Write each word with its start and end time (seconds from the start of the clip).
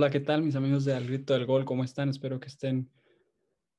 Hola, 0.00 0.08
¿qué 0.08 0.20
tal 0.20 0.42
mis 0.42 0.56
amigos 0.56 0.86
de 0.86 0.94
Al 0.94 1.06
Grito 1.06 1.34
del 1.34 1.44
Gol? 1.44 1.66
¿Cómo 1.66 1.84
están? 1.84 2.08
Espero 2.08 2.40
que 2.40 2.48
estén 2.48 2.90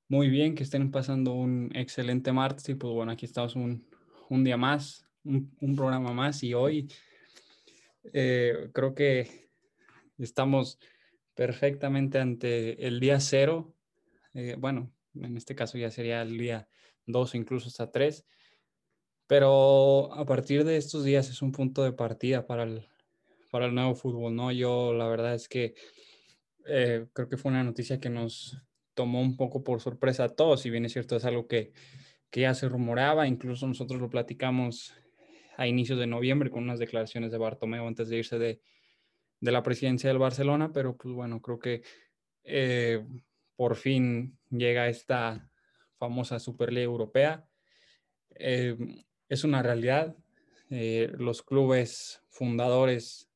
muy 0.08 0.30
bien, 0.30 0.54
que 0.54 0.62
estén 0.62 0.92
pasando 0.92 1.34
un 1.34 1.72
excelente 1.74 2.32
martes 2.32 2.70
y 2.70 2.76
pues 2.76 2.94
bueno, 2.94 3.12
aquí 3.12 3.26
estamos 3.26 3.56
un, 3.56 3.90
un 4.30 4.44
día 4.44 4.56
más, 4.56 5.04
un, 5.24 5.52
un, 5.60 5.76
programa 5.76 6.14
más 6.14 6.44
y 6.44 6.54
hoy 6.54 6.88
eh, 8.14 8.70
creo 8.72 8.94
que 8.94 9.50
estamos 10.20 10.78
perfectamente 11.34 12.20
ante 12.20 12.86
el 12.86 13.00
día 13.00 13.20
cero, 13.20 13.74
eh, 14.36 14.56
bueno, 14.60 14.94
en 15.16 15.38
este 15.38 15.56
caso 15.56 15.80
ya 15.80 15.90
sería 15.90 16.22
el 16.22 16.38
día 16.38 16.70
dos 17.08 17.34
incluso 17.34 17.68
hasta 17.68 17.90
tres, 17.90 18.28
pero 19.26 20.14
a 20.14 20.24
partir 20.28 20.66
de 20.66 20.78
estos 20.78 21.04
días 21.04 21.32
es 21.32 21.42
un 21.42 21.52
punto 21.52 21.84
de 21.84 21.94
partida 21.94 22.46
para 22.46 22.62
el, 22.62 22.88
para 23.50 23.66
el 23.66 23.74
nuevo 23.74 23.96
fútbol, 23.96 24.36
¿no? 24.36 24.52
Yo 24.52 24.94
la 24.94 25.08
verdad 25.08 25.34
es 25.34 25.50
que 25.50 25.74
eh, 26.68 27.08
creo 27.14 27.30
que 27.30 27.38
fue 27.38 27.52
una 27.52 27.64
noticia 27.64 28.00
que 28.00 28.10
nos 28.10 28.62
tomó 28.94 29.22
un 29.22 29.38
poco 29.38 29.64
por 29.64 29.82
sorpresa 29.82 30.26
a 30.26 30.30
todos, 30.30 30.62
si 30.62 30.70
bien 30.70 30.86
es 30.86 30.94
cierto, 30.94 31.16
es 31.16 31.26
algo 31.26 31.48
que, 31.48 31.72
que 32.30 32.42
ya 32.42 32.54
se 32.54 32.70
rumoraba, 32.70 33.28
incluso 33.28 33.68
nosotros 33.68 34.00
lo 34.00 34.10
platicamos 34.10 34.94
a 35.58 35.68
inicios 35.68 36.00
de 36.00 36.08
noviembre 36.08 36.50
con 36.50 36.64
unas 36.64 36.80
declaraciones 36.80 37.32
de 37.32 37.38
Bartomeu 37.38 37.88
antes 37.88 38.10
de 38.10 38.18
irse 38.18 38.40
de, 38.40 38.62
de 39.40 39.52
la 39.52 39.64
presidencia 39.64 40.10
del 40.10 40.20
Barcelona, 40.20 40.72
pero 40.72 40.96
pues 40.96 41.14
bueno, 41.14 41.42
creo 41.42 41.60
que 41.60 41.82
eh, 42.44 43.06
por 43.56 43.76
fin 43.76 44.38
llega 44.50 44.88
esta 44.88 45.50
famosa 45.98 46.40
Superliga 46.40 46.84
Europea. 46.84 47.48
Eh, 48.36 48.78
es 49.30 49.44
una 49.44 49.62
realidad. 49.62 50.16
Eh, 50.70 51.12
los 51.18 51.42
clubes 51.42 52.24
fundadores 52.30 53.31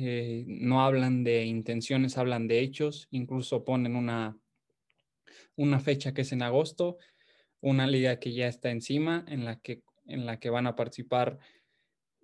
eh, 0.00 0.44
no 0.46 0.84
hablan 0.84 1.24
de 1.24 1.44
intenciones, 1.44 2.18
hablan 2.18 2.46
de 2.46 2.60
hechos, 2.60 3.08
incluso 3.10 3.64
ponen 3.64 3.96
una, 3.96 4.38
una 5.56 5.80
fecha 5.80 6.14
que 6.14 6.20
es 6.20 6.30
en 6.30 6.42
agosto, 6.42 6.98
una 7.60 7.88
liga 7.88 8.20
que 8.20 8.32
ya 8.32 8.46
está 8.46 8.70
encima, 8.70 9.24
en 9.26 9.44
la 9.44 9.58
que, 9.58 9.82
en 10.06 10.24
la 10.24 10.38
que 10.38 10.50
van 10.50 10.68
a 10.68 10.76
participar 10.76 11.40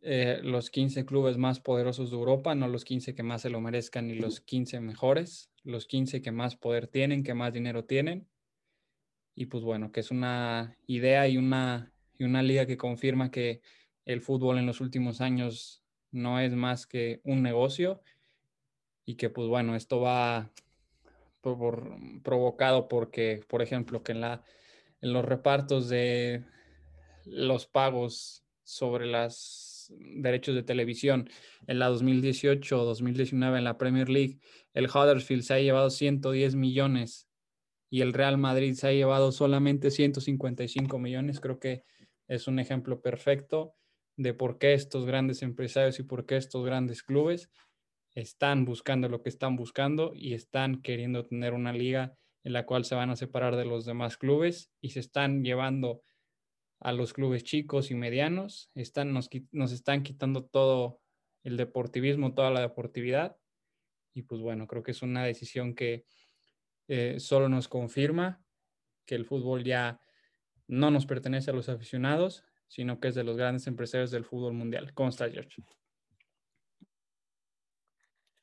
eh, 0.02 0.38
los 0.44 0.70
15 0.70 1.04
clubes 1.04 1.36
más 1.36 1.58
poderosos 1.58 2.12
de 2.12 2.16
Europa, 2.16 2.54
no 2.54 2.68
los 2.68 2.84
15 2.84 3.16
que 3.16 3.24
más 3.24 3.42
se 3.42 3.50
lo 3.50 3.60
merezcan 3.60 4.06
ni 4.06 4.14
los 4.14 4.40
15 4.40 4.78
mejores, 4.78 5.50
los 5.64 5.88
15 5.88 6.22
que 6.22 6.30
más 6.30 6.54
poder 6.54 6.86
tienen, 6.86 7.24
que 7.24 7.34
más 7.34 7.52
dinero 7.52 7.86
tienen. 7.86 8.28
Y 9.34 9.46
pues 9.46 9.64
bueno, 9.64 9.90
que 9.90 9.98
es 9.98 10.12
una 10.12 10.78
idea 10.86 11.26
y 11.26 11.38
una, 11.38 11.92
y 12.16 12.22
una 12.22 12.40
liga 12.44 12.66
que 12.66 12.76
confirma 12.76 13.32
que 13.32 13.62
el 14.04 14.20
fútbol 14.20 14.58
en 14.58 14.66
los 14.66 14.80
últimos 14.80 15.20
años 15.20 15.83
no 16.14 16.38
es 16.40 16.54
más 16.54 16.86
que 16.86 17.20
un 17.24 17.42
negocio 17.42 18.00
y 19.04 19.16
que 19.16 19.30
pues 19.30 19.48
bueno, 19.48 19.76
esto 19.76 20.00
va 20.00 20.50
provocado 22.22 22.88
porque, 22.88 23.44
por 23.48 23.60
ejemplo, 23.60 24.02
que 24.02 24.12
en, 24.12 24.20
la, 24.22 24.42
en 25.02 25.12
los 25.12 25.24
repartos 25.24 25.88
de 25.88 26.44
los 27.26 27.66
pagos 27.66 28.44
sobre 28.62 29.06
los 29.06 29.92
derechos 29.98 30.54
de 30.54 30.62
televisión 30.62 31.28
en 31.66 31.78
la 31.78 31.88
2018 31.88 32.80
o 32.80 32.84
2019 32.86 33.58
en 33.58 33.64
la 33.64 33.76
Premier 33.76 34.08
League, 34.08 34.38
el 34.72 34.86
Huddersfield 34.86 35.42
se 35.42 35.54
ha 35.54 35.60
llevado 35.60 35.90
110 35.90 36.54
millones 36.54 37.28
y 37.90 38.00
el 38.00 38.14
Real 38.14 38.38
Madrid 38.38 38.74
se 38.74 38.88
ha 38.88 38.92
llevado 38.92 39.32
solamente 39.32 39.90
155 39.90 40.98
millones. 40.98 41.40
Creo 41.40 41.58
que 41.58 41.82
es 42.26 42.48
un 42.48 42.58
ejemplo 42.58 43.02
perfecto 43.02 43.74
de 44.16 44.34
por 44.34 44.58
qué 44.58 44.74
estos 44.74 45.06
grandes 45.06 45.42
empresarios 45.42 45.98
y 45.98 46.04
por 46.04 46.26
qué 46.26 46.36
estos 46.36 46.64
grandes 46.64 47.02
clubes 47.02 47.50
están 48.14 48.64
buscando 48.64 49.08
lo 49.08 49.22
que 49.22 49.28
están 49.28 49.56
buscando 49.56 50.12
y 50.14 50.34
están 50.34 50.82
queriendo 50.82 51.24
tener 51.24 51.52
una 51.52 51.72
liga 51.72 52.16
en 52.44 52.52
la 52.52 52.66
cual 52.66 52.84
se 52.84 52.94
van 52.94 53.10
a 53.10 53.16
separar 53.16 53.56
de 53.56 53.64
los 53.64 53.84
demás 53.84 54.16
clubes 54.16 54.70
y 54.80 54.90
se 54.90 55.00
están 55.00 55.42
llevando 55.42 56.02
a 56.80 56.92
los 56.92 57.12
clubes 57.12 57.44
chicos 57.44 57.90
y 57.90 57.94
medianos, 57.94 58.70
están, 58.74 59.12
nos, 59.12 59.30
nos 59.52 59.72
están 59.72 60.02
quitando 60.02 60.44
todo 60.44 61.00
el 61.42 61.56
deportivismo, 61.56 62.34
toda 62.34 62.50
la 62.50 62.60
deportividad. 62.60 63.38
Y 64.12 64.22
pues 64.22 64.40
bueno, 64.42 64.66
creo 64.66 64.82
que 64.82 64.90
es 64.90 65.02
una 65.02 65.24
decisión 65.24 65.74
que 65.74 66.04
eh, 66.88 67.18
solo 67.18 67.48
nos 67.48 67.68
confirma 67.68 68.44
que 69.06 69.14
el 69.14 69.24
fútbol 69.24 69.64
ya 69.64 70.00
no 70.66 70.90
nos 70.90 71.06
pertenece 71.06 71.50
a 71.50 71.54
los 71.54 71.68
aficionados, 71.68 72.44
sino 72.74 72.98
que 72.98 73.06
es 73.06 73.14
de 73.14 73.22
los 73.22 73.36
grandes 73.36 73.68
empresarios 73.68 74.10
del 74.10 74.24
fútbol 74.24 74.52
mundial. 74.52 74.92
¿Cómo 74.94 75.08
estás, 75.08 75.30
George? 75.32 75.62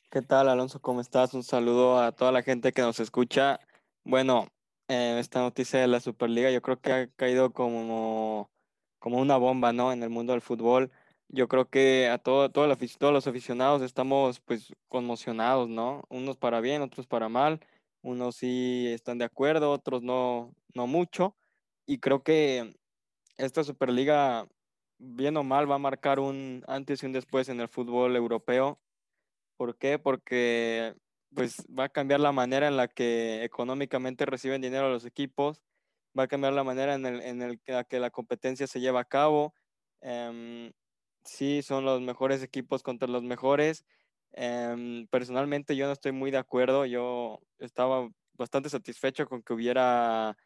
¿Qué 0.09 0.21
tal, 0.21 0.47
Alonso? 0.47 0.79
¿Cómo 0.79 1.01
estás? 1.01 1.33
Un 1.33 1.43
saludo 1.43 1.99
a 1.99 2.13
toda 2.13 2.31
la 2.31 2.41
gente 2.41 2.71
que 2.71 2.81
nos 2.81 3.01
escucha. 3.01 3.59
Bueno, 4.05 4.47
eh, 4.87 5.17
esta 5.19 5.41
noticia 5.41 5.81
de 5.81 5.87
la 5.87 5.99
Superliga 5.99 6.49
yo 6.49 6.61
creo 6.61 6.79
que 6.79 6.93
ha 6.93 7.07
caído 7.07 7.51
como, 7.51 8.49
como 8.99 9.19
una 9.19 9.35
bomba, 9.35 9.73
¿no? 9.73 9.91
En 9.91 10.01
el 10.01 10.09
mundo 10.09 10.31
del 10.31 10.41
fútbol. 10.41 10.91
Yo 11.27 11.49
creo 11.49 11.69
que 11.69 12.07
a 12.07 12.17
todo, 12.17 12.49
todo 12.51 12.73
todos 12.99 13.13
los 13.13 13.27
aficionados 13.27 13.81
estamos 13.81 14.39
pues 14.39 14.73
conmocionados, 14.87 15.67
¿no? 15.67 16.03
Unos 16.07 16.37
para 16.37 16.61
bien, 16.61 16.81
otros 16.81 17.05
para 17.05 17.27
mal. 17.27 17.59
Unos 18.01 18.37
sí 18.37 18.87
están 18.87 19.17
de 19.17 19.25
acuerdo, 19.25 19.71
otros 19.71 20.03
no, 20.03 20.55
no 20.73 20.87
mucho. 20.87 21.35
Y 21.85 21.99
creo 21.99 22.23
que 22.23 22.73
esta 23.37 23.63
Superliga, 23.63 24.47
bien 24.97 25.37
o 25.37 25.43
mal, 25.43 25.69
va 25.69 25.75
a 25.75 25.79
marcar 25.79 26.19
un 26.19 26.63
antes 26.67 27.03
y 27.03 27.05
un 27.05 27.13
después 27.13 27.49
en 27.49 27.59
el 27.59 27.67
fútbol 27.67 28.15
europeo. 28.15 28.79
¿Por 29.57 29.77
qué? 29.77 29.99
Porque 29.99 30.95
pues 31.33 31.65
va 31.67 31.85
a 31.85 31.89
cambiar 31.89 32.19
la 32.19 32.31
manera 32.31 32.67
en 32.67 32.77
la 32.77 32.87
que 32.87 33.43
económicamente 33.43 34.25
reciben 34.25 34.61
dinero 34.61 34.89
los 34.89 35.05
equipos, 35.05 35.63
va 36.17 36.23
a 36.23 36.27
cambiar 36.27 36.53
la 36.53 36.63
manera 36.63 36.95
en, 36.95 37.05
el, 37.05 37.21
en 37.21 37.41
el, 37.41 37.61
la 37.67 37.83
que 37.83 37.99
la 37.99 38.09
competencia 38.09 38.67
se 38.67 38.81
lleva 38.81 39.01
a 39.01 39.05
cabo. 39.05 39.53
Um, 40.01 40.71
sí, 41.23 41.61
son 41.61 41.85
los 41.85 42.01
mejores 42.01 42.43
equipos 42.43 42.83
contra 42.83 43.07
los 43.07 43.23
mejores. 43.23 43.85
Um, 44.33 45.07
personalmente 45.07 45.75
yo 45.75 45.87
no 45.87 45.93
estoy 45.93 46.11
muy 46.11 46.31
de 46.31 46.37
acuerdo, 46.37 46.85
yo 46.85 47.39
estaba 47.59 48.09
bastante 48.33 48.69
satisfecho 48.69 49.25
con 49.27 49.41
que 49.41 49.53
hubiera 49.53 50.37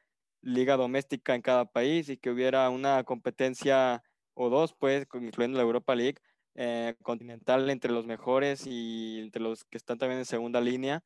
liga 0.45 0.77
doméstica 0.77 1.35
en 1.35 1.41
cada 1.41 1.65
país 1.65 2.07
y 2.07 2.17
que 2.17 2.29
hubiera 2.29 2.69
una 2.69 3.03
competencia 3.03 4.03
o 4.35 4.49
dos, 4.49 4.73
pues, 4.73 5.07
incluyendo 5.13 5.57
la 5.57 5.63
Europa 5.63 5.95
League, 5.95 6.19
eh, 6.55 6.95
continental 7.01 7.69
entre 7.69 7.91
los 7.91 8.05
mejores 8.05 8.65
y 8.67 9.19
entre 9.21 9.41
los 9.41 9.65
que 9.65 9.77
están 9.77 9.97
también 9.97 10.19
en 10.19 10.25
segunda 10.25 10.61
línea. 10.61 11.03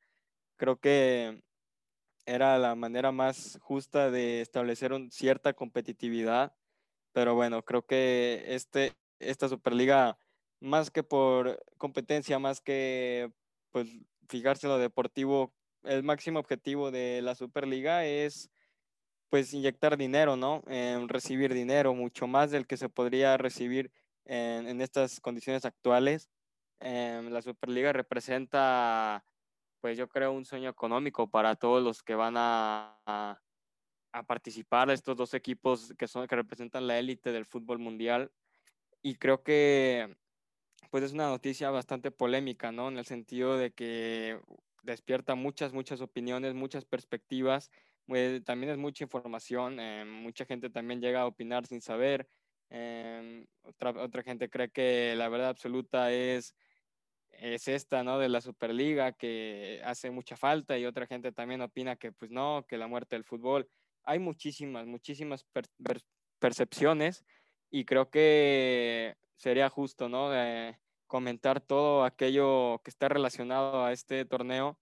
Creo 0.58 0.78
que 0.78 1.42
era 2.26 2.58
la 2.60 2.76
manera 2.76 3.12
más 3.12 3.58
justa 3.62 4.12
de 4.12 4.42
establecer 4.42 4.94
un, 4.94 5.10
cierta 5.12 5.54
competitividad, 5.54 6.54
pero 7.14 7.34
bueno, 7.34 7.64
creo 7.64 7.86
que 7.86 8.44
este, 8.48 8.94
esta 9.20 9.48
Superliga, 9.48 10.18
más 10.60 10.92
que 10.92 11.04
por 11.04 11.64
competencia, 11.78 12.40
más 12.40 12.62
que 12.62 13.32
pues 13.72 13.88
fijarse 14.28 14.68
en 14.68 14.74
lo 14.74 14.80
deportivo, 14.80 15.54
el 15.84 16.04
máximo 16.04 16.40
objetivo 16.40 16.92
de 16.92 17.22
la 17.22 17.36
Superliga 17.36 18.06
es 18.06 18.52
pues 19.30 19.54
inyectar 19.54 19.98
dinero, 19.98 20.36
¿no? 20.36 20.64
recibir 21.08 21.54
dinero, 21.54 21.94
mucho 21.94 22.28
más 22.28 22.52
del 22.52 22.68
que 22.68 22.78
se 22.78 22.90
podría 22.90 23.38
recibir 23.38 23.92
en, 24.26 24.82
estas 24.82 25.20
condiciones 25.20 25.66
actuales. 25.66 26.30
la 26.80 27.42
Superliga 27.42 27.94
representa, 27.94 29.24
pues 29.82 29.98
yo 29.98 30.08
creo, 30.10 30.32
un 30.32 30.46
sueño 30.46 30.70
económico 30.70 31.30
para 31.30 31.56
todos 31.56 31.84
los 31.84 32.04
que 32.04 32.16
van 32.16 32.36
a, 32.38 33.00
a, 33.06 33.40
a 34.12 34.24
participar, 34.24 34.90
estos 34.90 35.16
dos 35.16 35.34
equipos 35.34 35.94
que, 35.98 36.08
son, 36.08 36.28
que 36.28 36.36
representan 36.36 36.88
la 36.88 36.98
élite 37.00 37.32
del 37.32 37.46
fútbol 37.46 37.80
mundial. 37.80 38.32
Y 39.02 39.16
creo 39.16 39.44
que, 39.44 40.18
pues 40.90 41.04
es 41.04 41.14
una 41.14 41.28
noticia 41.30 41.70
bastante 41.70 42.12
polémica, 42.12 42.72
¿no? 42.72 42.90
En 42.90 42.98
el 42.98 43.06
sentido 43.06 43.58
de 43.58 43.72
que 43.72 44.40
despierta 44.84 45.36
muchas, 45.36 45.74
muchas 45.74 46.02
opiniones, 46.02 46.54
muchas 46.54 46.86
perspectivas 46.86 47.72
pues, 48.10 48.44
también 48.44 48.74
es 48.74 48.78
mucha 48.78 49.06
información, 49.06 49.80
eh, 49.80 50.04
mucha 50.04 50.44
gente 50.46 50.70
también 50.70 51.00
llega 51.00 51.22
a 51.22 51.28
opinar 51.28 51.66
sin 51.66 51.82
saber, 51.82 52.28
eh, 52.70 53.46
otra, 53.62 53.92
otra 53.92 54.24
gente 54.24 54.50
cree 54.50 54.70
que 54.70 55.14
la 55.16 55.30
verdad 55.30 55.50
absoluta 55.50 56.12
es, 56.12 56.56
es 57.32 57.68
esta, 57.68 58.04
¿no? 58.04 58.20
De 58.20 58.30
la 58.30 58.42
Superliga, 58.42 59.14
que 59.14 59.82
hace 59.86 60.12
mucha 60.12 60.36
falta 60.36 60.78
y 60.78 60.86
otra 60.86 61.08
gente 61.08 61.32
también 61.32 61.62
opina 61.62 61.96
que 61.96 62.12
pues 62.12 62.32
no, 62.32 62.66
que 62.68 62.78
la 62.78 62.88
muerte 62.88 63.16
del 63.16 63.24
fútbol. 63.24 63.70
Hay 64.04 64.20
muchísimas, 64.20 64.86
muchísimas 64.88 65.44
per 65.46 65.66
per 65.84 66.02
percepciones 66.40 67.24
y 67.70 67.86
creo 67.86 68.10
que 68.10 69.16
sería 69.36 69.70
justo, 69.70 70.10
¿no? 70.10 70.34
Eh, 70.36 70.78
comentar 71.08 71.62
todo 71.62 72.04
aquello 72.04 72.82
que 72.84 72.90
está 72.92 73.10
relacionado 73.10 73.86
a 73.86 73.94
este 73.94 74.26
torneo. 74.26 74.80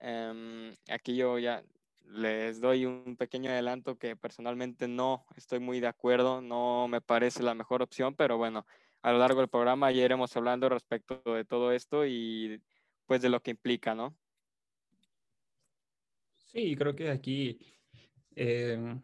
Um, 0.00 0.74
aquello 0.88 1.38
ya 1.38 1.62
les 2.12 2.60
doy 2.60 2.86
un 2.86 3.16
pequeño 3.16 3.50
adelanto 3.50 3.98
que 3.98 4.16
personalmente 4.16 4.88
no 4.88 5.24
estoy 5.36 5.60
muy 5.60 5.80
de 5.80 5.86
acuerdo, 5.86 6.40
no 6.40 6.88
me 6.88 7.00
parece 7.00 7.42
la 7.42 7.54
mejor 7.54 7.82
opción, 7.82 8.14
pero 8.14 8.36
bueno, 8.36 8.66
a 9.02 9.12
lo 9.12 9.18
largo 9.18 9.40
del 9.40 9.48
programa 9.48 9.90
ya 9.90 10.04
iremos 10.04 10.36
hablando 10.36 10.68
respecto 10.68 11.22
de 11.24 11.44
todo 11.44 11.72
esto 11.72 12.06
y 12.06 12.60
pues 13.06 13.22
de 13.22 13.28
lo 13.28 13.40
que 13.40 13.52
implica, 13.52 13.94
¿no? 13.94 14.16
Sí, 16.36 16.74
creo 16.74 16.96
que 16.96 17.10
aquí, 17.10 17.58
em, 18.34 19.00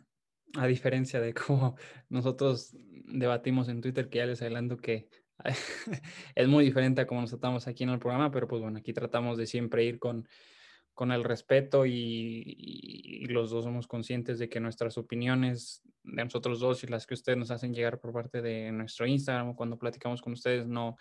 a 0.54 0.66
diferencia 0.66 1.20
de 1.20 1.32
cómo 1.32 1.76
nosotros 2.08 2.76
debatimos 3.04 3.68
en 3.68 3.80
Twitter, 3.80 4.08
que 4.08 4.18
ya 4.18 4.26
les 4.26 4.42
adelanto 4.42 4.76
que 4.76 5.08
es 6.34 6.48
muy 6.48 6.64
diferente 6.64 7.00
a 7.02 7.06
cómo 7.06 7.20
nos 7.20 7.30
tratamos 7.30 7.68
aquí 7.68 7.84
en 7.84 7.90
el 7.90 7.98
programa, 7.98 8.30
pero 8.30 8.48
pues 8.48 8.60
bueno, 8.62 8.78
aquí 8.78 8.92
tratamos 8.92 9.38
de 9.38 9.46
siempre 9.46 9.84
ir 9.84 9.98
con, 10.00 10.26
con 10.96 11.12
el 11.12 11.24
respeto 11.24 11.84
y, 11.86 13.26
los 13.28 13.50
dos 13.50 13.64
somos 13.64 13.86
conscientes 13.86 14.38
de 14.38 14.48
que 14.48 14.60
nuestras 14.60 14.96
opiniones 14.96 15.82
de 16.02 16.24
nosotros 16.24 16.58
dos 16.58 16.82
y 16.84 16.86
las 16.86 17.06
que 17.06 17.14
ustedes 17.14 17.36
nos 17.36 17.50
hacen 17.50 17.74
llegar 17.74 18.00
por 18.00 18.12
parte 18.12 18.40
de 18.40 18.72
nuestro 18.72 19.06
Instagram 19.06 19.54
cuando 19.54 19.78
platicamos 19.78 20.22
con 20.22 20.32
ustedes, 20.32 20.66
no, 20.66 20.96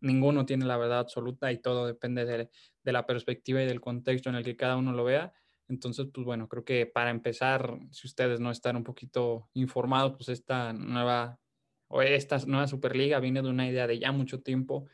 ninguno 0.00 0.44
tiene 0.44 0.64
la 0.64 0.76
verdad 0.76 0.98
absoluta 0.98 1.52
y 1.52 1.58
todo 1.58 1.86
depende 1.86 2.24
de, 2.24 2.50
de 2.82 2.92
la 2.92 3.06
perspectiva 3.06 3.62
y 3.62 3.66
del 3.66 3.80
contexto 3.80 4.28
en 4.28 4.34
el 4.34 4.44
que 4.44 4.56
cada 4.56 4.76
uno 4.76 4.92
lo 4.92 5.04
vea. 5.04 5.32
Entonces, 5.68 6.08
pues 6.12 6.24
bueno, 6.24 6.48
creo 6.48 6.64
que 6.64 6.86
para 6.86 7.10
empezar, 7.10 7.78
si 7.92 8.08
ustedes 8.08 8.40
no 8.40 8.50
están 8.50 8.74
un 8.74 8.84
poquito 8.84 9.48
informados, 9.54 10.14
pues 10.16 10.30
esta 10.30 10.72
nueva 10.72 11.38
o 11.86 12.02
esta 12.02 12.38
nueva 12.46 12.66
Superliga 12.66 13.20
viene 13.20 13.42
de 13.42 13.50
una 13.50 13.68
idea 13.68 13.86
de 13.86 14.00
ya 14.00 14.10
mucho 14.10 14.40
tiempo 14.40 14.86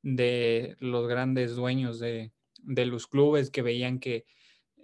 de 0.00 0.76
los 0.78 1.06
grandes 1.06 1.54
dueños 1.54 1.98
de, 1.98 2.32
de 2.62 2.86
los 2.86 3.06
clubes 3.06 3.50
que 3.50 3.62
veían 3.62 3.98
que 3.98 4.26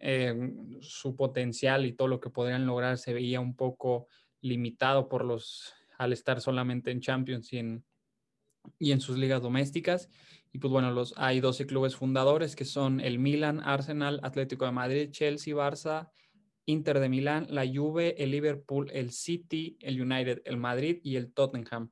eh, 0.00 0.52
su 0.80 1.16
potencial 1.16 1.86
y 1.86 1.92
todo 1.92 2.08
lo 2.08 2.20
que 2.20 2.30
podrían 2.30 2.66
lograr 2.66 2.98
se 2.98 3.14
veía 3.14 3.40
un 3.40 3.56
poco 3.56 4.08
limitado 4.40 5.08
por 5.08 5.24
los 5.24 5.74
al 5.98 6.12
estar 6.12 6.40
solamente 6.40 6.90
en 6.90 7.00
Champions 7.00 7.52
y 7.52 7.58
en, 7.58 7.84
y 8.78 8.92
en 8.92 9.00
sus 9.00 9.16
ligas 9.16 9.42
domésticas. 9.42 10.10
Y 10.52 10.58
pues 10.58 10.70
bueno, 10.70 10.90
los, 10.90 11.14
hay 11.16 11.40
12 11.40 11.66
clubes 11.66 11.96
fundadores 11.96 12.56
que 12.56 12.64
son 12.64 13.00
el 13.00 13.18
Milan, 13.18 13.60
Arsenal, 13.60 14.20
Atlético 14.22 14.64
de 14.66 14.72
Madrid, 14.72 15.10
Chelsea, 15.10 15.54
Barça, 15.54 16.10
Inter 16.66 16.98
de 16.98 17.08
Milán, 17.08 17.46
la 17.50 17.64
Juve, 17.66 18.22
el 18.22 18.32
Liverpool, 18.32 18.90
el 18.92 19.12
City, 19.12 19.78
el 19.80 20.00
United, 20.00 20.42
el 20.44 20.56
Madrid 20.56 20.98
y 21.02 21.16
el 21.16 21.32
Tottenham. 21.32 21.90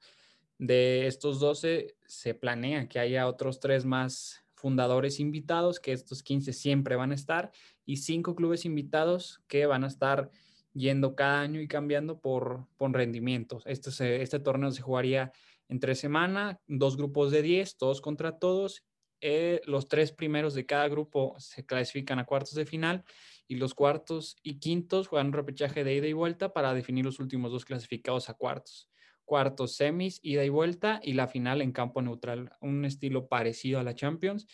De 0.58 1.06
estos 1.06 1.40
12 1.40 1.96
se 2.06 2.34
planea 2.34 2.88
que 2.88 2.98
haya 2.98 3.26
otros 3.26 3.60
tres 3.60 3.84
más 3.84 4.43
fundadores 4.64 5.20
invitados, 5.20 5.78
que 5.78 5.92
estos 5.92 6.22
15 6.22 6.54
siempre 6.54 6.96
van 6.96 7.12
a 7.12 7.14
estar, 7.14 7.50
y 7.84 7.98
cinco 7.98 8.34
clubes 8.34 8.64
invitados 8.64 9.42
que 9.46 9.66
van 9.66 9.84
a 9.84 9.88
estar 9.88 10.30
yendo 10.72 11.14
cada 11.14 11.42
año 11.42 11.60
y 11.60 11.68
cambiando 11.68 12.18
por, 12.18 12.66
por 12.78 12.90
rendimientos. 12.90 13.62
Este, 13.66 14.22
este 14.22 14.40
torneo 14.40 14.70
se 14.70 14.80
jugaría 14.80 15.32
entre 15.68 15.94
semana, 15.94 16.62
dos 16.66 16.96
grupos 16.96 17.30
de 17.30 17.42
10, 17.42 17.76
todos 17.76 18.00
contra 18.00 18.38
todos. 18.38 18.82
Eh, 19.20 19.60
los 19.66 19.86
tres 19.86 20.12
primeros 20.12 20.54
de 20.54 20.64
cada 20.64 20.88
grupo 20.88 21.34
se 21.38 21.66
clasifican 21.66 22.18
a 22.18 22.24
cuartos 22.24 22.54
de 22.54 22.64
final 22.64 23.04
y 23.46 23.56
los 23.56 23.74
cuartos 23.74 24.34
y 24.42 24.60
quintos 24.60 25.08
juegan 25.08 25.26
un 25.26 25.34
repechaje 25.34 25.84
de 25.84 25.94
ida 25.94 26.06
y 26.06 26.14
vuelta 26.14 26.54
para 26.54 26.72
definir 26.72 27.04
los 27.04 27.20
últimos 27.20 27.52
dos 27.52 27.66
clasificados 27.66 28.30
a 28.30 28.34
cuartos. 28.34 28.88
Cuartos, 29.24 29.76
semis, 29.76 30.20
ida 30.22 30.44
y 30.44 30.48
vuelta 30.48 31.00
y 31.02 31.14
la 31.14 31.28
final 31.28 31.62
en 31.62 31.72
campo 31.72 32.02
neutral, 32.02 32.50
un 32.60 32.84
estilo 32.84 33.28
parecido 33.28 33.80
a 33.80 33.82
la 33.82 33.94
Champions 33.94 34.46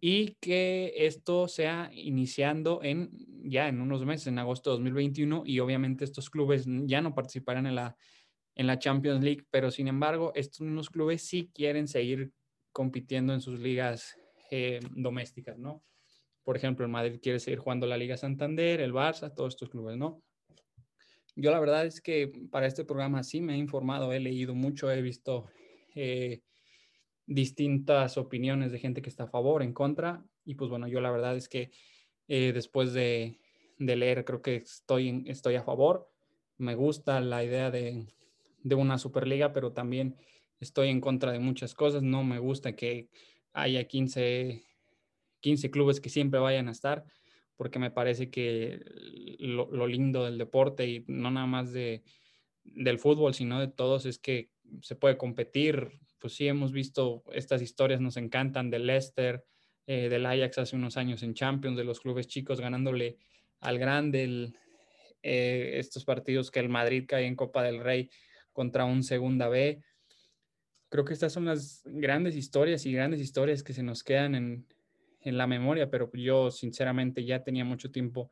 y 0.00 0.36
que 0.40 0.92
esto 0.96 1.48
sea 1.48 1.90
iniciando 1.92 2.82
en 2.82 3.10
ya 3.46 3.68
en 3.68 3.80
unos 3.80 4.04
meses, 4.04 4.26
en 4.26 4.38
agosto 4.38 4.70
de 4.70 4.76
2021 4.76 5.42
y 5.46 5.60
obviamente 5.60 6.04
estos 6.04 6.30
clubes 6.30 6.66
ya 6.66 7.00
no 7.00 7.14
participarán 7.14 7.66
en 7.66 7.74
la 7.74 7.96
en 8.56 8.66
la 8.66 8.78
Champions 8.78 9.22
League, 9.22 9.44
pero 9.50 9.70
sin 9.70 9.88
embargo, 9.88 10.32
estos 10.34 10.60
mismos 10.60 10.90
clubes 10.90 11.22
sí 11.22 11.50
quieren 11.52 11.88
seguir 11.88 12.32
compitiendo 12.72 13.32
en 13.32 13.40
sus 13.40 13.58
ligas 13.60 14.16
eh, 14.50 14.80
domésticas, 14.92 15.58
¿no? 15.58 15.82
Por 16.44 16.56
ejemplo, 16.56 16.84
el 16.84 16.92
Madrid 16.92 17.18
quiere 17.22 17.40
seguir 17.40 17.58
jugando 17.58 17.86
la 17.86 17.96
Liga 17.96 18.16
Santander, 18.16 18.80
el 18.80 18.92
Barça, 18.92 19.34
todos 19.34 19.54
estos 19.54 19.70
clubes, 19.70 19.96
¿no? 19.96 20.22
Yo 21.36 21.50
la 21.50 21.60
verdad 21.60 21.86
es 21.86 22.00
que 22.00 22.30
para 22.50 22.66
este 22.66 22.84
programa 22.84 23.22
sí 23.22 23.40
me 23.40 23.54
he 23.54 23.58
informado, 23.58 24.12
he 24.12 24.20
leído 24.20 24.54
mucho, 24.54 24.90
he 24.90 25.02
visto 25.02 25.46
eh, 25.94 26.42
distintas 27.26 28.16
opiniones 28.18 28.70
de 28.72 28.78
gente 28.78 29.02
que 29.02 29.08
está 29.08 29.24
a 29.24 29.28
favor, 29.28 29.62
en 29.62 29.72
contra, 29.72 30.24
y 30.44 30.54
pues 30.54 30.70
bueno, 30.70 30.86
yo 30.86 31.00
la 31.00 31.10
verdad 31.10 31.36
es 31.36 31.48
que 31.48 31.70
eh, 32.28 32.52
después 32.52 32.92
de, 32.92 33.38
de, 33.78 33.96
leer 33.96 34.24
creo 34.24 34.42
que 34.42 34.56
estoy, 34.56 35.24
estoy 35.26 35.56
a 35.56 35.62
favor, 35.62 36.10
me 36.58 36.74
gusta 36.74 37.20
la 37.20 37.42
idea 37.42 37.70
de, 37.70 38.06
de 38.62 38.74
una 38.74 38.98
Superliga, 38.98 39.52
pero 39.52 39.72
también 39.72 40.16
estoy 40.60 40.88
en 40.88 41.00
contra 41.00 41.32
de 41.32 41.38
muchas 41.38 41.74
cosas. 41.74 42.02
No 42.02 42.24
me 42.24 42.38
gusta 42.38 42.74
que 42.74 43.08
haya 43.52 43.84
15, 43.86 44.62
15 45.40 45.70
clubes 45.70 46.00
que 46.00 46.08
siempre 46.08 46.40
vayan 46.40 46.68
a 46.68 46.72
estar, 46.72 47.04
porque 47.56 47.78
me 47.78 47.90
parece 47.90 48.30
que 48.30 48.80
lo, 49.38 49.86
lindo 49.86 50.24
del 50.24 50.38
deporte 50.38 50.86
y 50.86 51.04
no 51.06 51.30
nada 51.30 51.46
más 51.46 51.72
de, 51.72 52.02
del 52.64 52.98
fútbol, 52.98 53.34
sino 53.34 53.60
de 53.60 53.68
todos, 53.68 54.06
es 54.06 54.18
que 54.18 54.50
se 54.82 54.96
puede 54.96 55.16
competir. 55.16 56.00
Pues 56.18 56.34
sí, 56.34 56.48
hemos 56.48 56.72
visto 56.72 57.22
estas 57.32 57.62
historias, 57.62 58.00
nos 58.00 58.16
encantan 58.16 58.70
del 58.70 58.86
Leicester, 58.86 59.44
eh, 59.86 60.08
del 60.08 60.26
Ajax 60.26 60.58
hace 60.58 60.76
unos 60.76 60.96
años 60.96 61.22
en 61.22 61.34
Champions, 61.34 61.76
de 61.76 61.84
los 61.84 62.00
clubes 62.00 62.26
chicos 62.26 62.60
ganándole 62.60 63.18
al 63.60 63.78
grande, 63.78 64.52
eh, 65.22 65.78
estos 65.78 66.04
partidos 66.04 66.50
que 66.50 66.60
el 66.60 66.68
Madrid 66.68 67.04
cae 67.06 67.26
en 67.26 67.36
Copa 67.36 67.62
del 67.62 67.80
Rey 67.80 68.10
contra 68.52 68.84
un 68.84 69.02
segunda 69.02 69.48
B. 69.48 69.82
Creo 70.88 71.04
que 71.04 71.12
estas 71.12 71.32
son 71.32 71.44
las 71.44 71.82
grandes 71.84 72.36
historias 72.36 72.86
y 72.86 72.92
grandes 72.92 73.20
historias 73.20 73.62
que 73.62 73.72
se 73.72 73.82
nos 73.82 74.02
quedan 74.02 74.34
en, 74.34 74.66
en 75.24 75.38
la 75.38 75.46
memoria, 75.46 75.90
pero 75.90 76.10
yo 76.12 76.50
sinceramente 76.50 77.24
ya 77.24 77.42
tenía 77.42 77.64
mucho 77.64 77.90
tiempo 77.90 78.30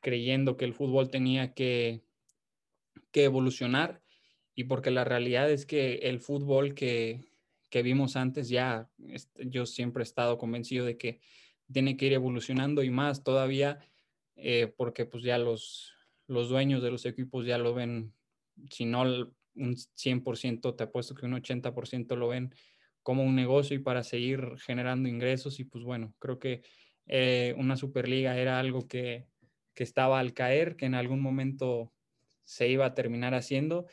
creyendo 0.00 0.56
que 0.56 0.64
el 0.64 0.74
fútbol 0.74 1.10
tenía 1.10 1.54
que, 1.54 2.02
que 3.10 3.24
evolucionar 3.24 4.02
y 4.54 4.64
porque 4.64 4.90
la 4.90 5.04
realidad 5.04 5.50
es 5.50 5.66
que 5.66 5.94
el 6.02 6.20
fútbol 6.20 6.74
que, 6.74 7.24
que 7.70 7.82
vimos 7.82 8.16
antes 8.16 8.48
ya, 8.48 8.90
este, 9.08 9.48
yo 9.48 9.66
siempre 9.66 10.02
he 10.02 10.04
estado 10.04 10.38
convencido 10.38 10.84
de 10.84 10.96
que 10.96 11.20
tiene 11.72 11.96
que 11.96 12.06
ir 12.06 12.12
evolucionando 12.12 12.82
y 12.82 12.90
más 12.90 13.22
todavía 13.22 13.78
eh, 14.36 14.72
porque 14.76 15.04
pues 15.04 15.22
ya 15.22 15.38
los, 15.38 15.92
los 16.26 16.48
dueños 16.48 16.82
de 16.82 16.90
los 16.90 17.04
equipos 17.06 17.46
ya 17.46 17.58
lo 17.58 17.74
ven, 17.74 18.12
si 18.70 18.84
no 18.84 19.02
un 19.02 19.76
100%, 19.76 20.76
te 20.76 20.84
apuesto 20.84 21.14
que 21.14 21.26
un 21.26 21.32
80% 21.32 22.16
lo 22.16 22.28
ven 22.28 22.54
como 23.02 23.22
un 23.22 23.34
negocio 23.34 23.76
y 23.76 23.80
para 23.80 24.02
seguir 24.02 24.58
generando 24.58 25.08
ingresos. 25.08 25.60
Y 25.60 25.64
pues 25.64 25.84
bueno, 25.84 26.14
creo 26.18 26.38
que 26.38 26.62
eh, 27.06 27.54
una 27.58 27.76
Superliga 27.76 28.36
era 28.36 28.58
algo 28.58 28.86
que, 28.86 29.26
que 29.74 29.84
estaba 29.84 30.18
al 30.18 30.34
caer, 30.34 30.76
que 30.76 30.86
en 30.86 30.94
algún 30.94 31.20
momento 31.20 31.92
se 32.44 32.68
iba 32.68 32.86
a 32.86 32.94
terminar 32.94 33.34
haciendo. 33.34 33.86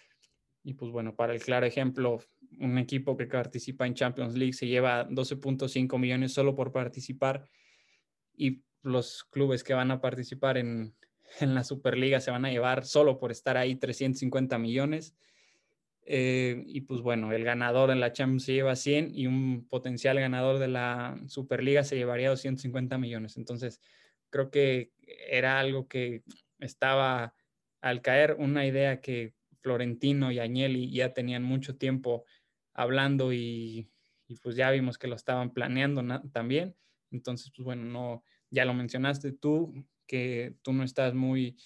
Y 0.64 0.74
pues 0.74 0.92
bueno, 0.92 1.16
para 1.16 1.34
el 1.34 1.42
claro 1.42 1.66
ejemplo, 1.66 2.20
un 2.60 2.78
equipo 2.78 3.18
que 3.18 3.28
participa 3.28 3.86
en 3.86 3.94
Champions 3.94 4.36
League 4.36 4.54
se 4.54 4.68
lleva 4.68 5.08
12.5 5.08 5.98
millones 6.00 6.34
solo 6.34 6.56
por 6.56 6.72
participar 6.72 7.48
y 8.36 8.64
los 8.82 9.24
clubes 9.26 9.64
que 9.64 9.74
van 9.74 9.92
a 9.92 10.02
participar 10.02 10.58
en, 10.58 10.96
en 11.40 11.56
la 11.56 11.64
Superliga 11.64 12.20
se 12.20 12.32
van 12.32 12.46
a 12.46 12.52
llevar 12.52 12.86
solo 12.86 13.18
por 13.18 13.32
estar 13.32 13.58
ahí 13.58 13.76
350 13.76 14.58
millones. 14.58 15.16
Eh, 16.08 16.64
y 16.68 16.82
pues 16.82 17.02
bueno, 17.02 17.32
el 17.32 17.44
ganador 17.44 17.90
en 17.90 18.00
la 18.00 18.14
Champions 18.14 18.44
se 18.46 18.54
lleva 18.54 18.76
100 18.76 19.12
y 19.16 19.26
un 19.28 19.68
potencial 19.68 20.20
ganador 20.20 20.60
de 20.60 20.68
la 20.68 21.20
Superliga 21.28 21.84
se 21.84 21.96
llevaría 21.98 22.30
250 22.30 22.98
millones. 22.98 23.38
Entonces, 23.38 23.82
creo 24.30 24.52
que 24.52 24.92
era 25.30 25.60
algo 25.60 25.88
que 25.88 26.24
estaba 26.60 27.34
al 27.82 28.02
caer, 28.02 28.36
una 28.40 28.66
idea 28.66 29.02
que 29.02 29.34
Florentino 29.62 30.32
y 30.32 30.40
Agnelli 30.40 30.92
ya 30.92 31.14
tenían 31.14 31.44
mucho 31.44 31.78
tiempo 31.78 32.26
hablando 32.74 33.34
y, 33.34 33.90
pues 34.44 34.56
ya 34.56 34.70
vimos 34.72 34.98
que 34.98 35.08
lo 35.08 35.16
estaban 35.16 35.54
planeando 35.54 36.04
también. 36.32 36.76
Entonces, 37.12 37.52
pues 37.56 37.66
bueno, 37.66 37.86
no, 37.86 38.24
ya 38.52 38.66
lo 38.66 38.74
mencionaste 38.74 39.32
tú, 39.32 39.74
que 40.08 40.56
tú 40.62 40.74
no 40.74 40.84
estás 40.84 41.14
muy, 41.16 41.58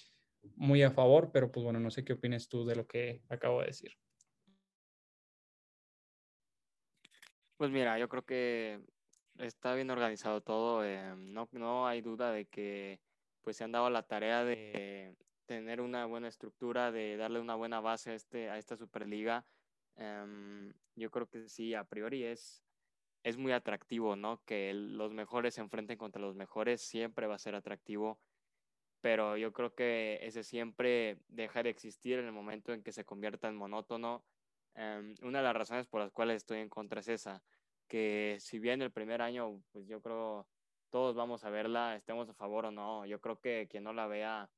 muy 0.55 0.83
a 0.83 0.91
favor, 0.91 1.31
pero 1.33 1.51
pues 1.51 1.63
bueno, 1.63 1.79
no 1.79 1.91
sé 1.91 2.05
qué 2.05 2.13
opinas 2.13 2.47
tú 2.49 2.65
de 2.65 2.75
lo 2.75 2.87
que 2.87 3.21
acabo 3.29 3.61
de 3.61 3.67
decir. 3.67 3.91
Pues 7.59 7.71
mira, 7.71 7.99
yo 7.99 8.07
creo 8.07 8.23
que 8.23 8.79
está 9.37 9.75
bien 9.75 9.89
organizado 9.89 10.39
todo. 10.39 10.85
Eh, 10.85 11.13
no, 11.17 11.49
no 11.51 11.87
hay 11.87 11.99
duda 11.99 12.31
de 12.31 12.45
que 12.45 13.01
pues 13.41 13.57
se 13.57 13.65
han 13.65 13.73
dado 13.73 13.89
la 13.89 14.03
tarea 14.03 14.45
de 14.45 15.17
tener 15.45 15.81
una 15.81 16.05
buena 16.05 16.29
estructura, 16.29 16.89
de 16.93 17.17
darle 17.17 17.41
una 17.41 17.55
buena 17.55 17.81
base 17.81 18.11
a, 18.11 18.13
este, 18.13 18.49
a 18.49 18.57
esta 18.57 18.77
Superliga. 18.77 19.45
Em, 19.97 20.73
yo 20.95 21.11
creo 21.11 21.27
que 21.27 21.49
sí, 21.49 21.73
a 21.73 21.83
priori 21.83 22.23
es, 22.23 22.63
es 23.23 23.35
muy 23.35 23.51
atractivo, 23.51 24.15
¿no? 24.15 24.41
Que 24.45 24.73
los 24.73 25.11
mejores 25.11 25.55
se 25.55 25.59
enfrenten 25.61 25.97
contra 25.97 26.21
los 26.21 26.35
mejores, 26.35 26.79
siempre 26.79 27.27
va 27.27 27.35
a 27.35 27.39
ser 27.39 27.55
atractivo, 27.55 28.21
pero 29.01 29.35
yo 29.35 29.51
creo 29.51 29.75
que 29.75 30.19
ese 30.21 30.43
siempre 30.45 31.17
deja 31.27 31.61
de 31.61 31.71
existir 31.71 32.19
en 32.19 32.25
el 32.25 32.31
momento 32.31 32.71
en 32.71 32.83
que 32.83 32.93
se 32.93 33.03
convierta 33.03 33.49
en 33.49 33.57
monótono 33.57 34.23
Em, 34.75 35.15
una 35.21 35.39
de 35.39 35.43
las 35.43 35.55
razones 35.55 35.87
por 35.87 36.01
las 36.01 36.11
cuales 36.11 36.37
estoy 36.37 36.59
en 36.59 36.69
contra 36.69 37.01
es 37.01 37.07
esa, 37.07 37.43
que 37.87 38.37
si 38.39 38.59
bien 38.59 38.81
el 38.81 38.91
primer 38.91 39.21
año, 39.21 39.61
pues 39.71 39.87
yo 39.87 40.01
creo 40.01 40.47
todos 40.89 41.15
vamos 41.15 41.43
a 41.43 41.49
verla, 41.49 41.95
estemos 41.95 42.29
a 42.29 42.33
favor 42.33 42.65
o 42.65 42.71
no. 42.71 43.05
Yo 43.05 43.19
creo 43.21 43.39
que 43.39 43.67
quien 43.69 43.83
no 43.83 43.93
la 43.93 44.07
vea, 44.07 44.49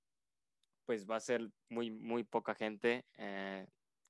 pues 0.86 1.10
va 1.10 1.18
a 1.18 1.20
ser 1.20 1.50
muy, 1.70 1.92
muy 1.92 2.24
poca 2.24 2.56
gente. 2.56 3.06
Eh, 3.18 3.68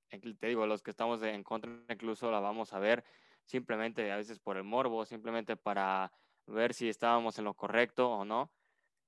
te 0.10 0.48
digo, 0.48 0.66
los 0.68 0.84
que 0.84 0.92
estamos 0.92 1.22
en 1.24 1.44
contra 1.44 1.72
incluso 1.90 2.32
la 2.32 2.40
vamos 2.40 2.74
a 2.74 2.80
ver 2.80 3.04
simplemente 3.46 4.12
a 4.12 4.18
veces 4.18 4.40
por 4.40 4.58
el 4.58 4.64
morbo, 4.64 5.06
simplemente 5.06 5.58
para 5.58 6.12
ver 6.48 6.74
si 6.74 6.90
estábamos 6.90 7.38
en 7.40 7.46
lo 7.46 7.54
correcto 7.54 8.10
o 8.12 8.26
no. 8.26 8.52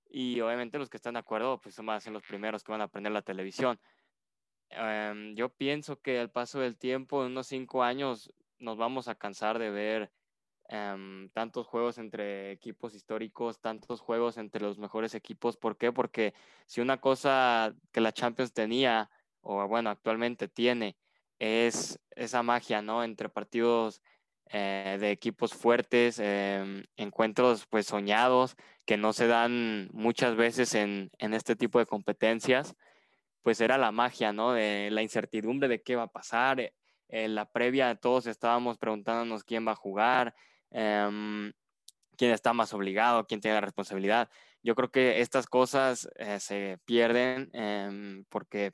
Y 0.09 0.39
obviamente 0.41 0.77
los 0.77 0.89
que 0.89 0.97
están 0.97 1.13
de 1.13 1.21
acuerdo, 1.21 1.59
pues 1.59 1.75
son 1.75 1.85
más 1.85 2.05
en 2.07 2.13
los 2.13 2.23
primeros 2.23 2.63
que 2.63 2.71
van 2.71 2.81
a 2.81 2.85
aprender 2.85 3.11
la 3.11 3.21
televisión. 3.21 3.79
Em, 4.75 5.35
yo 5.35 5.49
pienso 5.49 6.01
que 6.01 6.19
al 6.19 6.31
paso 6.31 6.59
del 6.59 6.77
tiempo, 6.77 7.23
en 7.23 7.31
unos 7.31 7.47
cinco 7.47 7.83
años, 7.83 8.33
nos 8.59 8.77
vamos 8.77 9.07
a 9.07 9.15
cansar 9.15 9.59
de 9.59 9.69
ver 9.69 10.11
em, 10.69 11.29
tantos 11.29 11.67
juegos 11.67 11.97
entre 11.97 12.51
equipos 12.51 12.95
históricos, 12.95 13.59
tantos 13.59 13.99
juegos 14.01 14.37
entre 14.37 14.61
los 14.61 14.79
mejores 14.79 15.13
equipos. 15.15 15.57
¿Por 15.57 15.77
qué? 15.77 15.91
Porque 15.91 16.33
si 16.65 16.81
una 16.81 16.99
cosa 17.01 17.75
que 17.91 18.01
la 18.01 18.13
Champions 18.13 18.53
tenía, 18.53 19.09
o 19.41 19.67
bueno, 19.67 19.89
actualmente 19.89 20.47
tiene, 20.47 20.97
es 21.39 21.99
esa 22.11 22.43
magia, 22.43 22.81
¿no? 22.81 23.03
Entre 23.03 23.29
partidos 23.29 24.01
eh, 24.47 24.97
de 24.99 25.11
equipos 25.11 25.53
fuertes, 25.53 26.19
em, 26.19 26.83
encuentros 26.97 27.65
pues 27.67 27.87
soñados 27.87 28.55
que 28.85 28.97
no 28.97 29.13
se 29.13 29.27
dan 29.27 29.89
muchas 29.93 30.35
veces 30.35 30.75
en, 30.75 31.11
en 31.19 31.33
este 31.33 31.55
tipo 31.55 31.79
de 31.79 31.85
competencias 31.85 32.75
pues 33.43 33.61
era 33.61 33.77
la 33.77 33.91
magia, 33.91 34.33
¿no? 34.33 34.53
De 34.53 34.89
la 34.89 35.03
incertidumbre 35.03 35.67
de 35.67 35.83
qué 35.83 35.95
va 35.95 36.03
a 36.03 36.11
pasar. 36.11 36.59
En 36.61 36.71
eh, 37.09 37.27
la 37.27 37.45
previa 37.51 37.95
todos 37.95 38.25
estábamos 38.25 38.77
preguntándonos 38.77 39.43
quién 39.43 39.67
va 39.67 39.73
a 39.73 39.75
jugar, 39.75 40.33
em, 40.71 41.51
quién 42.17 42.31
está 42.31 42.53
más 42.53 42.73
obligado, 42.73 43.27
quién 43.27 43.41
tiene 43.41 43.55
la 43.55 43.61
responsabilidad. 43.61 44.29
Yo 44.63 44.75
creo 44.75 44.89
que 44.89 45.21
estas 45.21 45.45
cosas 45.45 46.09
eh, 46.15 46.39
se 46.39 46.79
pierden 46.85 47.49
em, 47.53 48.25
porque 48.29 48.73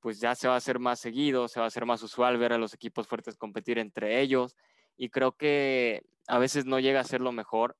pues 0.00 0.20
ya 0.20 0.34
se 0.34 0.48
va 0.48 0.54
a 0.54 0.56
hacer 0.56 0.78
más 0.80 0.98
seguido, 0.98 1.46
se 1.46 1.60
va 1.60 1.66
a 1.66 1.68
hacer 1.68 1.86
más 1.86 2.02
usual 2.02 2.38
ver 2.38 2.52
a 2.52 2.58
los 2.58 2.74
equipos 2.74 3.06
fuertes 3.06 3.36
competir 3.36 3.78
entre 3.78 4.20
ellos 4.20 4.56
y 4.96 5.10
creo 5.10 5.36
que 5.36 6.02
a 6.26 6.38
veces 6.38 6.64
no 6.66 6.80
llega 6.80 7.00
a 7.00 7.04
ser 7.04 7.20
lo 7.20 7.30
mejor 7.30 7.76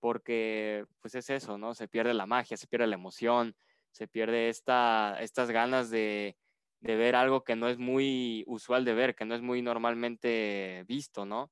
porque 0.00 0.86
pues 1.00 1.14
es 1.14 1.30
eso, 1.30 1.58
¿no? 1.58 1.74
Se 1.74 1.86
pierde 1.86 2.14
la 2.14 2.26
magia, 2.26 2.56
se 2.56 2.66
pierde 2.66 2.86
la 2.86 2.96
emoción, 2.96 3.54
se 3.92 4.08
pierde 4.08 4.48
esta, 4.48 5.16
estas 5.20 5.50
ganas 5.50 5.90
de, 5.90 6.36
de, 6.80 6.96
ver 6.96 7.16
algo 7.16 7.44
que 7.44 7.56
no 7.56 7.68
es 7.68 7.78
muy 7.78 8.44
usual 8.46 8.84
de 8.84 8.94
ver, 8.94 9.14
que 9.14 9.24
no 9.24 9.34
es 9.34 9.42
muy 9.42 9.62
normalmente 9.62 10.84
visto, 10.86 11.26
¿no? 11.26 11.50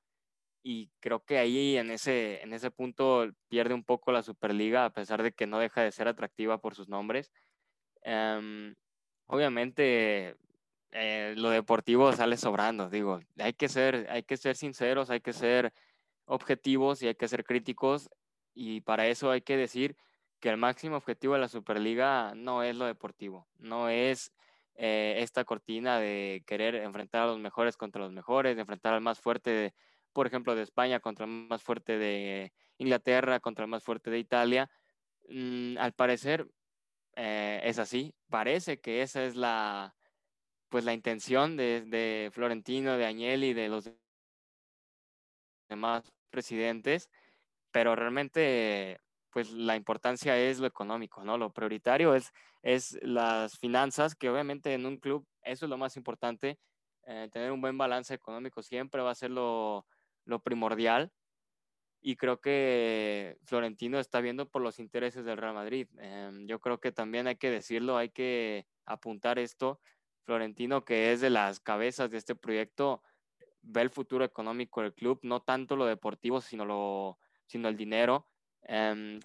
Y 0.63 0.91
creo 1.01 1.25
que 1.25 1.39
ahí 1.39 1.77
en 1.77 1.91
ese, 1.91 2.43
en 2.43 2.53
ese 2.53 2.71
punto 2.71 3.29
pierde 3.49 3.75
un 3.75 3.85
poco 3.85 4.13
la 4.13 4.23
Superliga, 4.23 4.85
a 4.85 4.93
pesar 4.93 5.23
de 5.23 5.33
que 5.33 5.47
no 5.47 5.59
deja 5.59 5.83
de 5.83 5.93
ser 5.93 6.09
atractiva 6.09 6.59
por 6.59 6.75
sus 6.75 6.89
nombres. 6.89 7.33
Em, 8.03 8.75
obviamente, 9.27 10.37
eh, 10.93 11.35
lo 11.37 11.51
deportivo 11.51 12.13
sale 12.13 12.37
sobrando, 12.37 12.91
digo, 12.91 13.21
hay 13.39 13.53
que, 13.55 13.69
ser, 13.69 14.07
hay 14.11 14.23
que 14.23 14.37
ser 14.37 14.57
sinceros, 14.57 15.11
hay 15.11 15.21
que 15.21 15.33
ser 15.33 15.73
objetivos 16.27 17.03
y 17.03 17.09
hay 17.09 17.15
que 17.15 17.29
ser 17.29 17.45
críticos, 17.45 18.11
y 18.55 18.81
para 18.81 19.07
eso 19.07 19.31
hay 19.31 19.43
que 19.43 19.57
decir 19.57 19.97
que 20.41 20.49
el 20.51 20.57
máximo 20.57 20.97
objetivo 20.97 21.35
de 21.35 21.41
la 21.41 21.49
Superliga 21.49 22.35
no 22.35 22.63
es 22.63 22.77
lo 22.77 22.87
deportivo, 22.87 23.49
no 23.59 23.89
es 23.89 24.33
eh, 24.75 25.17
esta 25.19 25.45
cortina 25.45 25.99
de 25.99 26.45
querer 26.47 26.77
enfrentar 26.77 27.23
a 27.23 27.27
los 27.27 27.39
mejores 27.39 27.77
contra 27.77 28.03
los 28.03 28.13
mejores, 28.13 28.57
enfrentar 28.59 28.95
al 28.95 29.01
más 29.01 29.21
fuerte, 29.21 29.51
de, 29.51 29.75
por 30.13 30.27
ejemplo, 30.27 30.55
de 30.55 30.63
España 30.63 31.01
contra 31.01 31.27
el 31.27 31.33
más 31.33 31.63
fuerte 31.63 31.99
de 31.99 32.53
Inglaterra, 32.79 33.41
contra 33.41 33.65
el 33.65 33.71
más 33.71 33.83
fuerte 33.83 34.11
de 34.11 34.19
Italia. 34.21 34.71
Mm, 35.29 35.79
al 35.79 35.93
parecer 35.95 36.49
eh, 37.17 37.61
es 37.65 37.79
así, 37.81 38.15
parece 38.31 38.81
que 38.81 39.03
esa 39.03 39.25
es 39.25 39.35
la, 39.35 39.97
pues 40.69 40.85
la 40.85 40.95
intención 40.95 41.57
de, 41.57 41.83
de 41.83 42.31
Florentino, 42.33 42.97
de 42.97 43.07
Agnelli, 43.07 43.55
de 43.55 43.69
los 43.69 43.91
demás 45.69 46.13
presidentes, 46.31 47.11
pero 47.73 47.97
realmente 47.97 49.01
pues 49.31 49.51
la 49.53 49.77
importancia 49.77 50.39
es 50.39 50.59
lo 50.59 50.67
económico, 50.67 51.25
¿no? 51.25 51.39
Lo 51.39 51.53
prioritario 51.53 52.15
es, 52.15 52.33
es 52.63 52.99
las 53.03 53.59
finanzas, 53.59 54.15
que 54.15 54.31
obviamente 54.31 54.75
en 54.75 54.87
un 54.87 54.99
club 54.99 55.27
eso 55.43 55.67
es 55.67 55.71
lo 55.71 55.79
más 55.79 55.97
importante, 55.97 56.59
eh, 57.07 57.29
tener 57.33 57.53
un 57.53 57.61
buen 57.61 57.79
balance 57.79 58.13
económico 58.13 58.63
siempre 58.63 59.03
va 59.03 59.11
a 59.11 59.15
ser 59.15 59.31
lo, 59.31 59.87
lo 60.25 60.41
primordial. 60.41 61.13
Y 62.01 62.17
creo 62.17 62.41
que 62.41 63.39
Florentino 63.45 63.99
está 63.99 64.21
viendo 64.21 64.49
por 64.49 64.63
los 64.63 64.79
intereses 64.79 65.25
del 65.25 65.37
Real 65.39 65.55
Madrid. 65.55 65.89
Em, 65.99 66.47
yo 66.47 66.61
creo 66.61 66.79
que 66.79 66.93
también 66.93 67.27
hay 67.27 67.37
que 67.37 67.51
decirlo, 67.51 67.97
hay 67.97 68.11
que 68.11 68.67
apuntar 68.85 69.39
esto. 69.39 69.81
Florentino, 70.25 70.85
que 70.85 71.13
es 71.13 71.21
de 71.21 71.31
las 71.31 71.61
cabezas 71.61 72.11
de 72.11 72.19
este 72.19 72.35
proyecto, 72.37 73.03
ve 73.63 73.83
el 73.83 73.91
futuro 73.91 74.25
económico 74.25 74.83
del 74.83 74.95
club, 74.95 75.19
no 75.23 75.43
tanto 75.43 75.77
lo 75.77 75.87
deportivo, 75.87 76.41
sino, 76.41 76.65
lo, 76.65 77.19
sino 77.47 77.69
el 77.69 77.77
dinero 77.77 78.29
Em, 78.71 79.19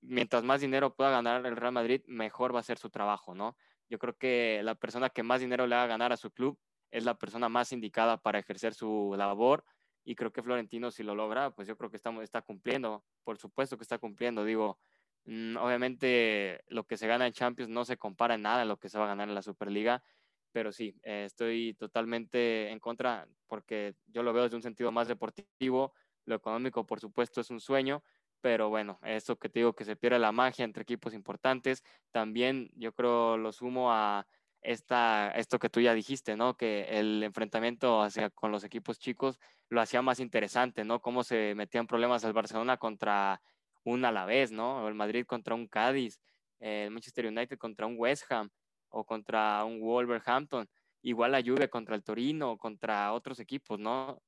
mientras 0.00 0.42
más 0.42 0.60
dinero 0.60 0.92
pueda 0.96 1.10
ganar 1.10 1.46
el 1.46 1.56
Real 1.56 1.72
Madrid, 1.72 2.02
mejor 2.08 2.52
va 2.52 2.58
a 2.58 2.64
ser 2.64 2.78
su 2.78 2.90
trabajo, 2.90 3.32
¿no? 3.32 3.56
Yo 3.88 3.98
creo 4.00 4.16
que 4.16 4.60
la 4.64 4.74
persona 4.74 5.08
que 5.08 5.22
más 5.22 5.40
dinero 5.40 5.68
le 5.68 5.76
va 5.76 5.84
a 5.84 5.86
ganar 5.86 6.12
a 6.12 6.16
su 6.16 6.32
club 6.32 6.58
es 6.90 7.04
la 7.04 7.16
persona 7.16 7.48
más 7.48 7.70
indicada 7.72 8.20
para 8.20 8.40
ejercer 8.40 8.74
su 8.74 9.14
labor 9.16 9.64
y 10.04 10.16
creo 10.16 10.32
que 10.32 10.42
Florentino 10.42 10.90
si 10.90 11.04
lo 11.04 11.14
logra, 11.14 11.52
pues 11.52 11.68
yo 11.68 11.76
creo 11.76 11.90
que 11.90 11.96
estamos, 11.96 12.24
está 12.24 12.42
cumpliendo, 12.42 13.04
por 13.22 13.38
supuesto 13.38 13.76
que 13.76 13.82
está 13.82 13.98
cumpliendo, 13.98 14.44
digo, 14.44 14.80
mm, 15.26 15.56
obviamente 15.58 16.64
lo 16.66 16.84
que 16.84 16.96
se 16.96 17.06
gana 17.06 17.26
en 17.26 17.32
Champions 17.32 17.70
no 17.70 17.84
se 17.84 17.98
compara 17.98 18.34
en 18.34 18.42
nada 18.42 18.62
a 18.62 18.64
lo 18.64 18.78
que 18.78 18.88
se 18.88 18.98
va 18.98 19.04
a 19.04 19.08
ganar 19.08 19.28
en 19.28 19.34
la 19.36 19.42
Superliga, 19.42 20.02
pero 20.50 20.72
sí, 20.72 20.96
eh, 21.04 21.22
estoy 21.24 21.74
totalmente 21.74 22.70
en 22.70 22.80
contra 22.80 23.28
porque 23.46 23.94
yo 24.06 24.24
lo 24.24 24.32
veo 24.32 24.42
desde 24.42 24.56
un 24.56 24.62
sentido 24.62 24.90
más 24.90 25.06
deportivo, 25.06 25.92
lo 26.24 26.34
económico 26.34 26.84
por 26.84 26.98
supuesto 26.98 27.40
es 27.40 27.50
un 27.50 27.60
sueño, 27.60 28.02
pero 28.40 28.68
bueno, 28.68 28.98
eso 29.02 29.36
que 29.36 29.48
te 29.48 29.60
digo 29.60 29.74
que 29.74 29.84
se 29.84 29.96
pierde 29.96 30.18
la 30.18 30.32
magia 30.32 30.64
entre 30.64 30.82
equipos 30.82 31.14
importantes, 31.14 31.82
también 32.10 32.70
yo 32.74 32.92
creo 32.92 33.36
lo 33.36 33.52
sumo 33.52 33.92
a 33.92 34.26
esta, 34.62 35.30
esto 35.30 35.58
que 35.58 35.70
tú 35.70 35.80
ya 35.80 35.94
dijiste, 35.94 36.36
¿no? 36.36 36.56
Que 36.56 36.98
el 36.98 37.22
enfrentamiento 37.22 38.02
hacia, 38.02 38.30
con 38.30 38.52
los 38.52 38.64
equipos 38.64 38.98
chicos 38.98 39.38
lo 39.68 39.80
hacía 39.80 40.02
más 40.02 40.20
interesante, 40.20 40.84
¿no? 40.84 41.00
Cómo 41.00 41.24
se 41.24 41.54
metían 41.54 41.86
problemas 41.86 42.24
el 42.24 42.32
Barcelona 42.32 42.76
contra 42.76 43.40
un 43.84 44.04
Alavés, 44.04 44.50
¿no? 44.52 44.84
O 44.84 44.88
el 44.88 44.94
Madrid 44.94 45.24
contra 45.26 45.54
un 45.54 45.68
Cádiz, 45.68 46.20
el 46.60 46.90
Manchester 46.90 47.26
United 47.26 47.58
contra 47.58 47.86
un 47.86 47.94
West 47.96 48.30
Ham 48.30 48.50
o 48.90 49.04
contra 49.04 49.64
un 49.64 49.80
Wolverhampton, 49.80 50.68
igual 51.02 51.32
la 51.32 51.42
Juve 51.42 51.68
contra 51.68 51.94
el 51.94 52.02
Torino, 52.02 52.56
contra 52.58 53.12
otros 53.12 53.38
equipos, 53.40 53.78
¿no? 53.78 54.20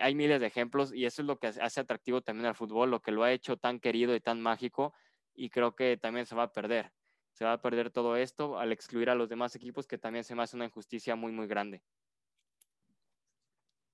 Hay 0.00 0.14
miles 0.14 0.40
de 0.40 0.46
ejemplos 0.46 0.92
y 0.92 1.04
eso 1.04 1.22
es 1.22 1.26
lo 1.26 1.38
que 1.38 1.48
hace 1.48 1.80
atractivo 1.80 2.22
también 2.22 2.46
al 2.46 2.54
fútbol, 2.54 2.90
lo 2.90 3.00
que 3.00 3.12
lo 3.12 3.22
ha 3.24 3.32
hecho 3.32 3.56
tan 3.56 3.80
querido 3.80 4.14
y 4.14 4.20
tan 4.20 4.40
mágico 4.40 4.94
y 5.34 5.50
creo 5.50 5.74
que 5.74 5.96
también 5.96 6.26
se 6.26 6.34
va 6.34 6.44
a 6.44 6.52
perder. 6.52 6.92
Se 7.32 7.44
va 7.44 7.52
a 7.52 7.60
perder 7.60 7.90
todo 7.90 8.16
esto 8.16 8.58
al 8.58 8.72
excluir 8.72 9.10
a 9.10 9.14
los 9.14 9.28
demás 9.28 9.54
equipos 9.54 9.86
que 9.86 9.98
también 9.98 10.24
se 10.24 10.34
me 10.34 10.42
hace 10.42 10.56
una 10.56 10.64
injusticia 10.64 11.16
muy, 11.16 11.32
muy 11.32 11.46
grande. 11.46 11.82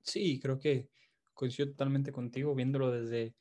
Sí, 0.03 0.39
creo 0.41 0.59
que 0.59 0.89
coincido 1.35 1.71
totalmente 1.71 2.13
contigo, 2.13 2.55
viéndolo 2.55 2.91
desde 2.91 3.35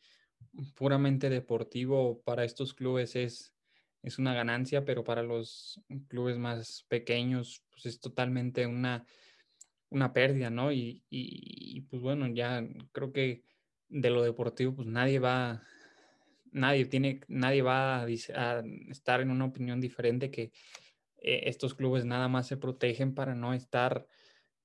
puramente 0.76 1.30
deportivo, 1.30 2.22
para 2.24 2.44
estos 2.44 2.74
clubes 2.74 3.16
es, 3.16 3.54
es 4.02 4.18
una 4.18 4.34
ganancia, 4.34 4.86
pero 4.86 5.04
para 5.04 5.22
los 5.22 5.80
clubes 6.08 6.38
más 6.38 6.84
pequeños 6.88 7.64
pues 7.70 7.86
es 7.86 8.00
totalmente 8.00 8.66
una 8.66 9.06
una 9.92 10.14
pérdida, 10.14 10.50
¿no? 10.50 10.72
Y, 10.72 11.04
y, 11.10 11.82
pues 11.82 12.02
bueno, 12.02 12.28
ya 12.28 12.66
creo 12.92 13.12
que 13.12 13.44
de 13.90 14.10
lo 14.10 14.24
deportivo, 14.24 14.74
pues 14.74 14.88
nadie 14.88 15.20
va, 15.20 15.62
nadie 16.52 16.86
tiene, 16.86 17.22
nadie 17.28 17.62
va 17.62 18.04
a, 18.04 18.10
estar 18.10 19.22
en 19.22 19.30
una 19.30 19.46
opinión 19.46 19.82
diferente 19.82 20.32
que 20.32 20.52
eh, 21.18 21.42
estos 21.46 21.76
clubes 21.76 22.06
nada 22.06 22.28
más 22.30 22.48
se 22.48 22.58
protegen 22.58 23.14
para 23.14 23.36
no 23.36 23.54
estar 23.54 24.08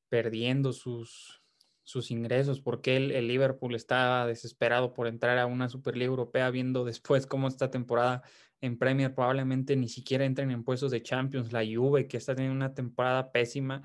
perdiendo 0.08 0.72
sus, 0.72 1.42
sus 1.82 2.12
ingresos, 2.12 2.60
porque 2.60 2.96
el, 2.96 3.10
el, 3.10 3.26
Liverpool 3.26 3.74
está 3.74 4.26
desesperado 4.26 4.94
por 4.94 5.08
entrar 5.08 5.38
a 5.38 5.46
una 5.46 5.68
Superliga 5.68 6.06
Europea, 6.06 6.50
viendo 6.50 6.84
después 6.84 7.26
cómo 7.26 7.48
esta 7.48 7.70
temporada 7.70 8.22
en 8.60 8.78
Premier 8.78 9.12
probablemente 9.12 9.74
ni 9.76 9.88
siquiera 9.88 10.24
entren 10.24 10.52
en 10.52 10.62
puestos 10.62 10.92
de 10.92 11.02
Champions, 11.02 11.52
la 11.52 11.64
Juve 11.64 12.06
que 12.06 12.16
está 12.16 12.34
teniendo 12.34 12.56
una 12.56 12.74
temporada 12.74 13.32
pésima. 13.32 13.82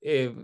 Eh, 0.00 0.34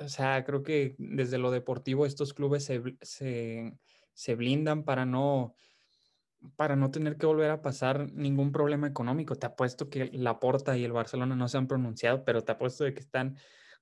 o 0.00 0.08
sea, 0.08 0.44
creo 0.44 0.62
que 0.62 0.96
desde 0.98 1.38
lo 1.38 1.50
deportivo 1.50 2.06
estos 2.06 2.34
clubes 2.34 2.64
se, 2.64 4.34
blindan 4.34 4.84
para 4.84 5.06
no, 5.06 5.54
para 6.56 6.76
no 6.76 6.90
tener 6.90 7.16
que 7.16 7.26
volver 7.26 7.50
a 7.50 7.62
pasar 7.62 8.12
ningún 8.12 8.52
problema 8.52 8.88
económico. 8.88 9.36
Te 9.36 9.46
apuesto 9.46 9.88
que 9.88 10.10
la 10.12 10.40
Porta 10.40 10.76
y 10.76 10.84
el 10.84 10.92
Barcelona 10.92 11.36
no 11.36 11.48
se 11.48 11.58
han 11.58 11.68
pronunciado, 11.68 12.24
pero 12.24 12.42
te 12.42 12.52
apuesto 12.52 12.84
de 12.84 12.94
que 12.94 13.00
están 13.00 13.36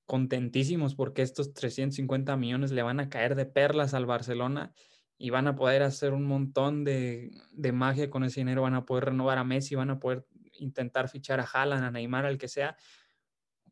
contentísimos 0.04 0.94
porque 0.94 1.22
estos 1.22 1.54
350 1.54 2.36
millones 2.36 2.72
le 2.72 2.82
van 2.82 3.00
a 3.00 3.08
caer 3.08 3.34
de 3.34 3.46
perlas 3.46 3.94
al 3.94 4.06
Barcelona 4.06 4.74
y 5.16 5.30
van 5.30 5.46
a 5.46 5.54
poder 5.54 5.82
hacer 5.82 6.12
un 6.12 6.24
montón 6.24 6.82
de, 6.82 7.30
de, 7.52 7.72
magia 7.72 8.10
con 8.10 8.24
ese 8.24 8.40
dinero, 8.40 8.62
van 8.62 8.74
a 8.74 8.86
poder 8.86 9.06
renovar 9.06 9.38
a 9.38 9.44
Messi, 9.44 9.74
van 9.74 9.90
a 9.90 10.00
poder 10.00 10.26
intentar 10.58 11.08
fichar 11.08 11.40
a 11.40 11.44
Haaland, 11.44 11.84
a 11.84 11.90
Neymar, 11.90 12.24
al 12.24 12.38
que 12.38 12.48
sea, 12.48 12.76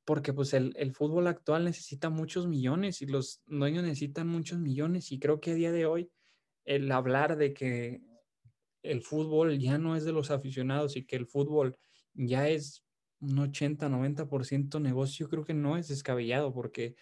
porque 0.09 0.33
pues 0.33 0.55
el, 0.55 0.73
el, 0.77 0.95
fútbol 0.95 1.27
actual 1.27 1.67
necesita 1.67 2.09
muchos 2.09 2.47
millones 2.47 3.03
y 3.03 3.07
los 3.07 3.43
dueños 3.47 3.83
necesitan 3.83 4.27
muchos 4.27 4.59
millones 4.59 5.13
y 5.13 5.19
creo 5.19 5.39
que 5.39 5.51
a 5.51 5.55
día 5.55 5.71
de 5.71 5.85
hoy 5.85 6.11
el 6.65 6.91
hablar 6.93 7.37
de 7.37 7.53
que 7.53 8.01
el 8.83 9.03
fútbol 9.03 9.59
ya 9.59 9.77
no 9.77 9.97
es 9.97 10.07
de 10.07 10.13
los 10.13 10.31
aficionados 10.31 10.97
y 10.97 11.05
que 11.05 11.17
el 11.17 11.27
fútbol 11.27 11.77
ya 12.15 12.49
es 12.49 12.87
un 13.21 13.39
80, 13.39 13.91
90% 13.91 14.81
negocio, 14.81 15.29
creo 15.29 15.45
que 15.45 15.53
no 15.53 15.77
es 15.77 15.89
descabellado 15.89 16.55
porque, 16.55 16.97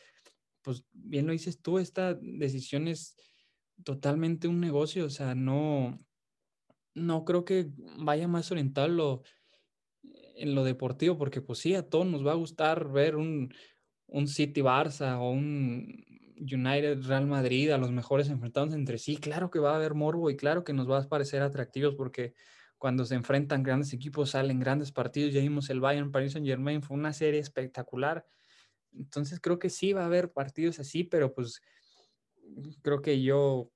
pues 0.62 0.84
bien 0.92 1.28
lo 1.28 1.32
dices 1.32 1.62
tú, 1.62 1.78
esta 1.78 2.14
decisión 2.14 2.88
es 2.88 3.14
totalmente 3.84 4.48
un 4.48 4.58
negocio, 4.58 5.06
o 5.06 5.10
sea, 5.10 5.36
no, 5.36 6.04
no 6.92 7.24
creo 7.24 7.44
que 7.44 7.70
vaya 8.00 8.26
más 8.26 8.50
orientado 8.50 9.22
en 10.36 10.54
lo 10.54 10.64
deportivo, 10.64 11.18
porque 11.18 11.40
pues 11.40 11.58
sí, 11.60 11.74
a 11.74 11.88
todos 11.88 12.06
nos 12.06 12.26
va 12.26 12.32
a 12.32 12.36
gustar 12.36 12.90
ver 12.90 13.16
un, 13.16 13.52
un 14.06 14.28
City 14.28 14.60
Barça 14.60 15.18
o 15.18 15.30
un 15.30 16.04
United 16.38 17.02
Real 17.02 17.26
Madrid, 17.26 17.70
a 17.70 17.78
los 17.78 17.90
mejores 17.90 18.28
enfrentados 18.28 18.74
entre 18.74 18.98
sí, 18.98 19.16
claro 19.16 19.50
que 19.50 19.58
va 19.58 19.72
a 19.72 19.76
haber 19.76 19.94
morbo 19.94 20.30
y 20.30 20.36
claro 20.36 20.64
que 20.64 20.72
nos 20.72 20.90
va 20.90 20.98
a 20.98 21.08
parecer 21.08 21.42
atractivos 21.42 21.94
porque 21.94 22.34
cuando 22.78 23.04
se 23.04 23.14
enfrentan 23.14 23.62
grandes 23.62 23.92
equipos 23.92 24.30
salen 24.30 24.60
grandes 24.60 24.92
partidos. 24.92 25.32
Ya 25.32 25.40
vimos 25.40 25.70
el 25.70 25.80
Bayern 25.80 26.12
Paris 26.12 26.32
Saint 26.32 26.46
Germain, 26.46 26.82
fue 26.82 26.96
una 26.96 27.12
serie 27.12 27.40
espectacular. 27.40 28.26
Entonces 28.92 29.40
creo 29.40 29.58
que 29.58 29.70
sí 29.70 29.92
va 29.92 30.02
a 30.02 30.06
haber 30.06 30.32
partidos 30.32 30.78
así, 30.78 31.04
pero 31.04 31.34
pues 31.34 31.62
creo 32.82 33.02
que 33.02 33.22
yo 33.22 33.70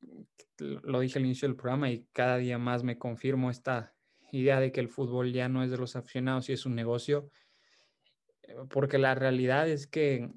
lo 0.59 1.01
dije 1.01 1.19
al 1.19 1.25
inicio 1.25 1.49
del 1.49 1.57
programa 1.57 1.91
y 1.91 2.07
cada 2.13 2.37
día 2.37 2.59
más 2.59 2.83
me 2.85 2.99
confirmo 2.99 3.51
esta 3.51 3.95
idea 4.33 4.61
de 4.61 4.73
que 4.73 4.81
el 4.81 4.89
fútbol 4.89 5.33
ya 5.33 5.49
no 5.49 5.63
es 5.63 5.71
de 5.71 5.79
los 5.79 5.97
aficionados 5.97 6.49
y 6.49 6.53
es 6.53 6.67
un 6.67 6.75
negocio, 6.75 7.31
eh, 8.43 8.55
porque 8.71 8.99
la 8.99 9.15
realidad 9.15 9.69
es 9.69 9.87
que 9.87 10.31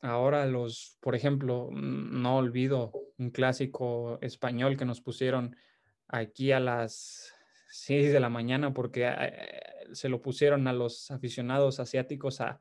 ahora 0.00 0.46
los, 0.46 0.96
por 1.00 1.14
ejemplo, 1.14 1.70
no 1.72 2.36
olvido 2.36 2.92
un 3.18 3.30
clásico 3.30 4.18
español 4.22 4.76
que 4.76 4.84
nos 4.84 5.00
pusieron 5.00 5.56
aquí 6.08 6.52
a 6.52 6.60
las 6.60 7.34
6 7.70 8.12
de 8.12 8.20
la 8.20 8.28
mañana 8.28 8.72
porque 8.72 9.06
eh, 9.06 9.60
se 9.92 10.08
lo 10.08 10.20
pusieron 10.20 10.66
a 10.66 10.72
los 10.72 11.10
aficionados 11.10 11.80
asiáticos 11.80 12.40
a, 12.40 12.60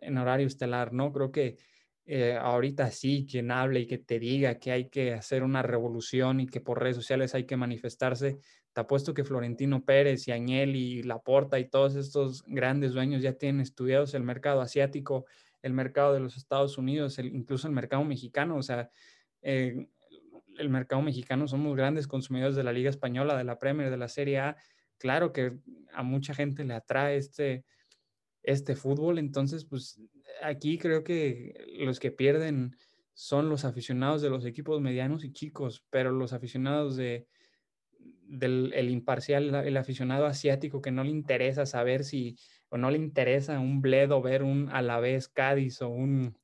en 0.00 0.16
horario 0.16 0.46
estelar, 0.46 0.92
¿no? 0.92 1.12
Creo 1.12 1.32
que 1.32 1.58
eh, 2.06 2.36
ahorita 2.40 2.90
sí, 2.90 3.26
quien 3.28 3.50
hable 3.50 3.80
y 3.80 3.86
que 3.86 3.98
te 3.98 4.18
diga 4.18 4.58
que 4.58 4.72
hay 4.72 4.88
que 4.88 5.14
hacer 5.14 5.42
una 5.42 5.62
revolución 5.62 6.40
y 6.40 6.46
que 6.46 6.60
por 6.60 6.80
redes 6.80 6.96
sociales 6.96 7.34
hay 7.34 7.44
que 7.44 7.56
manifestarse, 7.56 8.38
te 8.74 8.80
apuesto 8.80 9.14
que 9.14 9.24
Florentino 9.24 9.84
Pérez 9.84 10.26
y 10.26 10.32
Añel 10.32 10.74
y 10.74 11.04
Laporta 11.04 11.60
y 11.60 11.68
todos 11.68 11.94
estos 11.94 12.42
grandes 12.46 12.92
dueños 12.92 13.22
ya 13.22 13.32
tienen 13.34 13.60
estudiados 13.60 14.14
el 14.14 14.24
mercado 14.24 14.60
asiático, 14.60 15.26
el 15.62 15.72
mercado 15.72 16.12
de 16.12 16.18
los 16.18 16.36
Estados 16.36 16.76
Unidos, 16.76 17.18
incluso 17.20 17.68
el 17.68 17.72
mercado 17.72 18.02
mexicano, 18.02 18.56
o 18.56 18.62
sea, 18.62 18.90
eh, 19.42 19.86
el 20.58 20.68
mercado 20.68 21.02
mexicano, 21.02 21.46
somos 21.46 21.76
grandes 21.76 22.08
consumidores 22.08 22.56
de 22.56 22.64
la 22.64 22.72
Liga 22.72 22.90
Española, 22.90 23.38
de 23.38 23.44
la 23.44 23.60
Premier, 23.60 23.90
de 23.90 23.96
la 23.96 24.08
Serie 24.08 24.40
A. 24.40 24.56
Claro 24.98 25.32
que 25.32 25.56
a 25.92 26.02
mucha 26.02 26.34
gente 26.34 26.64
le 26.64 26.74
atrae 26.74 27.16
este, 27.16 27.64
este 28.42 28.74
fútbol, 28.74 29.20
entonces, 29.20 29.64
pues 29.64 30.00
aquí 30.42 30.78
creo 30.78 31.04
que 31.04 31.54
los 31.78 32.00
que 32.00 32.10
pierden 32.10 32.76
son 33.12 33.48
los 33.48 33.64
aficionados 33.64 34.20
de 34.20 34.30
los 34.30 34.44
equipos 34.44 34.80
medianos 34.80 35.22
y 35.22 35.32
chicos, 35.32 35.84
pero 35.90 36.10
los 36.10 36.32
aficionados 36.32 36.96
de, 36.96 37.28
del 38.26 38.72
el 38.74 38.90
imparcial, 38.90 39.54
el 39.54 39.76
aficionado 39.76 40.26
asiático 40.26 40.80
que 40.80 40.90
no 40.90 41.04
le 41.04 41.10
interesa 41.10 41.66
saber 41.66 42.04
si, 42.04 42.36
o 42.68 42.78
no 42.78 42.90
le 42.90 42.98
interesa 42.98 43.58
un 43.60 43.80
Bledo 43.80 44.22
ver 44.22 44.42
un 44.42 44.68
Alavés 44.70 45.28
Cádiz 45.28 45.82
o 45.82 45.88
un 45.88 46.36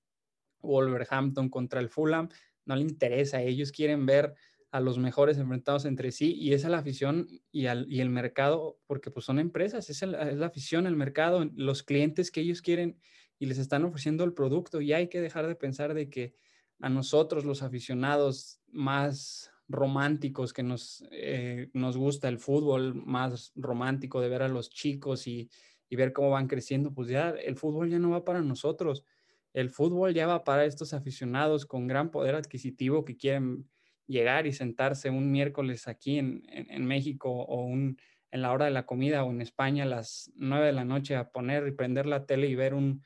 Wolverhampton 0.63 1.49
contra 1.49 1.81
el 1.81 1.89
Fulham, 1.89 2.29
no 2.65 2.77
le 2.77 2.83
interesa, 2.83 3.43
ellos 3.43 3.73
quieren 3.73 4.07
ver 4.07 4.35
a 4.71 4.81
los 4.81 4.99
mejores 4.99 5.39
enfrentados 5.39 5.85
entre 5.85 6.13
sí 6.13 6.35
y 6.35 6.53
esa 6.53 6.69
es 6.69 6.71
la 6.71 6.79
afición 6.79 7.27
y, 7.51 7.67
al, 7.67 7.87
y 7.91 8.01
el 8.01 8.11
mercado, 8.11 8.79
porque 8.87 9.11
pues 9.11 9.27
son 9.27 9.39
empresas, 9.39 9.91
es, 9.91 10.03
es, 10.03 10.09
la 10.09 10.47
afición, 10.47 10.87
el 10.87 10.97
mercado, 10.97 11.49
los 11.55 11.83
clientes 11.83 12.31
que 12.31 12.41
ellos 12.41 12.63
quieren 12.63 13.01
y 13.39 13.47
les 13.47 13.59
están 13.59 13.85
ofreciendo 13.85 14.23
el 14.23 14.33
producto. 14.33 14.81
Y 14.81 14.93
hay 14.93 15.09
que 15.09 15.21
dejar 15.21 15.49
de 15.49 15.57
pensar 15.57 15.95
de 15.95 16.09
que 16.09 16.35
a 16.79 16.89
nosotros 16.89 17.45
los 17.45 17.63
aficionados 17.63 18.61
más 18.69 19.50
románticos 19.71 20.53
que 20.53 20.63
nos, 20.63 21.05
eh, 21.13 21.71
nos 21.73 21.97
gusta 21.97 22.29
el 22.29 22.39
fútbol, 22.39 22.95
más 22.95 23.53
romántico 23.55 24.21
de 24.21 24.29
ver 24.29 24.43
a 24.43 24.49
los 24.49 24.69
chicos 24.69 25.27
y, 25.27 25.49
y 25.89 25.97
ver 25.97 26.13
cómo 26.13 26.31
van 26.31 26.49
creciendo, 26.49 26.93
pues 26.93 27.09
ya 27.09 27.31
el 27.31 27.57
fútbol 27.57 27.89
ya 27.89 27.99
no 27.99 28.11
va 28.11 28.25
para 28.25 28.43
nosotros. 28.43 29.05
El 29.53 29.71
fútbol 29.71 30.13
ya 30.13 30.27
va 30.27 30.45
para 30.45 30.65
estos 30.65 30.93
aficionados 30.93 31.67
con 31.67 31.87
gran 31.87 32.11
poder 32.11 32.35
adquisitivo 32.35 33.05
que 33.05 33.17
quieren 33.17 33.69
llegar 34.07 34.47
y 34.47 34.53
sentarse 34.53 35.09
un 35.11 35.31
miércoles 35.31 35.87
aquí 35.87 36.19
en, 36.19 36.87
México 36.87 37.31
o 37.31 37.65
un, 37.65 37.97
en 38.31 38.43
la 38.43 38.53
hora 38.53 38.65
de 38.65 38.73
la 38.73 38.87
comida 38.87 39.25
o 39.25 39.31
en 39.31 39.41
España 39.41 39.85
a 39.85 39.87
las 39.87 40.33
nueve 40.35 40.67
de 40.67 40.73
la 40.73 40.85
noche 40.85 41.15
a 41.15 41.31
poner 41.31 41.67
y 41.69 41.73
prender 41.73 42.07
la 42.07 42.27
tele 42.27 42.49
y 42.49 42.57
ver 42.57 42.75
un, 42.75 43.03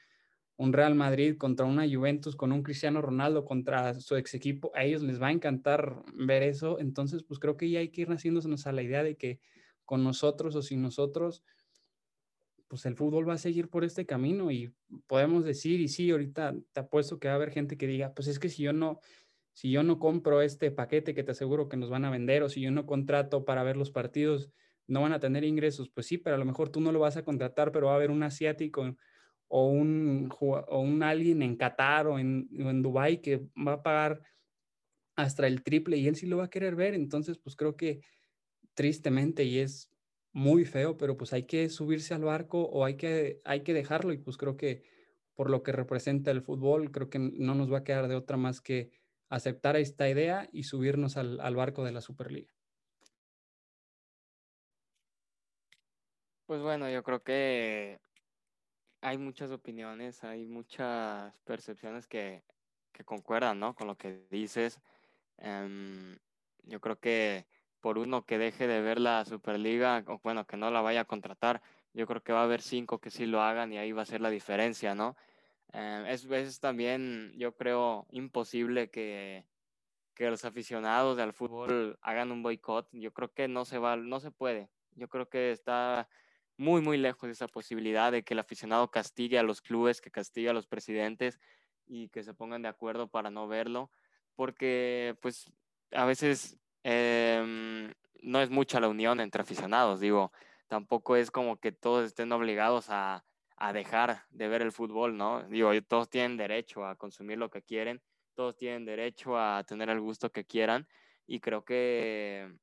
Real 0.59 0.95
Madrid 0.95 1.37
contra 1.37 1.67
una 1.67 1.85
Juventus 1.89 2.37
con 2.37 2.53
un 2.53 2.63
Cristiano 2.63 3.03
Ronaldo 3.03 3.45
contra 3.45 3.95
su 3.95 4.17
ex 4.17 4.35
equipo, 4.35 4.71
a 4.75 4.85
ellos 4.85 5.03
les 5.03 5.21
va 5.21 5.29
a 5.29 5.33
encantar 5.33 6.03
ver 6.15 6.43
eso. 6.43 6.79
Entonces, 6.79 7.25
pues 7.25 7.41
creo 7.41 7.57
que 7.57 7.71
ya 7.71 7.81
hay 7.81 7.91
que 7.91 8.03
ir 8.03 8.09
haciéndonos 8.09 8.67
a 8.67 8.73
la 8.73 8.83
idea 8.83 9.03
de 9.03 9.17
que 9.17 9.41
con 9.85 10.05
nosotros 10.05 10.55
o 10.55 10.63
sin 10.63 10.83
nosotros, 10.83 11.43
pues 12.69 12.87
el 12.87 12.97
fútbol 12.97 13.29
va 13.29 13.35
a 13.35 13.39
seguir 13.39 13.69
por 13.69 13.85
este 13.85 14.07
camino 14.07 14.51
y 14.51 14.75
podemos 15.07 15.45
decir, 15.45 15.81
y 15.81 15.89
sí, 15.89 16.11
ahorita 16.11 16.55
te 16.73 16.81
apuesto 16.81 17.19
que 17.19 17.29
va 17.29 17.35
a 17.35 17.37
haber 17.37 17.51
gente 17.51 17.77
que 17.77 17.87
diga, 17.87 18.15
pues 18.15 18.29
es 18.29 18.39
que 18.39 18.49
si 18.49 18.63
yo 18.63 18.73
no, 18.73 19.01
si 19.53 19.71
yo 19.71 19.83
no 19.83 19.99
compro 19.99 20.43
este 20.43 20.71
paquete 20.71 21.15
que 21.15 21.23
te 21.25 21.33
aseguro 21.33 21.69
que 21.69 21.77
nos 21.77 21.91
van 21.91 22.05
a 22.05 22.11
vender 22.11 22.43
o 22.43 22.49
si 22.49 22.61
yo 22.61 22.71
no 22.71 22.87
contrato 22.87 23.45
para 23.45 23.63
ver 23.63 23.77
los 23.77 23.91
partidos, 23.91 24.51
no 24.87 25.03
van 25.03 25.13
a 25.13 25.21
tener 25.21 25.45
ingresos. 25.45 25.89
Pues 25.89 26.07
sí, 26.07 26.19
pero 26.19 26.37
a 26.37 26.39
lo 26.39 26.45
mejor 26.45 26.69
tú 26.71 26.81
no 26.81 26.93
lo 26.93 27.01
vas 27.01 27.17
a 27.17 27.25
contratar, 27.25 27.73
pero 27.73 27.87
va 27.87 27.93
a 27.93 27.97
haber 27.97 28.11
un 28.11 28.23
asiático 28.23 28.97
o 29.49 29.69
un, 29.69 30.29
o 30.41 30.81
un 30.81 31.03
alguien 31.03 31.43
en 31.43 31.57
Qatar 31.57 32.07
o 32.07 32.19
en, 32.19 32.49
en 32.53 32.83
Dubái 32.83 33.21
que 33.21 33.49
va 33.57 33.75
a 33.75 33.83
pagar 33.83 34.23
hasta 35.17 35.47
el 35.47 35.63
triple 35.63 35.97
y 35.97 36.09
él 36.09 36.17
sí 36.17 36.27
lo 36.27 36.39
va 36.39 36.45
a 36.45 36.51
querer 36.51 36.75
ver. 36.77 36.95
Entonces, 36.95 37.39
pues 37.39 37.57
creo 37.57 37.77
que 37.77 38.01
tristemente, 38.75 39.45
y 39.45 39.59
es 39.59 39.91
muy 40.33 40.65
feo, 40.65 40.97
pero 40.97 41.17
pues 41.17 41.33
hay 41.33 41.45
que 41.45 41.69
subirse 41.69 42.15
al 42.15 42.25
barco 42.25 42.63
o 42.63 42.85
hay 42.85 42.97
que, 42.97 43.41
hay 43.45 43.63
que 43.63 43.73
dejarlo 43.73 44.13
y 44.13 44.19
pues 44.19 44.37
creo 44.37 44.57
que 44.57 44.83
por 45.35 45.51
lo 45.51 45.63
que 45.63 45.73
representa 45.73 46.31
el 46.31 46.43
fútbol, 46.43 46.91
creo 46.91 47.11
que 47.11 47.19
no 47.19 47.55
nos 47.55 47.73
va 47.73 47.79
a 47.79 47.85
quedar 47.85 48.09
de 48.09 48.15
otra 48.15 48.37
más 48.37 48.61
que 48.61 48.91
aceptar 49.29 49.77
esta 49.77 50.09
idea 50.09 50.49
y 50.53 50.65
subirnos 50.65 51.17
al, 51.17 51.41
al 51.41 51.57
barco 51.57 51.85
de 51.85 51.93
la 51.93 52.01
Superliga. 52.01 52.53
Pues 56.47 56.61
bueno, 56.61 56.91
yo 56.91 57.03
creo 57.03 57.23
que 57.23 57.99
hay 59.05 59.19
muchas 59.19 59.51
opiniones, 59.51 60.25
hay 60.25 60.47
muchas 60.47 61.39
percepciones 61.41 62.07
que, 62.07 62.43
que 62.91 63.05
concuerdan, 63.05 63.61
¿no? 63.61 63.75
Con 63.75 63.87
lo 63.87 63.97
que 63.97 64.25
dices. 64.31 64.81
Um, 65.37 66.17
yo 66.63 66.81
creo 66.81 66.99
que 66.99 67.47
por 67.81 67.99
uno 67.99 68.25
que 68.25 68.39
deje 68.39 68.67
de 68.67 68.81
ver 68.81 68.99
la 68.99 69.27
Superliga, 69.27 70.03
o 70.07 70.21
bueno, 70.23 70.47
que 70.47 70.57
no 70.57 70.71
la 70.71 70.81
vaya 70.81 71.03
a 71.03 71.05
contratar, 71.05 71.61
yo 71.93 72.07
creo 72.07 72.23
que 72.23 72.33
va 72.33 72.41
a 72.41 72.45
haber 72.45 72.63
cinco 72.63 72.99
que 72.99 73.11
sí 73.11 73.27
lo 73.27 73.43
hagan 73.43 73.75
y 73.75 73.79
ahí 73.79 73.93
va 73.93 74.03
a 74.03 74.07
ser 74.07 74.23
la 74.23 74.31
diferencia, 74.31 74.95
¿no? 74.95 75.17
Eh, 75.75 76.05
es, 76.09 76.25
es, 76.25 76.61
también, 76.61 77.35
yo 77.37 77.55
creo, 77.55 78.07
imposible 78.11 78.89
que, 78.89 79.45
que 80.15 80.31
los 80.31 80.47
aficionados 80.47 81.19
al 81.19 81.35
fútbol 81.35 81.99
hagan 82.01 82.33
un 82.33 82.43
boicot. 82.43 82.89
Yo 82.93 83.13
creo 83.13 83.35
que 83.35 83.49
no 83.49 83.67
se 83.67 83.79
va, 83.79 83.97
no 83.97 84.19
se 84.19 84.31
puede. 84.31 84.71
Yo 84.95 85.09
creo 85.09 85.29
que 85.29 85.51
está 85.51 86.09
muy, 86.57 86.81
muy 86.81 86.99
lejos 86.99 87.29
de 87.29 87.33
esa 87.33 87.49
posibilidad 87.49 88.13
de 88.13 88.23
que 88.23 88.35
el 88.35 88.41
aficionado 88.41 88.91
castigue 88.91 89.39
a 89.39 89.43
los 89.43 89.61
clubes, 89.61 90.01
que 90.01 90.11
castigue 90.11 90.49
a 90.49 90.53
los 90.53 90.67
presidentes 90.67 91.41
y 91.87 92.09
que 92.09 92.23
se 92.23 92.35
pongan 92.35 92.63
de 92.63 92.69
acuerdo 92.69 93.09
para 93.09 93.31
no 93.31 93.49
verlo, 93.49 93.91
porque 94.37 95.17
pues 95.21 95.53
a 95.93 96.05
veces 96.05 96.59
Em, 96.85 97.95
no 98.23 98.41
es 98.43 98.51
mucha 98.51 98.79
la 98.79 98.89
unión 98.89 99.19
entre 99.21 99.43
aficionados, 99.43 100.01
digo, 100.01 100.33
tampoco 100.69 101.17
es 101.17 101.31
como 101.31 101.59
que 101.59 101.73
todos 101.73 102.05
estén 102.05 102.31
obligados 102.33 102.91
a, 102.91 103.25
a 103.57 103.73
dejar 103.73 104.25
de 104.31 104.49
ver 104.49 104.61
el 104.61 104.71
fútbol, 104.71 105.17
¿no? 105.17 105.43
Digo, 105.45 105.71
todos 105.89 106.11
tienen 106.11 106.37
derecho 106.37 106.87
a 106.87 106.97
consumir 106.97 107.39
lo 107.39 107.51
que 107.51 107.63
quieren, 107.63 108.03
todos 108.35 108.57
tienen 108.57 108.85
derecho 108.85 109.39
a 109.39 109.65
tener 109.65 109.89
el 109.89 110.01
gusto 110.01 110.31
que 110.31 110.45
quieran 110.45 110.87
y 111.27 111.41
creo 111.41 111.65
que 111.65 112.55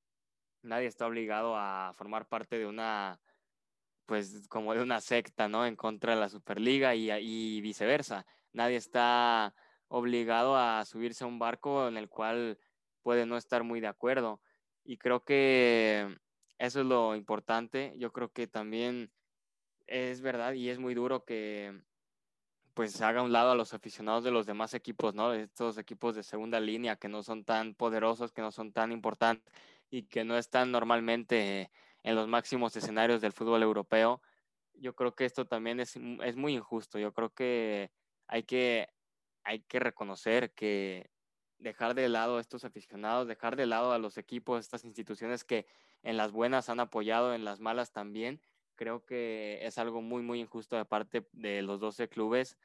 nadie 0.62 0.88
está 0.88 1.08
obligado 1.08 1.56
a 1.58 1.94
formar 1.98 2.28
parte 2.28 2.60
de 2.60 2.68
una, 2.68 3.20
pues 4.12 4.46
como 4.50 4.74
de 4.74 4.82
una 4.82 5.00
secta, 5.00 5.48
¿no? 5.48 5.66
En 5.66 5.78
contra 5.78 6.16
de 6.16 6.20
la 6.20 6.28
Superliga 6.28 6.96
y, 6.96 7.62
viceversa. 7.62 8.26
Nadie 8.52 8.76
está 8.76 9.56
obligado 9.88 10.58
a 10.58 10.84
subirse 10.84 11.24
a 11.24 11.28
un 11.28 11.40
barco 11.40 11.88
en 11.88 11.96
el 11.96 12.10
cual 12.10 12.60
puede 13.04 13.26
no 13.26 13.38
estar 13.38 13.64
muy 13.64 13.80
de 13.80 13.88
acuerdo. 13.88 14.42
Y 14.84 14.98
creo 14.98 15.24
que 15.24 16.14
eso 16.58 16.82
es 16.82 16.86
lo 16.86 17.16
importante. 17.16 17.94
Yo 17.96 18.12
creo 18.12 18.34
que 18.34 18.48
también 18.48 19.14
es 19.88 20.20
verdad 20.20 20.52
y 20.56 20.68
es 20.68 20.78
muy 20.78 20.94
duro 20.94 21.24
que 21.24 21.82
pues 22.74 23.02
haga 23.02 23.22
un 23.22 23.32
lado 23.32 23.52
a 23.52 23.56
los 23.56 23.74
aficionados 23.74 24.26
de 24.26 24.32
los 24.32 24.46
demás 24.46 24.74
equipos, 24.74 25.16
¿no? 25.16 25.32
Estos 25.34 25.78
equipos 25.78 26.16
de 26.16 26.24
segunda 26.24 26.60
línea 26.60 26.98
que 26.98 27.08
no 27.08 27.24
son 27.24 27.46
tan 27.46 27.76
poderosos, 27.76 28.34
que 28.34 28.42
no 28.42 28.52
son 28.52 28.74
tan 28.74 28.92
importantes 28.92 29.50
y 29.90 30.04
que 30.04 30.26
no 30.26 30.38
están 30.38 30.70
normalmente 30.70 31.72
en 32.04 32.16
los 32.16 32.28
máximos 32.28 32.76
escenarios 32.76 33.22
del 33.22 33.34
fútbol 33.34 33.64
europeo. 33.64 34.22
Yo 34.74 34.96
creo 34.96 35.16
que 35.16 35.26
esto 35.26 35.46
también 35.46 35.80
es, 35.80 35.96
es 35.96 36.36
muy 36.36 36.54
injusto. 36.54 37.00
Yo 37.00 37.14
creo 37.14 37.30
que 37.34 37.92
hay 38.28 38.44
que, 38.44 38.90
hay 39.44 39.62
que 39.62 39.80
reconocer 39.80 40.54
que 40.54 41.10
dejar 41.60 41.94
de 41.94 42.10
lado 42.10 42.38
a 42.38 42.42
estos 42.42 42.66
aficionados, 42.66 43.28
dejar 43.28 43.56
de 43.56 43.68
lado 43.68 43.92
a 43.92 44.00
los 44.00 44.18
equipos, 44.18 44.60
estas 44.60 44.84
instituciones 44.84 45.44
que 45.44 45.66
en 46.04 46.18
las 46.18 46.32
buenas 46.32 46.70
han 46.70 46.80
apoyado, 46.80 47.34
en 47.34 47.46
las 47.46 47.60
malas 47.60 47.92
también, 47.92 48.42
creo 48.76 49.06
que 49.06 49.60
es 49.62 49.78
algo 49.78 50.02
muy, 50.02 50.24
muy 50.24 50.40
injusto 50.40 50.76
de 50.76 50.86
parte 50.86 51.28
de 51.34 51.62
los 51.62 51.80
12 51.80 52.10
clubes. 52.10 52.58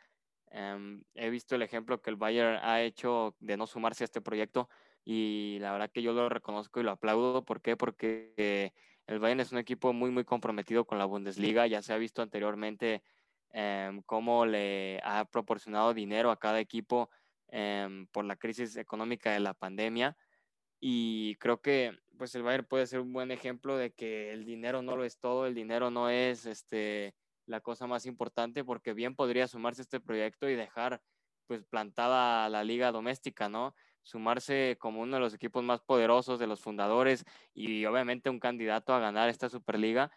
Em, 0.51 1.03
he 1.15 1.29
visto 1.29 1.55
el 1.55 1.63
ejemplo 1.63 2.01
que 2.01 2.11
el 2.11 2.17
Bayern 2.17 2.59
ha 2.63 2.81
hecho 2.83 3.37
de 3.41 3.57
no 3.57 3.67
sumarse 3.67 4.05
a 4.05 4.07
este 4.07 4.21
proyecto 4.21 4.71
y 5.05 5.59
la 5.61 5.73
verdad 5.73 5.91
que 5.91 6.03
yo 6.03 6.13
lo 6.13 6.29
reconozco 6.29 6.81
y 6.81 6.85
lo 6.85 6.93
aplaudo. 6.93 7.45
¿Por 7.45 7.61
qué? 7.61 7.77
Porque 7.77 8.73
el 9.07 9.19
Bayern 9.21 9.41
es 9.41 9.53
un 9.53 9.59
equipo 9.59 9.93
muy, 9.93 10.11
muy 10.11 10.25
comprometido 10.25 10.85
con 10.85 10.99
la 10.99 11.05
Bundesliga. 11.05 11.67
Ya 11.67 11.83
se 11.83 11.93
ha 11.93 11.97
visto 11.97 12.23
anteriormente 12.23 13.03
em, 13.51 14.03
cómo 14.03 14.47
le 14.47 15.01
ha 15.05 15.25
proporcionado 15.25 15.95
dinero 15.95 16.31
a 16.31 16.39
cada 16.39 16.61
equipo 16.61 17.11
em, 17.49 18.07
por 18.09 18.25
la 18.25 18.37
crisis 18.37 18.77
económica 18.77 19.33
de 19.33 19.41
la 19.41 19.55
pandemia. 19.55 20.17
Y 20.81 21.37
creo 21.37 21.61
que 21.61 21.99
pues 22.19 22.35
el 22.35 22.43
Bayern 22.43 22.67
puede 22.67 22.87
ser 22.87 23.01
un 23.01 23.13
buen 23.13 23.31
ejemplo 23.31 23.77
de 23.77 23.93
que 23.93 24.33
el 24.33 24.45
dinero 24.45 24.83
no 24.83 24.97
lo 24.97 25.05
es 25.05 25.19
todo, 25.19 25.47
el 25.47 25.55
dinero 25.55 25.91
no 25.91 26.11
es 26.11 26.47
este, 26.47 27.15
la 27.47 27.61
cosa 27.61 27.87
más 27.87 28.07
importante, 28.07 28.65
porque 28.65 28.93
bien 28.93 29.15
podría 29.15 29.47
sumarse 29.47 29.83
a 29.83 29.85
este 29.85 30.01
proyecto 30.01 30.49
y 30.49 30.55
dejar 30.57 31.01
pues 31.47 31.65
plantada 31.65 32.49
la 32.49 32.65
liga 32.65 32.91
doméstica, 32.91 33.49
¿no? 33.49 33.75
Sumarse 34.07 34.77
como 34.79 35.01
uno 35.03 35.17
de 35.17 35.21
los 35.21 35.35
equipos 35.35 35.65
más 35.65 35.81
poderosos 35.81 36.39
de 36.39 36.47
los 36.47 36.61
fundadores 36.61 37.25
y 37.53 37.85
obviamente 37.87 38.31
un 38.31 38.39
candidato 38.39 38.95
a 38.95 39.01
ganar 39.01 39.29
esta 39.29 39.49
Superliga 39.49 40.13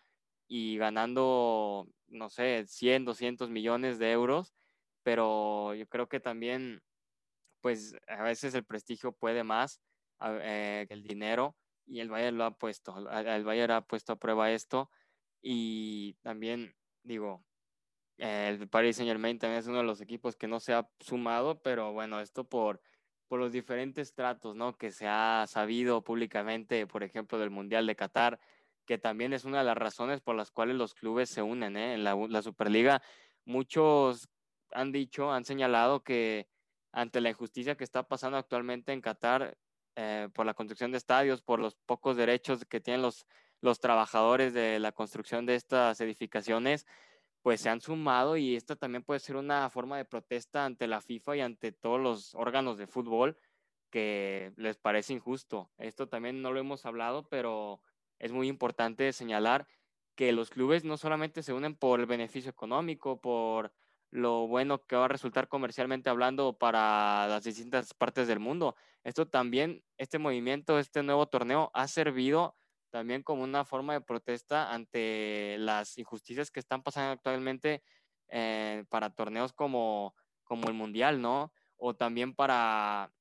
y 0.48 0.78
ganando, 0.78 1.88
no 2.08 2.30
sé, 2.30 2.68
100, 2.68 3.06
200 3.06 3.50
millones 3.50 3.98
de 3.98 4.12
euros, 4.12 4.54
pero 5.02 5.74
yo 5.74 5.88
creo 5.88 6.08
que 6.08 6.20
también, 6.20 6.84
pues 7.62 7.96
a 8.08 8.22
veces 8.22 8.54
el 8.54 8.64
prestigio 8.64 9.12
puede 9.12 9.44
más 9.44 9.82
eh, 10.24 10.86
el 10.90 11.02
dinero 11.02 11.56
y 11.88 12.00
el 12.00 12.10
Bayern 12.10 12.38
lo 12.38 12.46
ha 12.46 12.52
puesto, 12.52 12.96
el 13.10 13.44
Bayern 13.44 13.72
ha 13.72 13.82
puesto 13.82 14.14
a 14.14 14.20
prueba 14.20 14.52
esto 14.52 14.92
y 15.42 16.14
también 16.22 16.76
digo, 17.02 17.44
el 18.18 18.70
Paris 18.70 18.98
Saint 18.98 19.10
Germain 19.10 19.40
también 19.40 19.62
es 19.62 19.68
uno 19.68 19.80
de 19.80 19.84
los 19.84 20.00
equipos 20.00 20.36
que 20.36 20.48
no 20.48 20.60
se 20.60 20.74
ha 20.74 20.88
sumado, 21.00 21.60
pero 21.64 21.92
bueno, 21.92 22.20
esto 22.20 22.44
por, 22.44 22.82
por 23.30 23.40
los 23.40 23.52
diferentes 23.54 24.14
tratos, 24.14 24.56
¿no? 24.56 24.76
Que 24.76 24.92
se 24.92 25.08
ha 25.08 25.46
sabido 25.48 26.04
públicamente, 26.04 26.88
por 26.88 27.04
ejemplo, 27.04 27.38
del 27.38 27.52
Mundial 27.52 27.86
de 27.88 27.96
Qatar, 27.96 28.40
que 28.86 28.98
también 28.98 29.34
es 29.34 29.46
una 29.46 29.60
de 29.60 29.66
las 29.66 29.78
razones 29.78 30.20
por 30.20 30.36
las 30.36 30.52
cuales 30.52 30.76
los 30.76 30.96
clubes 30.96 31.30
se 31.30 31.44
unen, 31.44 31.78
¿eh? 31.78 31.94
En 31.94 32.04
la, 32.04 32.42
Superliga, 32.42 33.02
muchos 33.46 34.28
han 34.72 34.92
dicho, 34.92 35.32
han 35.32 35.46
señalado 35.46 36.04
que 36.04 36.50
ante 36.92 37.22
la 37.22 37.30
injusticia 37.30 37.76
que 37.76 37.84
está 37.84 38.04
pasando 38.08 38.38
actualmente 38.38 38.94
en 38.94 39.02
Qatar, 39.02 39.56
eh, 39.96 40.30
por 40.34 40.48
la 40.48 40.56
construcción 40.56 40.92
de 40.92 40.98
estadios, 40.98 41.44
por 41.44 41.60
los 41.60 41.76
pocos 41.76 42.18
derechos 42.18 42.66
que 42.66 42.80
tienen 42.82 43.04
los, 43.04 43.28
los 43.62 43.80
trabajadores 43.80 44.54
de 44.54 44.80
la 44.80 44.92
construcción 44.92 45.46
de 45.46 45.54
estas 45.56 46.02
edificaciones, 46.02 46.88
pues 47.42 47.62
se 47.62 47.70
han 47.70 47.82
sumado 47.82 48.38
y 48.38 48.56
esto 48.56 48.76
también 48.76 49.04
puede 49.04 49.20
ser 49.20 49.36
una 49.36 49.70
forma 49.70 49.98
de 49.98 50.06
protesta 50.06 50.66
ante 50.66 50.88
la 50.88 51.02
FIFA 51.02 51.38
y 51.38 51.42
ante 51.42 51.72
todos 51.72 52.00
los 52.00 52.36
órganos 52.36 52.78
de 52.78 52.88
fútbol 52.88 53.38
que 53.90 54.54
les 54.58 54.78
parece 54.78 55.14
injusto. 55.14 55.72
Esto 55.78 56.08
también 56.08 56.42
no 56.42 56.52
lo 56.52 56.60
hemos 56.60 56.86
hablado, 56.86 57.28
pero 57.30 57.82
es 58.20 58.32
muy 58.32 58.48
importante 58.48 59.14
señalar 59.14 59.68
que 60.16 60.32
los 60.34 60.50
clubes 60.50 60.84
no 60.84 60.98
solamente 60.98 61.44
se 61.44 61.54
unen 61.54 61.76
por 61.76 62.02
el 62.02 62.06
beneficio 62.06 62.52
económico, 62.52 63.22
por 63.22 63.72
lo 64.12 64.48
bueno 64.48 64.86
que 64.86 64.96
va 64.96 65.06
a 65.06 65.08
resultar 65.08 65.48
comercialmente 65.48 66.10
hablando 66.10 66.58
para 66.58 67.28
las 67.28 67.44
distintas 67.44 67.94
partes 67.94 68.28
del 68.28 68.40
mundo. 68.40 68.76
Esto 69.04 69.28
también, 69.28 69.84
este 69.98 70.20
movimiento, 70.20 70.78
este 70.78 71.04
nuevo 71.04 71.28
torneo 71.28 71.72
ha 71.74 71.88
servido 71.88 72.58
también 72.90 73.24
como 73.24 73.44
una 73.44 73.66
forma 73.66 73.94
de 73.94 74.02
protesta 74.02 74.74
ante 74.74 75.58
las 75.60 75.98
injusticias 75.98 76.52
que 76.52 76.60
están 76.60 76.84
pasando 76.84 77.12
actualmente 77.12 77.84
eh, 78.30 78.86
para 78.90 79.10
torneos 79.10 79.54
como, 79.54 80.16
como 80.44 80.68
el 80.68 80.74
Mundial, 80.74 81.22
¿no? 81.22 81.52
O 81.78 81.96
también 81.96 82.34
para 82.34 83.12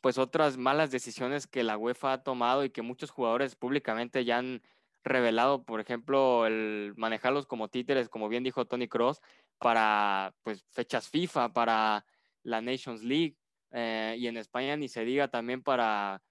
pues 0.00 0.18
otras 0.18 0.56
malas 0.56 0.90
decisiones 0.90 1.46
que 1.46 1.62
la 1.62 1.78
UEFA 1.78 2.12
ha 2.12 2.22
tomado 2.22 2.64
y 2.64 2.70
que 2.70 2.82
muchos 2.82 3.10
jugadores 3.10 3.56
públicamente 3.56 4.24
ya 4.24 4.38
han 4.38 4.62
revelado, 5.04 5.64
por 5.64 5.80
ejemplo, 5.80 6.46
el 6.46 6.92
manejarlos 6.96 7.46
como 7.46 7.68
títeres, 7.68 8.08
como 8.08 8.28
bien 8.28 8.42
dijo 8.42 8.66
Tony 8.66 8.88
Cross, 8.88 9.20
para 9.58 10.34
pues 10.42 10.64
fechas 10.72 11.08
FIFA, 11.08 11.52
para 11.52 12.04
la 12.42 12.60
Nations 12.60 13.02
League 13.02 13.36
eh, 13.70 14.16
y 14.18 14.26
en 14.26 14.36
España 14.36 14.76
ni 14.76 14.88
se 14.88 15.04
diga 15.04 15.28
también 15.28 15.62
para 15.62 16.22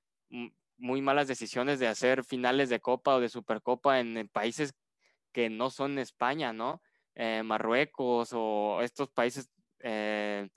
muy 0.77 1.01
malas 1.01 1.27
decisiones 1.27 1.79
de 1.79 1.87
hacer 1.87 2.23
finales 2.23 2.69
de 2.69 2.79
Copa 2.79 3.15
o 3.15 3.19
de 3.19 3.29
Supercopa 3.29 3.99
en, 3.99 4.27
países 4.27 4.73
que 5.31 5.49
no 5.49 5.69
son 5.69 5.99
España, 5.99 6.53
¿no? 6.53 6.81
Eh, 7.15 7.43
Marruecos 7.43 8.29
o 8.33 8.81
estos 8.81 9.09
países 9.09 9.49
eh, 9.79 10.49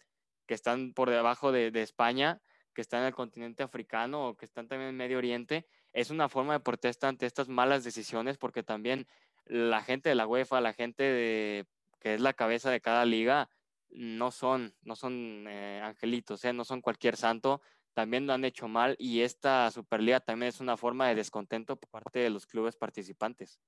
que 0.47 0.55
están 0.55 0.93
por 0.93 1.11
debajo 1.11 1.53
de, 1.53 1.71
España, 1.83 2.41
que 2.75 2.81
están 2.81 3.01
en 3.01 3.07
el 3.09 3.15
continente 3.15 3.63
africano 3.63 4.29
o 4.29 4.37
que 4.37 4.45
están 4.45 4.69
también 4.69 4.91
en 4.91 4.97
Medio 4.97 5.19
Oriente, 5.19 5.67
es 5.93 6.11
una 6.11 6.29
forma 6.29 6.55
de 6.55 6.61
protesta 6.61 7.09
ante 7.09 7.27
estas 7.27 7.49
malas 7.49 7.85
decisiones 7.85 8.39
porque 8.39 8.63
también 8.63 9.07
la 9.45 9.83
gente 9.83 10.09
de 10.09 10.15
la 10.15 10.27
UEFA, 10.27 10.61
la 10.61 10.73
gente 10.73 11.67
que 12.01 12.15
es 12.15 12.21
la 12.21 12.33
cabeza 12.33 12.71
de 12.71 12.81
cada 12.81 13.05
liga, 13.05 13.49
no 13.91 14.31
son, 14.31 14.75
no 14.83 14.97
son 14.97 15.47
eh, 15.49 15.81
angelitos, 15.83 16.43
no 16.55 16.65
son 16.65 16.81
cualquier 16.81 17.17
santo, 17.17 17.61
también 17.99 18.29
lo 18.29 18.33
han 18.33 18.45
hecho 18.45 18.69
mal 18.69 18.95
y 18.97 19.23
esta 19.23 19.69
Superliga 19.73 20.21
también 20.21 20.51
es 20.51 20.61
una 20.61 20.77
forma 20.77 21.09
de 21.09 21.17
descontento 21.17 21.75
por 21.75 21.91
parte 21.91 22.21
de 22.21 22.31
los 22.31 22.47
clubes 22.47 22.77
participantes. 22.77 23.59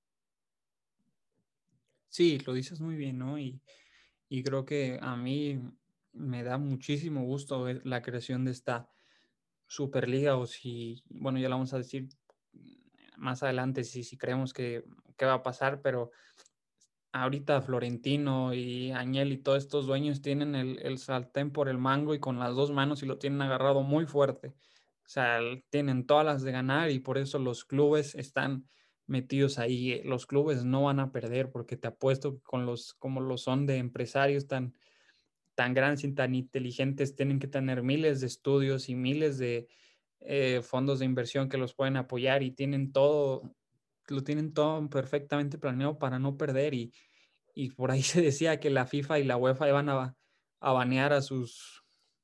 Sí, 2.07 2.39
lo 2.39 2.53
dices 2.53 2.79
muy 2.79 2.95
bien, 2.95 3.17
¿no? 3.17 3.37
Y, 3.37 3.59
y 4.29 4.41
creo 4.41 4.63
que 4.63 4.97
a 5.01 5.17
mí 5.17 5.59
me 6.13 6.43
da 6.43 6.57
muchísimo 6.57 7.25
gusto 7.25 7.67
la 7.83 8.01
creación 8.01 8.45
de 8.45 8.51
esta 8.51 8.89
Superliga 9.67 10.37
o 10.37 10.47
si, 10.47 11.03
bueno, 11.09 11.37
ya 11.37 11.49
lo 11.49 11.55
vamos 11.55 11.73
a 11.73 11.79
decir 11.79 12.07
más 13.17 13.43
adelante 13.43 13.83
si, 13.83 14.05
si 14.05 14.17
creemos 14.17 14.53
que, 14.53 14.85
que 15.17 15.25
va 15.25 15.33
a 15.33 15.43
pasar, 15.43 15.81
pero 15.81 16.11
ahorita 17.11 17.61
Florentino 17.61 18.53
y 18.53 18.91
Añel 18.91 19.31
y 19.31 19.37
todos 19.37 19.59
estos 19.63 19.85
dueños 19.87 20.21
tienen 20.21 20.55
el, 20.55 20.79
el 20.79 20.97
saltén 20.97 21.51
por 21.51 21.69
el 21.69 21.77
mango 21.77 22.13
y 22.13 22.19
con 22.19 22.39
las 22.39 22.55
dos 22.55 22.71
manos 22.71 23.03
y 23.03 23.05
lo 23.05 23.17
tienen 23.17 23.41
agarrado 23.41 23.83
muy 23.83 24.05
fuerte. 24.05 24.49
O 25.05 25.09
sea, 25.09 25.39
tienen 25.69 26.05
todas 26.05 26.25
las 26.25 26.41
de 26.43 26.51
ganar 26.51 26.89
y 26.89 26.99
por 26.99 27.17
eso 27.17 27.39
los 27.39 27.65
clubes 27.65 28.15
están 28.15 28.69
metidos 29.07 29.59
ahí. 29.59 30.01
Los 30.03 30.25
clubes 30.25 30.63
no 30.63 30.83
van 30.83 30.99
a 30.99 31.11
perder 31.11 31.51
porque 31.51 31.77
te 31.77 31.87
apuesto 31.87 32.35
que 32.35 32.41
con 32.43 32.65
los 32.65 32.93
como 32.93 33.19
lo 33.21 33.37
son 33.37 33.65
de 33.65 33.77
empresarios 33.77 34.47
tan 34.47 34.73
tan 35.55 35.73
grandes 35.73 36.03
y 36.03 36.13
tan 36.13 36.33
inteligentes, 36.33 37.15
tienen 37.15 37.39
que 37.39 37.47
tener 37.47 37.83
miles 37.83 38.21
de 38.21 38.27
estudios 38.27 38.89
y 38.89 38.95
miles 38.95 39.37
de 39.37 39.67
eh, 40.19 40.61
fondos 40.63 40.99
de 40.99 41.05
inversión 41.05 41.49
que 41.49 41.57
los 41.57 41.73
pueden 41.73 41.97
apoyar 41.97 42.43
y 42.43 42.51
tienen 42.51 42.91
todo, 42.91 43.55
lo 44.11 44.23
tienen 44.23 44.53
todo 44.53 44.89
perfectamente 44.89 45.57
planeado 45.57 45.97
para 45.97 46.19
no 46.19 46.37
perder 46.37 46.73
y, 46.73 46.93
y 47.55 47.71
por 47.71 47.91
ahí 47.91 48.01
se 48.03 48.21
decía 48.21 48.59
que 48.59 48.69
la 48.69 48.85
FIFA 48.85 49.19
y 49.19 49.23
la 49.23 49.37
UEFA 49.37 49.69
iban 49.69 49.89
a, 49.89 50.15
a 50.59 50.71
banear 50.71 51.13
a 51.13 51.21
sus 51.21 51.81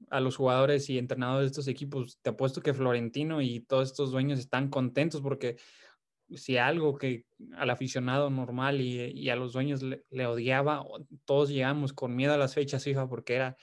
a 0.09 0.19
los 0.19 0.35
jugadores 0.35 0.89
y 0.89 0.97
entrenadores 0.97 1.45
de 1.45 1.51
estos 1.51 1.67
equipos. 1.67 2.19
Te 2.21 2.29
apuesto 2.29 2.61
que 2.61 2.73
Florentino 2.73 3.41
y 3.41 3.61
todos 3.61 3.89
estos 3.89 4.11
dueños 4.11 4.39
están 4.39 4.69
contentos 4.69 5.21
porque 5.21 5.57
si 6.35 6.57
algo 6.57 6.97
que 6.97 7.25
al 7.55 7.69
aficionado 7.69 8.29
normal 8.29 8.81
y, 8.81 9.29
a 9.29 9.35
los 9.35 9.53
dueños 9.53 9.81
le, 9.81 10.25
odiaba, 10.25 10.85
todos 11.25 11.49
llegamos 11.49 11.93
con 11.93 12.15
miedo 12.15 12.33
a 12.33 12.37
las 12.37 12.53
fechas 12.53 12.83
FIFA 12.83 13.07
porque 13.07 13.35
era 13.35 13.57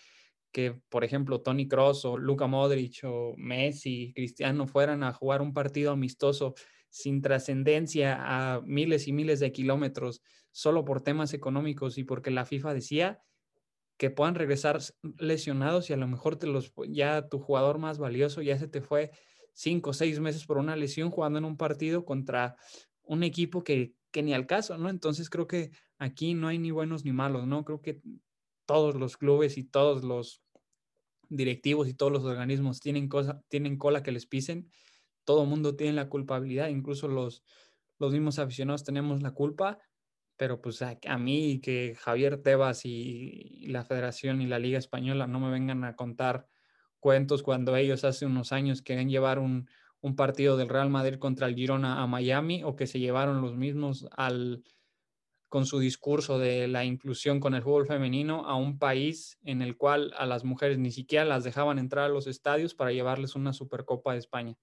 que, 0.50 0.78
por 0.88 1.04
ejemplo, 1.04 1.40
Tony 1.40 1.68
Cross 1.68 2.04
o 2.04 2.16
Luka 2.16 2.46
Modric 2.46 3.00
o 3.04 3.34
Messi, 3.36 4.12
Cristiano 4.14 4.66
fueran 4.66 5.02
a 5.02 5.12
jugar 5.12 5.42
un 5.42 5.52
partido 5.52 5.92
amistoso 5.92 6.54
sin 6.94 7.22
trascendencia 7.22 8.16
a 8.20 8.60
miles 8.60 9.08
y 9.08 9.12
miles 9.12 9.40
de 9.40 9.50
kilómetros 9.50 10.22
solo 10.52 10.84
por 10.84 11.00
temas 11.00 11.34
económicos 11.34 11.98
y 11.98 12.04
porque 12.04 12.30
la 12.30 12.44
FIFA 12.44 12.72
decía 12.72 13.20
que 13.96 14.10
puedan 14.10 14.36
regresar 14.36 14.78
lesionados 15.18 15.90
y 15.90 15.92
a 15.92 15.96
lo 15.96 16.06
mejor 16.06 16.36
te 16.36 16.46
los, 16.46 16.72
ya 16.88 17.28
tu 17.28 17.40
jugador 17.40 17.78
más 17.78 17.98
valioso 17.98 18.42
ya 18.42 18.56
se 18.60 18.68
te 18.68 18.80
fue 18.80 19.10
cinco 19.52 19.90
o 19.90 19.92
seis 19.92 20.20
meses 20.20 20.46
por 20.46 20.56
una 20.56 20.76
lesión 20.76 21.10
jugando 21.10 21.40
en 21.40 21.46
un 21.46 21.56
partido 21.56 22.04
contra 22.04 22.54
un 23.02 23.24
equipo 23.24 23.64
que, 23.64 23.94
que 24.12 24.22
ni 24.22 24.32
al 24.32 24.46
caso, 24.46 24.78
¿no? 24.78 24.88
Entonces 24.88 25.28
creo 25.28 25.48
que 25.48 25.72
aquí 25.98 26.34
no 26.34 26.46
hay 26.46 26.60
ni 26.60 26.70
buenos 26.70 27.04
ni 27.04 27.10
malos, 27.10 27.44
¿no? 27.48 27.64
Creo 27.64 27.82
que 27.82 28.02
todos 28.66 28.94
los 28.94 29.16
clubes 29.16 29.58
y 29.58 29.64
todos 29.64 30.04
los 30.04 30.44
directivos 31.28 31.88
y 31.88 31.94
todos 31.94 32.12
los 32.12 32.22
organismos 32.22 32.78
tienen, 32.78 33.08
cosa, 33.08 33.42
tienen 33.48 33.78
cola 33.78 34.04
que 34.04 34.12
les 34.12 34.26
pisen. 34.26 34.70
Todo 35.24 35.46
mundo 35.46 35.76
tiene 35.76 35.94
la 35.94 36.08
culpabilidad, 36.08 36.68
incluso 36.68 37.08
los, 37.08 37.42
los 37.98 38.12
mismos 38.12 38.38
aficionados 38.38 38.84
tenemos 38.84 39.22
la 39.22 39.32
culpa, 39.32 39.78
pero 40.36 40.60
pues 40.60 40.82
a, 40.82 41.18
mí 41.18 41.60
que 41.60 41.94
Javier 41.98 42.42
Tebas 42.42 42.84
y, 42.84 43.66
la 43.68 43.84
Federación 43.84 44.42
y 44.42 44.46
la 44.46 44.58
Liga 44.58 44.78
Española 44.78 45.26
no 45.26 45.40
me 45.40 45.50
vengan 45.50 45.84
a 45.84 45.96
contar 45.96 46.48
cuentos 47.00 47.42
cuando 47.42 47.76
ellos 47.76 48.04
hace 48.04 48.26
unos 48.26 48.52
años 48.52 48.82
querían 48.82 49.08
llevar 49.08 49.38
un, 49.38 49.68
un 50.00 50.16
partido 50.16 50.56
del 50.56 50.68
Real 50.68 50.90
Madrid 50.90 51.18
contra 51.18 51.46
el 51.46 51.54
Girona 51.54 52.02
a 52.02 52.06
Miami 52.06 52.62
o 52.64 52.76
que 52.76 52.86
se 52.86 52.98
llevaron 52.98 53.42
los 53.42 53.54
mismos 53.54 54.08
al, 54.16 54.64
con 55.54 55.66
su 55.66 55.78
discurso 55.78 56.40
de 56.40 56.66
la 56.66 56.84
inclusión 56.84 57.38
con 57.38 57.54
el 57.54 57.62
fútbol 57.62 57.86
femenino 57.86 58.44
a 58.44 58.56
un 58.56 58.76
país 58.76 59.38
en 59.44 59.62
el 59.62 59.76
cual 59.76 60.12
a 60.18 60.26
las 60.26 60.42
mujeres 60.42 60.78
ni 60.78 60.90
siquiera 60.90 61.24
las 61.24 61.44
dejaban 61.44 61.78
entrar 61.78 62.06
a 62.06 62.08
los 62.08 62.26
estadios 62.26 62.74
para 62.74 62.90
llevarles 62.90 63.36
una 63.36 63.52
Supercopa 63.52 64.14
de 64.14 64.18
España. 64.18 64.56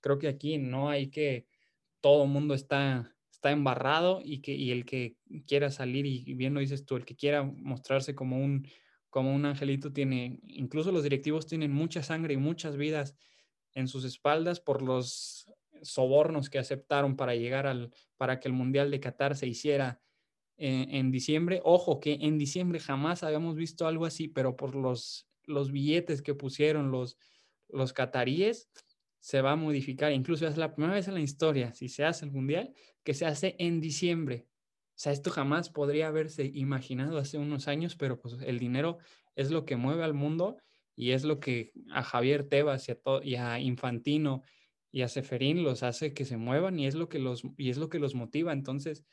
Creo 0.00 0.18
que 0.18 0.28
aquí 0.28 0.58
no 0.58 0.88
hay 0.90 1.08
que, 1.10 1.46
todo 2.00 2.24
el 2.24 2.30
mundo 2.30 2.54
está, 2.54 3.14
está 3.30 3.50
embarrado 3.50 4.20
y, 4.22 4.40
que, 4.40 4.52
y 4.52 4.70
el 4.70 4.84
que 4.84 5.16
quiera 5.46 5.70
salir 5.70 6.06
y, 6.06 6.34
bien 6.34 6.54
lo 6.54 6.60
dices 6.60 6.84
tú, 6.84 6.96
el 6.96 7.04
que 7.04 7.16
quiera 7.16 7.42
mostrarse 7.42 8.14
como 8.14 8.38
un, 8.38 8.66
como 9.10 9.34
un 9.34 9.44
angelito 9.46 9.92
tiene, 9.92 10.40
incluso 10.46 10.92
los 10.92 11.02
directivos 11.02 11.46
tienen 11.46 11.72
mucha 11.72 12.02
sangre 12.02 12.34
y 12.34 12.38
muchas 12.38 12.76
vidas 12.76 13.16
en 13.74 13.88
sus 13.88 14.04
espaldas 14.04 14.60
por 14.60 14.82
los 14.82 15.46
sobornos 15.82 16.50
que 16.50 16.58
aceptaron 16.58 17.16
para 17.16 17.34
llegar 17.34 17.66
al, 17.66 17.92
para 18.16 18.40
que 18.40 18.48
el 18.48 18.54
Mundial 18.54 18.90
de 18.90 19.00
Qatar 19.00 19.36
se 19.36 19.46
hiciera 19.46 20.00
en, 20.56 21.10
diciembre. 21.12 21.60
Ojo 21.64 22.00
que 22.00 22.18
en 22.20 22.36
diciembre 22.38 22.80
jamás 22.80 23.22
habíamos 23.22 23.54
visto 23.54 23.86
algo 23.86 24.06
así, 24.06 24.28
pero 24.28 24.56
por 24.56 24.74
los, 24.74 25.28
los 25.44 25.70
billetes 25.70 26.20
que 26.20 26.34
pusieron 26.34 26.90
los, 26.90 27.16
los 27.68 27.92
cataríes, 27.92 28.68
se 29.20 29.42
va 29.42 29.52
a 29.52 29.56
modificar. 29.56 30.12
Incluso 30.12 30.46
es 30.46 30.56
la 30.56 30.74
primera 30.74 30.94
vez 30.94 31.08
en 31.08 31.14
la 31.14 31.20
historia, 31.20 31.72
si 31.74 31.88
se 31.88 32.04
hace 32.04 32.24
el 32.24 32.30
Mundial, 32.30 32.74
que 33.02 33.14
se 33.14 33.26
hace 33.26 33.56
en 33.58 33.80
diciembre. 33.80 34.46
O 34.50 35.00
sea, 35.00 35.12
esto 35.12 35.30
jamás 35.30 35.70
podría 35.70 36.08
haberse 36.08 36.50
imaginado 36.52 37.18
hace 37.18 37.38
unos 37.38 37.68
años, 37.68 37.96
pero 37.96 38.20
pues 38.20 38.36
el 38.44 38.58
dinero 38.58 38.98
es 39.36 39.50
lo 39.50 39.64
que 39.64 39.76
mueve 39.76 40.02
al 40.02 40.14
mundo 40.14 40.56
y 40.96 41.12
es 41.12 41.24
lo 41.24 41.38
que 41.38 41.72
a 41.92 42.02
Javier 42.02 42.48
Tebas 42.48 42.88
y 42.88 42.92
a, 42.92 42.98
y 43.22 43.34
a 43.36 43.60
Infantino 43.60 44.42
y 44.90 45.02
a 45.02 45.08
Seferín 45.08 45.62
los 45.62 45.82
hace 45.82 46.14
que 46.14 46.24
se 46.24 46.36
muevan 46.36 46.78
y 46.78 46.86
es 46.86 46.94
lo 46.96 47.08
que 47.08 47.18
los, 47.18 47.42
y 47.56 47.70
es 47.70 47.78
lo 47.78 47.88
que 47.88 48.00
los 48.00 48.14
motiva. 48.14 48.52
Entonces, 48.52 49.04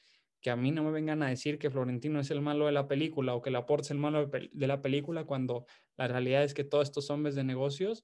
que 0.42 0.50
a 0.50 0.56
mí 0.56 0.72
no 0.72 0.84
me 0.84 0.92
vengan 0.92 1.24
a 1.24 1.30
decir 1.30 1.58
que 1.58 1.70
Florentino 1.70 2.20
es 2.20 2.32
el 2.32 2.42
malo 2.42 2.68
de 2.68 2.72
la 2.72 2.88
película 2.88 3.36
o 3.36 3.42
que 3.42 3.52
Laporte 3.52 3.86
es 3.86 3.92
el 3.92 3.98
malo 3.98 4.28
de 4.28 4.68
la 4.68 4.82
película 4.82 5.26
cuando 5.26 5.66
la 5.98 6.08
realidad 6.08 6.44
es 6.44 6.54
que 6.54 6.64
todos 6.64 6.88
estos 6.88 7.10
hombres 7.10 7.36
de 7.36 7.44
negocios 7.44 8.04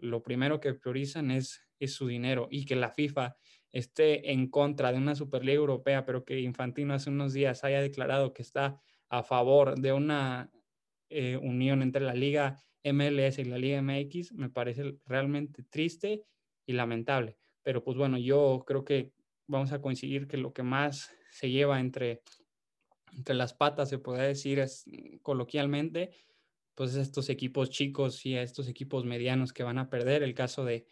lo 0.00 0.22
primero 0.22 0.60
que 0.60 0.74
priorizan 0.74 1.30
es, 1.30 1.66
es 1.78 1.94
su 1.94 2.06
dinero 2.06 2.48
y 2.50 2.64
que 2.64 2.76
la 2.76 2.90
FIFA 2.90 3.36
esté 3.72 4.32
en 4.32 4.48
contra 4.48 4.92
de 4.92 4.98
una 4.98 5.14
Superliga 5.14 5.58
Europea, 5.58 6.04
pero 6.04 6.24
que 6.24 6.40
Infantino 6.40 6.94
hace 6.94 7.10
unos 7.10 7.32
días 7.32 7.64
haya 7.64 7.80
declarado 7.80 8.32
que 8.32 8.42
está 8.42 8.80
a 9.08 9.22
favor 9.22 9.78
de 9.78 9.92
una 9.92 10.50
eh, 11.08 11.36
unión 11.36 11.82
entre 11.82 12.02
la 12.02 12.14
Liga 12.14 12.56
MLS 12.84 13.38
y 13.38 13.44
la 13.44 13.58
Liga 13.58 13.82
MX 13.82 14.32
me 14.32 14.48
parece 14.48 14.96
realmente 15.06 15.62
triste 15.64 16.24
y 16.66 16.72
lamentable. 16.72 17.36
Pero 17.62 17.84
pues 17.84 17.96
bueno, 17.96 18.18
yo 18.18 18.64
creo 18.66 18.84
que 18.84 19.12
vamos 19.46 19.72
a 19.72 19.80
coincidir 19.80 20.26
que 20.26 20.36
lo 20.36 20.52
que 20.52 20.62
más 20.62 21.12
se 21.30 21.50
lleva 21.50 21.80
entre, 21.80 22.22
entre 23.12 23.34
las 23.34 23.54
patas, 23.54 23.88
se 23.88 23.98
puede 23.98 24.26
decir 24.28 24.58
es, 24.60 24.84
coloquialmente, 25.22 26.10
pues 26.80 26.94
estos 26.94 27.28
equipos 27.28 27.68
chicos 27.68 28.24
y 28.24 28.36
a 28.36 28.42
estos 28.42 28.66
equipos 28.66 29.04
medianos 29.04 29.52
que 29.52 29.62
van 29.62 29.76
a 29.76 29.90
perder. 29.90 30.22
El 30.22 30.32
caso 30.32 30.64
de, 30.64 30.86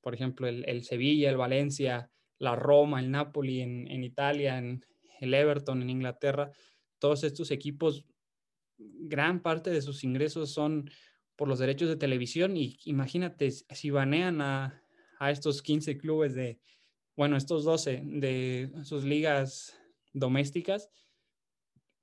por 0.00 0.14
ejemplo, 0.14 0.46
el, 0.46 0.64
el 0.68 0.84
Sevilla, 0.84 1.28
el 1.28 1.36
Valencia, 1.36 2.08
la 2.38 2.54
Roma, 2.54 3.00
el 3.00 3.10
Napoli 3.10 3.60
en, 3.60 3.90
en 3.90 4.04
Italia, 4.04 4.60
el 4.60 5.34
Everton 5.34 5.82
en 5.82 5.90
Inglaterra, 5.90 6.52
todos 7.00 7.24
estos 7.24 7.50
equipos, 7.50 8.06
gran 8.78 9.42
parte 9.42 9.70
de 9.70 9.82
sus 9.82 10.04
ingresos 10.04 10.52
son 10.52 10.88
por 11.34 11.48
los 11.48 11.58
derechos 11.58 11.88
de 11.88 11.96
televisión 11.96 12.56
y 12.56 12.78
imagínate 12.84 13.50
si 13.50 13.90
banean 13.90 14.40
a, 14.40 14.84
a 15.18 15.32
estos 15.32 15.62
15 15.62 15.98
clubes 15.98 16.36
de, 16.36 16.60
bueno, 17.16 17.36
estos 17.36 17.64
12 17.64 18.02
de 18.04 18.70
sus 18.84 19.02
ligas 19.02 19.76
domésticas, 20.12 20.90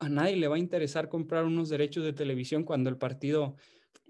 a 0.02 0.10
nadie 0.10 0.36
le 0.36 0.48
va 0.48 0.56
a 0.56 0.60
interesar 0.60 1.10
comprar 1.10 1.46
unos 1.46 1.70
derechos 1.70 2.04
de 2.04 2.12
televisión 2.12 2.64
cuando 2.64 2.90
el 2.90 2.98
partido 2.98 3.56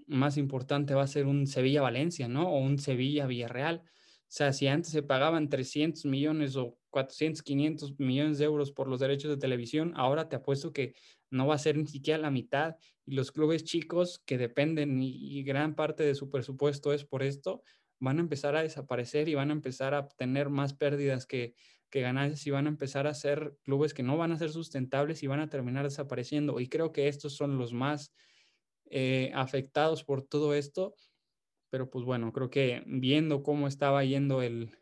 más 0.06 0.38
importante 0.38 0.94
va 0.94 1.02
a 1.02 1.06
ser 1.06 1.26
un 1.26 1.46
Sevilla-Valencia, 1.46 2.28
¿no? 2.28 2.48
O 2.48 2.58
un 2.60 2.78
Sevilla-Villarreal. 2.78 3.82
O 3.84 4.34
sea, 4.34 4.54
si 4.54 4.66
antes 4.68 4.90
se 4.90 5.02
pagaban 5.02 5.50
300 5.50 6.06
millones 6.06 6.56
o 6.56 6.78
400, 6.88 7.42
500 7.42 8.00
millones 8.00 8.38
de 8.38 8.46
euros 8.46 8.72
por 8.72 8.88
los 8.88 9.00
derechos 9.00 9.30
de 9.30 9.36
televisión, 9.36 9.92
ahora 9.94 10.30
te 10.30 10.36
apuesto 10.36 10.72
que 10.72 10.94
no 11.30 11.46
va 11.46 11.56
a 11.56 11.58
ser 11.58 11.76
ni 11.76 11.86
siquiera 11.86 12.18
la 12.18 12.30
mitad. 12.30 12.76
Y 13.04 13.14
los 13.14 13.30
clubes 13.30 13.62
chicos 13.62 14.22
que 14.24 14.38
dependen 14.38 15.02
y, 15.02 15.42
gran 15.42 15.74
parte 15.74 16.04
de 16.04 16.14
su 16.14 16.30
presupuesto 16.30 16.94
es 16.94 17.04
por 17.04 17.22
esto, 17.22 17.62
van 18.00 18.16
a 18.16 18.22
empezar 18.22 18.56
a 18.56 18.62
desaparecer 18.62 19.28
y 19.28 19.34
van 19.34 19.50
a 19.50 19.52
empezar 19.52 19.92
a 19.92 20.08
tener 20.08 20.48
más 20.48 20.72
pérdidas 20.72 21.26
que, 21.26 21.54
que 21.92 22.00
ganancias 22.00 22.46
y 22.46 22.50
van 22.50 22.64
a 22.64 22.70
empezar 22.70 23.06
a 23.06 23.12
ser 23.12 23.54
clubes 23.64 23.92
que 23.92 24.02
no 24.02 24.16
van 24.16 24.32
a 24.32 24.38
ser 24.38 24.50
sustentables 24.50 25.22
y 25.22 25.26
van 25.26 25.40
a 25.40 25.50
terminar 25.50 25.84
desapareciendo. 25.84 26.58
Y 26.58 26.68
creo 26.68 26.90
que 26.90 27.06
estos 27.06 27.36
son 27.36 27.58
los 27.58 27.74
más 27.74 28.14
eh, 28.86 29.30
afectados 29.34 30.02
por 30.02 30.22
todo 30.22 30.54
esto. 30.54 30.96
Pero 31.68 31.90
pues 31.90 32.06
bueno, 32.06 32.32
creo 32.32 32.48
que 32.48 32.82
viendo 32.86 33.42
cómo 33.42 33.68
estaba 33.68 34.02
yendo 34.04 34.40
el, 34.40 34.74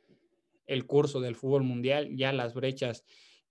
el 0.66 0.86
curso 0.86 1.20
del 1.20 1.34
fútbol 1.34 1.64
mundial, 1.64 2.16
ya 2.16 2.32
las 2.32 2.54
brechas 2.54 3.04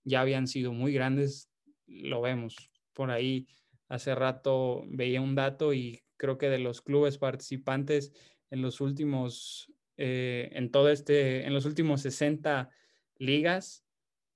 ya 0.04 0.22
habían 0.22 0.46
sido 0.46 0.72
muy 0.72 0.94
grandes, 0.94 1.50
lo 1.86 2.22
vemos. 2.22 2.70
Por 2.94 3.10
ahí 3.10 3.46
hace 3.88 4.14
rato 4.14 4.84
veía 4.88 5.20
un 5.20 5.34
dato 5.34 5.74
y 5.74 6.02
creo 6.16 6.38
que 6.38 6.48
de 6.48 6.60
los 6.60 6.80
clubes 6.80 7.18
participantes 7.18 8.14
en 8.48 8.62
los 8.62 8.80
últimos, 8.80 9.70
eh, 9.98 10.48
en 10.52 10.70
todo 10.70 10.88
este, 10.88 11.44
en 11.44 11.52
los 11.52 11.66
últimos 11.66 12.00
60 12.00 12.70
ligas, 13.20 13.84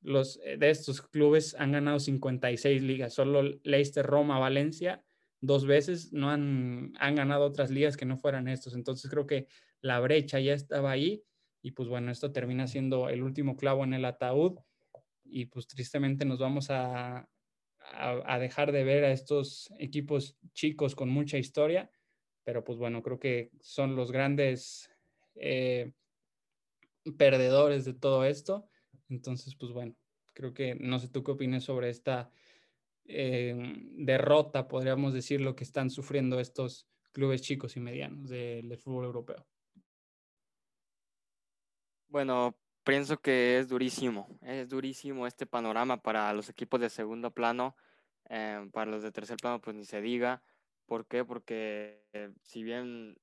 los 0.00 0.38
eh, 0.44 0.56
de 0.56 0.70
estos 0.70 1.02
clubes 1.02 1.56
han 1.58 1.72
ganado 1.72 1.98
56 1.98 2.82
ligas. 2.82 3.14
Solo 3.14 3.42
Leicester, 3.64 4.06
Roma, 4.06 4.38
Valencia, 4.38 5.02
dos 5.40 5.66
veces 5.66 6.12
no 6.12 6.30
han, 6.30 6.92
han 6.98 7.16
ganado 7.16 7.44
otras 7.44 7.70
ligas 7.70 7.96
que 7.96 8.04
no 8.04 8.16
fueran 8.16 8.46
estos. 8.46 8.74
Entonces 8.74 9.10
creo 9.10 9.26
que 9.26 9.48
la 9.80 9.98
brecha 10.00 10.38
ya 10.38 10.54
estaba 10.54 10.92
ahí 10.92 11.24
y 11.62 11.72
pues 11.72 11.88
bueno, 11.88 12.12
esto 12.12 12.30
termina 12.30 12.66
siendo 12.66 13.08
el 13.08 13.22
último 13.22 13.56
clavo 13.56 13.84
en 13.84 13.94
el 13.94 14.04
ataúd 14.04 14.58
y 15.24 15.46
pues 15.46 15.66
tristemente 15.66 16.24
nos 16.24 16.38
vamos 16.38 16.70
a, 16.70 17.28
a, 17.78 18.38
dejar 18.38 18.70
de 18.70 18.84
ver 18.84 19.04
a 19.04 19.12
estos 19.12 19.72
equipos 19.78 20.36
chicos 20.52 20.94
con 20.94 21.08
mucha 21.08 21.38
historia 21.38 21.90
pero 22.44 22.62
pues 22.62 22.78
bueno, 22.78 23.02
creo 23.02 23.18
que 23.18 23.50
son 23.60 23.96
los 23.96 24.12
grandes 24.12 24.90
eh, 25.34 25.92
perdedores 27.16 27.84
de 27.84 27.94
todo 27.94 28.24
esto. 28.24 28.68
Entonces, 29.08 29.54
pues 29.56 29.72
bueno, 29.72 29.94
creo 30.32 30.54
que 30.54 30.74
no 30.74 30.98
sé 30.98 31.08
tú 31.08 31.22
qué 31.22 31.32
opinas 31.32 31.64
sobre 31.64 31.90
esta 31.90 32.30
eh, 33.06 33.54
derrota, 33.96 34.68
podríamos 34.68 35.12
decir, 35.12 35.40
lo 35.40 35.54
que 35.54 35.64
están 35.64 35.90
sufriendo 35.90 36.40
estos 36.40 36.88
clubes 37.12 37.42
chicos 37.42 37.76
y 37.76 37.80
medianos 37.80 38.28
del 38.28 38.76
fútbol 38.78 39.04
europeo. 39.04 39.46
Bueno, 42.08 42.56
pienso 42.84 43.18
que 43.18 43.58
es 43.58 43.68
durísimo, 43.68 44.38
es 44.40 44.68
durísimo 44.68 45.26
este 45.26 45.46
panorama 45.46 46.02
para 46.02 46.32
los 46.32 46.48
equipos 46.48 46.80
de 46.80 46.90
segundo 46.90 47.32
plano, 47.32 47.76
eh, 48.28 48.68
para 48.72 48.90
los 48.90 49.02
de 49.02 49.12
tercer 49.12 49.36
plano, 49.36 49.60
pues 49.60 49.76
ni 49.76 49.84
se 49.84 50.00
diga. 50.00 50.42
¿Por 50.86 51.06
qué? 51.06 51.24
Porque 51.24 52.04
eh, 52.12 52.32
si 52.42 52.62
bien 52.62 53.16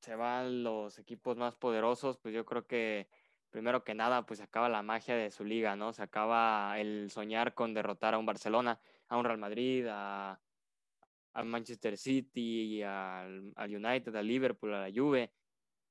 se 0.00 0.14
van 0.14 0.62
los 0.62 0.98
equipos 0.98 1.36
más 1.36 1.56
poderosos, 1.56 2.18
pues 2.18 2.34
yo 2.34 2.44
creo 2.44 2.66
que 2.66 3.08
primero 3.50 3.84
que 3.84 3.94
nada, 3.94 4.24
pues 4.26 4.40
acaba 4.40 4.68
la 4.68 4.82
magia 4.82 5.16
de 5.16 5.30
su 5.30 5.44
liga, 5.44 5.76
¿no? 5.76 5.92
Se 5.92 6.02
acaba 6.02 6.78
el 6.78 7.10
soñar 7.10 7.54
con 7.54 7.74
derrotar 7.74 8.14
a 8.14 8.18
un 8.18 8.26
Barcelona, 8.26 8.80
a 9.08 9.16
un 9.16 9.24
Real 9.24 9.38
Madrid, 9.38 9.86
a, 9.90 10.40
Manchester 11.44 11.96
City, 11.96 12.82
al, 12.82 13.52
United, 13.56 14.14
al 14.14 14.26
Liverpool, 14.26 14.74
a 14.74 14.88
la 14.88 14.92
Juve. 14.94 15.32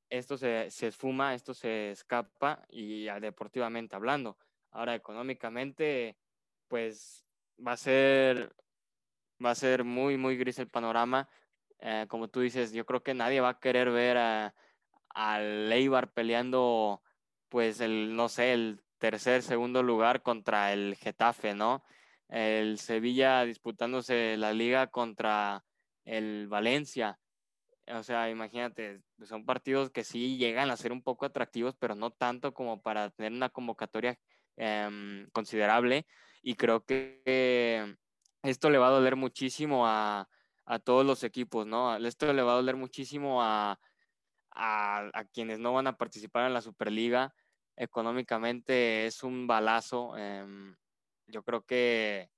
Esto 0.10 0.38
se, 0.38 0.69
se 0.69 0.88
esfuma, 0.88 1.34
esto 1.34 1.54
se 1.54 1.91
escapa 1.91 2.65
y 2.69 3.06
deportivamente 3.19 3.95
hablando. 3.95 4.38
Ahora, 4.72 4.95
económicamente, 4.95 6.17
pues 6.67 7.26
va 7.65 7.74
a 7.74 7.78
ser 7.78 8.54
va 9.43 9.52
a 9.52 9.56
ser 9.56 9.84
muy, 9.84 10.17
muy 10.17 10.38
gris 10.38 10.60
el 10.60 10.67
panorama. 10.67 11.30
Eh, 11.80 12.06
como 12.10 12.28
tú 12.30 12.41
dices, 12.41 12.74
yo 12.74 12.86
creo 12.86 13.04
que 13.04 13.13
nadie 13.13 13.41
va 13.41 13.50
a 13.50 13.60
querer 13.60 13.89
ver 13.89 14.17
a, 14.17 14.54
al 15.10 15.72
Eibar 15.72 16.12
peleando, 16.13 17.02
pues, 17.50 17.82
el, 17.82 18.16
no 18.16 18.30
sé, 18.30 18.54
el 18.54 18.82
tercer, 19.00 19.42
segundo 19.44 19.84
lugar 19.84 20.22
contra 20.22 20.74
el 20.74 20.96
Getafe, 20.96 21.54
¿no? 21.56 21.84
El 22.28 22.78
Sevilla 22.80 23.44
disputándose 23.46 24.38
la 24.38 24.54
liga 24.54 24.88
contra 24.88 25.64
el 26.06 26.48
Valencia. 26.48 27.20
O 27.88 28.04
sea, 28.04 28.30
imagínate, 28.30 29.02
son 29.24 29.46
partidos 29.46 29.90
que 29.90 30.04
sí 30.04 30.38
llegan 30.38 30.70
a 30.70 30.78
ser 30.78 30.92
un 30.92 31.02
poco 31.02 31.26
atractivos, 31.26 31.76
pero 31.80 31.96
no 31.96 32.12
tanto 32.12 32.54
como 32.54 32.82
para 32.82 33.10
tener 33.10 33.32
una 33.32 33.50
convocatoria 33.50 34.20
em, 34.58 35.28
considerable. 35.32 36.06
Y 36.44 36.56
creo 36.56 36.86
que 36.86 37.96
esto 38.44 38.70
le 38.70 38.78
va 38.78 38.88
a 38.88 38.92
doler 38.92 39.16
muchísimo 39.16 39.88
a, 39.88 40.30
a 40.66 40.80
todos 40.80 41.06
los 41.06 41.24
equipos, 41.24 41.66
¿no? 41.66 41.96
Esto 41.98 42.32
le 42.32 42.44
va 42.44 42.54
a 42.54 42.56
doler 42.58 42.76
muchísimo 42.76 43.42
a, 43.42 43.80
a, 44.60 45.24
quienes 45.34 45.60
no 45.60 45.74
van 45.74 45.88
a 45.88 45.98
participar 45.98 46.45
en 46.48 46.54
la 46.54 46.62
Superliga. 46.62 47.34
Económicamente 47.76 49.06
es 49.06 49.24
un 49.24 49.48
balazo. 49.48 50.13
Eh, 50.17 50.45
yo 51.28 51.43
creo 51.43 51.63
que, 51.65 52.30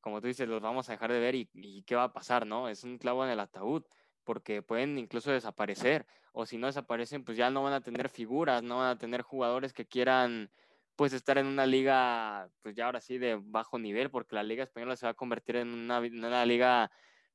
como 0.00 0.20
tú 0.20 0.26
dices, 0.26 0.48
los 0.48 0.60
vamos 0.60 0.88
a 0.88 0.92
dejar 0.92 1.12
de 1.12 1.20
ver 1.20 1.34
y, 1.34 1.48
y, 1.54 1.82
qué 1.84 1.94
va 1.94 2.04
a 2.04 2.12
pasar, 2.12 2.46
¿no? 2.46 2.68
Es 2.68 2.84
un 2.84 2.98
clavo 2.98 3.24
en 3.24 3.30
el 3.30 3.40
ataúd, 3.40 3.84
porque 4.24 4.62
pueden 4.62 4.98
incluso 4.98 5.30
desaparecer, 5.30 6.06
o 6.32 6.46
si 6.46 6.58
no 6.58 6.66
desaparecen, 6.66 7.24
pues 7.24 7.36
ya 7.36 7.50
no 7.50 7.62
van 7.62 7.74
a 7.74 7.80
tener 7.80 8.08
figuras, 8.08 8.62
no 8.62 8.78
van 8.78 8.90
a 8.90 8.98
tener 8.98 9.22
jugadores 9.22 9.72
que 9.72 9.86
quieran 9.86 10.50
pues 10.96 11.12
estar 11.14 11.38
en 11.38 11.46
una 11.46 11.64
liga, 11.64 12.50
pues 12.62 12.74
ya 12.74 12.86
ahora 12.86 13.00
sí 13.00 13.16
de 13.18 13.40
bajo 13.42 13.78
nivel, 13.78 14.10
porque 14.10 14.34
la 14.34 14.42
liga 14.42 14.64
española 14.64 14.96
se 14.96 15.06
va 15.06 15.12
a 15.12 15.14
convertir 15.14 15.56
en 15.56 15.72
una, 15.72 15.98
en 15.98 16.24
una 16.24 16.44
liga 16.44 16.90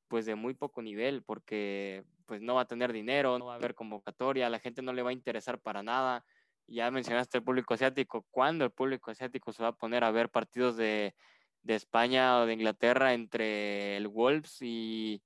pues 0.08 0.26
de 0.26 0.36
muy 0.36 0.54
poco 0.54 0.82
nivel, 0.84 1.24
porque 1.24 2.06
pues 2.26 2.42
no 2.42 2.56
va 2.56 2.62
a 2.62 2.68
tener 2.68 2.92
dinero, 2.94 3.40
no 3.40 3.48
va 3.48 3.54
a 3.54 3.56
haber 3.58 3.76
convocatoria, 3.76 4.48
a 4.48 4.50
la 4.50 4.60
gente 4.60 4.82
no 4.82 4.94
le 4.94 5.04
va 5.04 5.12
a 5.12 5.14
interesar 5.14 5.60
para 5.60 5.84
nada. 5.84 6.26
Ya 6.68 6.90
mencionaste 6.92 7.38
el 7.38 7.44
público 7.44 7.74
asiático, 7.74 8.26
¿cuándo 8.32 8.66
el 8.66 8.72
público 8.72 9.12
asiático 9.12 9.54
se 9.54 9.64
va 9.64 9.70
a 9.70 9.76
poner 9.76 10.04
a 10.04 10.12
ver 10.12 10.30
partidos 10.30 10.78
de, 10.78 11.16
de 11.62 11.76
España 11.76 12.40
o 12.40 12.46
de 12.46 12.54
Inglaterra 12.54 13.14
entre 13.14 13.98
el 13.98 14.08
Wolves 14.08 14.62
y, 14.62 15.22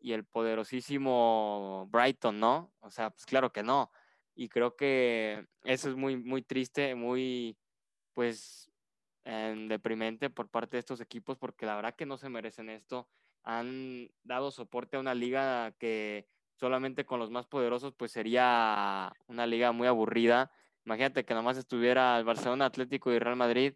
y 0.00 0.12
el 0.12 0.24
poderosísimo 0.24 1.88
Brighton, 1.90 2.38
¿no? 2.38 2.72
O 2.80 2.90
sea, 2.90 3.10
pues 3.10 3.26
claro 3.26 3.52
que 3.52 3.62
no. 3.62 3.90
Y 4.34 4.48
creo 4.48 4.76
que 4.76 5.46
eso 5.64 5.88
es 5.88 5.96
muy, 5.96 6.16
muy 6.16 6.42
triste, 6.42 6.94
muy, 6.94 7.58
pues, 8.14 8.70
eh, 9.24 9.66
deprimente 9.68 10.30
por 10.30 10.48
parte 10.48 10.76
de 10.76 10.80
estos 10.80 11.00
equipos, 11.00 11.38
porque 11.38 11.66
la 11.66 11.76
verdad 11.76 11.94
que 11.96 12.06
no 12.06 12.18
se 12.18 12.28
merecen 12.28 12.70
esto 12.70 13.08
han 13.48 14.10
dado 14.24 14.50
soporte 14.50 14.98
a 14.98 15.00
una 15.00 15.14
liga 15.14 15.72
que 15.78 16.28
solamente 16.56 17.06
con 17.06 17.18
los 17.18 17.30
más 17.30 17.46
poderosos 17.46 17.94
pues 17.94 18.12
sería 18.12 19.10
una 19.26 19.46
liga 19.46 19.72
muy 19.72 19.88
aburrida. 19.88 20.52
Imagínate 20.84 21.24
que 21.24 21.32
nomás 21.32 21.56
estuviera 21.56 22.18
el 22.18 22.24
Barcelona 22.24 22.66
Atlético 22.66 23.10
y 23.10 23.18
Real 23.18 23.36
Madrid, 23.36 23.72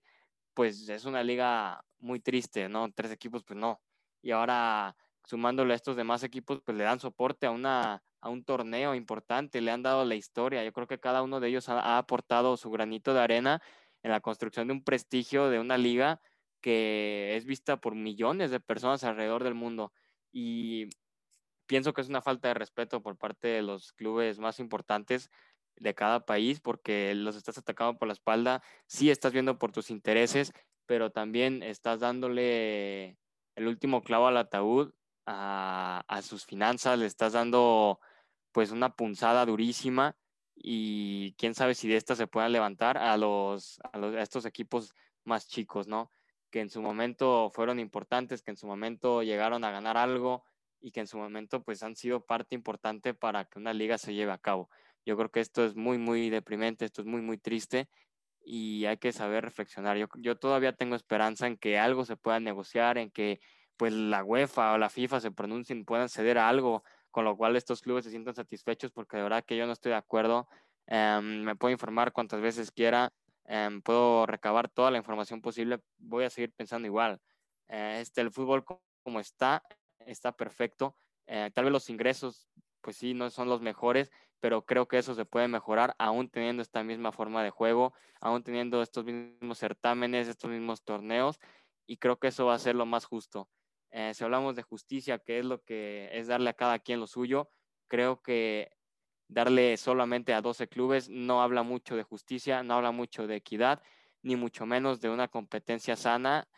pues 0.53 0.91
es 0.91 1.07
una 1.07 1.23
liga 1.23 1.87
muy 2.01 2.21
triste, 2.21 2.69
¿no? 2.69 2.93
Tres 2.93 3.13
equipos 3.13 3.45
pues 3.45 3.59
no. 3.59 3.81
Y 4.21 4.33
ahora 4.33 4.95
sumándole 5.25 5.73
a 5.73 5.77
estos 5.77 5.97
demás 5.97 6.23
equipos 6.23 6.61
pues 6.61 6.77
le 6.77 6.85
dan 6.85 7.01
soporte 7.01 7.47
a 7.47 7.51
una 7.51 8.03
a 8.21 8.29
un 8.29 8.45
torneo 8.45 8.95
importante, 8.95 9.63
le 9.63 9.71
han 9.71 9.83
dado 9.83 10.05
la 10.05 10.15
historia. 10.17 10.63
Yo 10.65 10.73
creo 10.73 10.87
que 10.87 11.01
cada 11.01 11.23
uno 11.23 11.41
de 11.41 11.49
ellos 11.49 11.71
ha, 11.71 11.81
ha 11.81 11.99
aportado 11.99 12.59
su 12.59 12.71
granito 12.71 13.15
de 13.15 13.21
arena 13.21 13.63
en 14.03 14.11
la 14.11 14.21
construcción 14.21 14.69
de 14.69 14.75
un 14.75 14.85
prestigio 14.85 15.49
de 15.49 15.59
una 15.59 15.79
liga 15.79 16.21
que 16.63 17.37
es 17.37 17.45
vista 17.45 17.79
por 17.79 17.95
millones 17.95 18.51
de 18.51 18.61
personas 18.61 19.05
alrededor 19.05 19.45
del 19.45 19.55
mundo. 19.55 19.93
Y 20.33 20.89
pienso 21.67 21.93
que 21.93 22.01
es 22.01 22.09
una 22.09 22.23
falta 22.23 22.49
de 22.49 22.55
respeto 22.55 23.03
por 23.03 23.19
parte 23.19 23.49
de 23.49 23.63
los 23.63 23.93
clubes 23.93 24.39
más 24.39 24.61
importantes 24.61 25.31
de 25.77 25.95
cada 25.95 26.25
país 26.25 26.61
porque 26.61 27.15
los 27.15 27.37
estás 27.37 27.59
atacando 27.59 27.99
por 27.99 28.09
la 28.09 28.15
espalda, 28.15 28.63
sí 28.87 29.11
estás 29.11 29.33
viendo 29.33 29.59
por 29.59 29.73
tus 29.73 29.91
intereses, 29.91 30.53
pero 30.87 31.11
también 31.11 31.63
estás 31.63 32.01
dándole 32.01 33.19
el 33.57 33.67
último 33.67 34.03
clavo 34.03 34.27
al 34.27 34.37
ataúd 34.37 34.93
a, 35.27 36.05
a 36.09 36.23
sus 36.23 36.45
finanzas, 36.45 36.99
le 36.99 37.07
estás 37.07 37.33
dando 37.33 38.01
pues 38.53 38.71
una 38.71 38.95
punzada 38.95 39.47
durísima 39.47 40.17
y 40.55 41.33
quién 41.35 41.55
sabe 41.55 41.75
si 41.75 41.89
de 41.89 41.97
esta 41.97 42.15
se 42.15 42.27
puedan 42.27 42.53
levantar 42.53 42.99
a 42.99 43.17
los, 43.17 43.81
a 43.93 43.99
los 43.99 44.15
a 44.15 44.23
estos 44.23 44.45
equipos 44.45 44.95
más 45.25 45.49
chicos, 45.49 45.89
¿no? 45.89 46.11
Que 46.53 46.61
en 46.61 46.71
su 46.71 46.83
momento 46.83 47.51
fueron 47.51 47.81
importantes, 47.81 48.43
que 48.43 48.53
en 48.53 48.59
su 48.59 48.67
momento 48.67 49.23
llegaron 49.23 49.65
a 49.65 49.71
ganar 49.71 49.97
algo 49.97 50.45
y 50.81 50.93
que 50.93 51.01
en 51.01 51.07
su 51.07 51.17
momento 51.17 51.65
pues 51.65 51.83
han 51.83 51.97
sido 51.97 52.25
parte 52.25 52.55
importante 52.55 53.15
para 53.15 53.47
que 53.47 53.59
una 53.59 53.73
liga 53.73 53.97
se 53.97 54.15
lleve 54.15 54.33
a 54.33 54.39
cabo. 54.39 54.69
Yo 55.07 55.17
creo 55.17 55.31
que 55.31 55.41
esto 55.41 55.65
es 55.65 55.75
muy, 55.75 55.97
muy 55.97 56.29
deprimente, 56.29 56.85
esto 56.85 57.01
es 57.01 57.09
muy, 57.09 57.23
muy 57.23 57.39
triste 57.39 57.89
y 58.45 58.85
hay 58.85 58.99
que 58.99 59.13
saber 59.13 59.45
reflexionar. 59.45 59.97
Yo, 59.97 60.37
todavía 60.37 60.75
tengo 60.75 60.95
esperanza 60.95 61.47
en 61.47 61.57
que 61.57 61.79
algo 61.79 62.05
se 62.05 62.17
pueda 62.17 62.39
negociar, 62.39 62.99
en 62.99 63.11
que 63.11 63.41
pues 63.79 63.95
la 63.95 64.23
UEFA 64.23 64.75
o 64.75 64.79
la 64.79 64.91
FIFA 64.91 65.21
se 65.21 65.31
pronuncien, 65.31 65.87
puedan 65.87 66.11
ceder 66.11 66.37
a 66.37 66.51
algo, 66.51 66.85
con 67.11 67.25
lo 67.25 67.35
cual 67.37 67.57
estos 67.57 67.81
clubes 67.81 68.05
se 68.05 68.11
sientan 68.11 68.35
satisfechos, 68.35 68.93
porque 68.93 69.17
de 69.17 69.23
verdad 69.23 69.45
que 69.45 69.57
yo 69.57 69.67
no 69.67 69.73
estoy 69.73 69.91
de 69.91 69.97
acuerdo. 69.97 70.49
Um, 70.87 71.45
me 71.45 71.57
puedo 71.57 71.73
informar 71.73 72.13
cuantas 72.13 72.43
veces 72.43 72.71
quiera, 72.71 73.11
Em, 73.45 73.83
puedo 73.83 74.27
recabar 74.27 74.69
toda 74.69 74.91
la 74.91 74.99
información 74.99 75.41
posible, 75.41 75.81
voy 75.99 76.25
a 76.25 76.31
seguir 76.31 76.53
pensando 76.53 76.87
igual. 76.87 77.21
Eh, 77.69 77.99
este, 78.01 78.21
el 78.21 78.31
fútbol 78.31 78.65
como 78.65 79.21
está, 79.21 79.63
está 80.07 80.33
perfecto. 80.33 80.97
Eh, 81.27 81.51
tal 81.55 81.65
vez 81.65 81.73
los 81.73 81.91
ingresos, 81.91 82.49
pues 82.81 82.97
sí, 82.97 83.15
no 83.15 83.31
son 83.31 83.49
los 83.49 83.61
mejores, 83.61 84.11
pero 84.41 84.65
creo 84.65 84.89
que 84.89 84.99
eso 84.99 85.15
se 85.15 85.25
puede 85.25 85.49
mejorar 85.49 85.95
aún 85.99 86.29
teniendo 86.29 86.63
esta 86.63 86.83
misma 86.83 87.13
forma 87.13 87.43
de 87.45 87.51
juego, 87.51 87.95
aún 88.21 88.43
teniendo 88.43 88.83
estos 88.83 89.05
mismos 89.05 89.59
certámenes, 89.59 90.29
estos 90.29 90.51
mismos 90.51 90.83
torneos, 90.83 91.39
y 91.87 91.99
creo 91.99 92.19
que 92.19 92.29
eso 92.29 92.47
va 92.47 92.55
a 92.55 92.59
ser 92.59 92.75
lo 92.75 92.87
más 92.87 93.05
justo. 93.05 93.49
Eh, 93.91 94.15
si 94.15 94.25
hablamos 94.25 94.57
de 94.57 94.63
justicia, 94.63 95.19
que 95.19 95.39
es 95.39 95.45
lo 95.45 95.63
que 95.63 96.09
es 96.13 96.27
darle 96.27 96.51
a 96.51 96.55
cada 96.55 96.79
quien 96.79 96.99
lo 96.99 97.07
suyo, 97.07 97.51
creo 97.89 98.23
que 98.23 98.71
darle 99.33 99.77
solamente 99.77 100.35
a 100.35 100.43
12 100.43 100.69
clubes 100.69 101.09
no 101.09 101.43
habla 101.43 101.63
mucho 101.63 101.97
de 101.97 102.03
justicia, 102.03 102.63
no 102.63 102.75
habla 102.75 102.93
mucho 102.93 103.27
de 103.27 103.37
equidad, 103.37 103.83
ni 104.23 104.37
mucho 104.37 104.67
menos 104.67 105.01
de 105.01 105.11
una 105.11 105.29
competencia 105.29 105.97
sana 105.97 106.49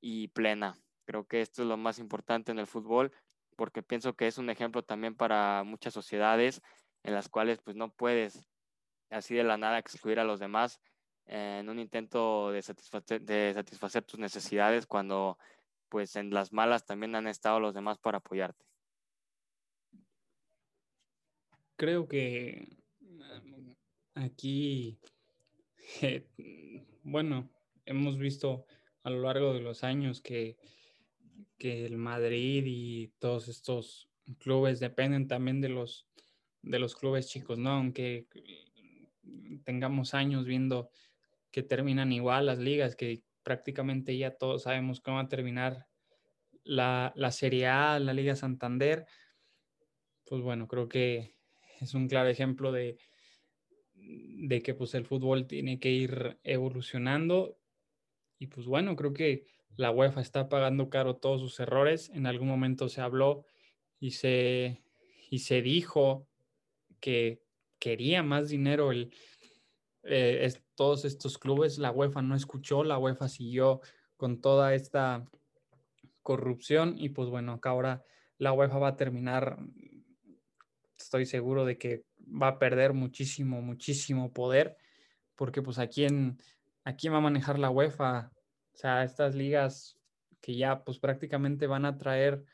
y 0.00 0.28
plena. 0.28 0.78
Creo 1.06 1.26
que 1.26 1.40
esto 1.40 1.62
es 1.62 1.68
lo 1.68 1.76
más 1.76 1.98
importante 1.98 2.52
en 2.52 2.58
el 2.58 2.66
fútbol 2.66 3.12
porque 3.56 3.82
pienso 3.82 4.14
que 4.14 4.26
es 4.28 4.38
un 4.38 4.50
ejemplo 4.50 4.82
también 4.84 5.16
para 5.16 5.64
muchas 5.64 5.94
sociedades 5.94 6.62
en 7.02 7.14
las 7.14 7.28
cuales 7.28 7.58
pues 7.64 7.76
no 7.76 7.90
puedes 7.90 8.46
así 9.10 9.34
de 9.34 9.44
la 9.44 9.56
nada 9.56 9.78
excluir 9.78 10.20
a 10.20 10.24
los 10.24 10.38
demás 10.38 10.80
en 11.26 11.68
un 11.68 11.78
intento 11.78 12.52
de 12.52 12.62
satisfacer, 12.62 13.22
de 13.22 13.52
satisfacer 13.54 14.04
tus 14.04 14.20
necesidades 14.20 14.86
cuando 14.86 15.38
pues 15.88 16.16
en 16.16 16.30
las 16.30 16.52
malas 16.52 16.84
también 16.84 17.14
han 17.14 17.26
estado 17.26 17.58
los 17.58 17.74
demás 17.74 17.98
para 17.98 18.18
apoyarte 18.18 18.68
creo 21.78 22.08
que 22.08 22.76
mm, 23.00 23.70
aquí, 24.14 24.98
bueno, 27.04 27.48
hemos 27.86 28.18
visto 28.18 28.66
a 29.04 29.10
lo 29.10 29.22
largo 29.22 29.54
de 29.54 29.60
los 29.60 29.84
años 29.84 30.20
que, 30.20 30.58
que 31.56 31.86
el 31.86 31.96
Madrid 31.96 32.64
y 32.66 33.08
todos 33.18 33.48
estos 33.48 34.10
clubes 34.38 34.80
dependen 34.80 35.28
también 35.28 35.62
de 35.62 35.70
los, 35.70 36.06
de 36.60 36.78
los 36.78 36.94
clubes 36.96 37.28
chicos, 37.28 37.58
¿no? 37.58 37.70
Aunque 37.70 38.26
tengamos 39.64 40.12
años 40.12 40.44
viendo 40.44 40.90
que 41.50 41.62
terminan 41.62 42.12
igual 42.12 42.46
las 42.46 42.58
ligas, 42.58 42.96
que 42.96 43.22
prácticamente 43.42 44.18
ya 44.18 44.32
todos 44.32 44.64
sabemos 44.64 45.00
cómo 45.00 45.16
va 45.16 45.22
a 45.22 45.28
terminar 45.28 45.86
la, 46.64 47.12
la 47.14 47.30
Serie 47.30 47.68
A, 47.68 47.98
la 47.98 48.12
Liga 48.12 48.36
Santander, 48.36 49.06
pues 50.26 50.42
bueno, 50.42 50.68
creo 50.68 50.88
que 50.88 51.37
es 51.80 51.94
un 51.94 52.08
claro 52.08 52.28
ejemplo 52.28 52.72
de, 52.72 52.98
de 53.94 54.62
que 54.62 54.74
pues 54.74 54.94
el 54.94 55.04
fútbol 55.04 55.46
tiene 55.46 55.78
que 55.78 55.90
ir 55.90 56.38
evolucionando 56.44 57.58
y 58.38 58.46
pues 58.46 58.66
bueno, 58.66 58.94
creo 58.96 59.12
que 59.12 59.46
la 59.76 59.90
UEFA 59.90 60.20
está 60.20 60.48
pagando 60.48 60.90
caro 60.90 61.16
todos 61.16 61.40
sus 61.40 61.58
errores. 61.60 62.10
En 62.10 62.26
algún 62.26 62.48
momento 62.48 62.88
se 62.88 63.00
habló 63.00 63.44
y 64.00 64.12
se, 64.12 64.82
y 65.30 65.40
se 65.40 65.62
dijo 65.62 66.28
que 67.00 67.42
quería 67.78 68.22
más 68.22 68.48
dinero 68.48 68.92
el, 68.92 69.12
eh, 70.04 70.52
todos 70.74 71.04
estos 71.04 71.38
clubes. 71.38 71.78
La 71.78 71.90
UEFA 71.90 72.22
no 72.22 72.34
escuchó, 72.34 72.84
la 72.84 72.98
UEFA 72.98 73.28
siguió 73.28 73.80
con 74.16 74.40
toda 74.40 74.74
esta 74.74 75.28
corrupción 76.22 76.94
y 76.96 77.10
pues 77.10 77.28
bueno, 77.28 77.52
acá 77.52 77.70
ahora 77.70 78.04
la 78.36 78.52
UEFA 78.52 78.78
va 78.78 78.88
a 78.88 78.96
terminar 78.96 79.58
estoy 80.98 81.26
seguro 81.26 81.64
de 81.64 81.78
que 81.78 82.04
va 82.20 82.48
a 82.48 82.58
perder 82.58 82.92
muchísimo, 82.92 83.62
muchísimo 83.62 84.32
poder, 84.32 84.76
porque 85.36 85.62
pues 85.62 85.78
a 85.78 85.86
quién, 85.86 86.38
a 86.84 86.96
quién 86.96 87.12
va 87.12 87.18
a 87.18 87.22
manejar 87.22 87.58
la 87.58 87.70
UEFA, 87.70 88.32
o 88.74 88.76
sea, 88.76 89.04
estas 89.04 89.34
ligas 89.34 89.98
que 90.40 90.56
ya 90.56 90.84
pues 90.84 90.98
prácticamente 90.98 91.66
van 91.66 91.84
a 91.84 91.98
traer 91.98 92.44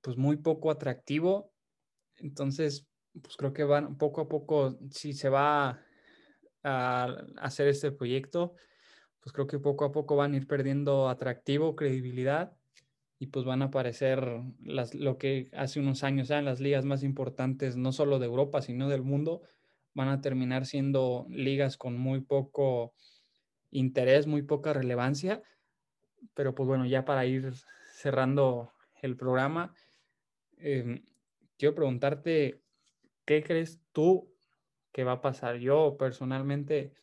pues 0.00 0.16
muy 0.16 0.36
poco 0.36 0.70
atractivo, 0.70 1.52
entonces 2.16 2.86
pues 3.20 3.36
creo 3.36 3.52
que 3.52 3.64
van 3.64 3.98
poco 3.98 4.22
a 4.22 4.28
poco, 4.28 4.78
si 4.90 5.12
se 5.12 5.28
va 5.28 5.80
a 6.62 7.04
hacer 7.38 7.68
este 7.68 7.92
proyecto, 7.92 8.54
pues 9.20 9.32
creo 9.32 9.46
que 9.46 9.58
poco 9.58 9.84
a 9.84 9.92
poco 9.92 10.16
van 10.16 10.34
a 10.34 10.36
ir 10.36 10.46
perdiendo 10.46 11.08
atractivo, 11.08 11.74
credibilidad 11.74 12.57
y 13.18 13.26
pues 13.28 13.44
van 13.44 13.62
a 13.62 13.66
aparecer 13.66 14.42
las, 14.62 14.94
lo 14.94 15.18
que 15.18 15.50
hace 15.52 15.80
unos 15.80 16.04
años 16.04 16.30
eran 16.30 16.44
las 16.44 16.60
ligas 16.60 16.84
más 16.84 17.02
importantes, 17.02 17.76
no 17.76 17.92
solo 17.92 18.18
de 18.18 18.26
Europa, 18.26 18.62
sino 18.62 18.88
del 18.88 19.02
mundo, 19.02 19.42
van 19.94 20.08
a 20.08 20.20
terminar 20.20 20.66
siendo 20.66 21.26
ligas 21.28 21.76
con 21.76 21.98
muy 21.98 22.20
poco 22.20 22.94
interés, 23.70 24.28
muy 24.28 24.42
poca 24.42 24.72
relevancia. 24.72 25.42
Pero 26.34 26.54
pues 26.54 26.68
bueno, 26.68 26.86
ya 26.86 27.04
para 27.04 27.26
ir 27.26 27.52
cerrando 27.92 28.72
el 29.02 29.16
programa, 29.16 29.74
em, 30.56 31.04
quiero 31.56 31.74
preguntarte, 31.74 32.62
¿qué 33.24 33.42
crees 33.42 33.80
tú 33.92 34.32
que 34.92 35.02
va 35.02 35.12
a 35.12 35.20
pasar? 35.20 35.56
Yo 35.56 35.96
personalmente, 35.98 36.94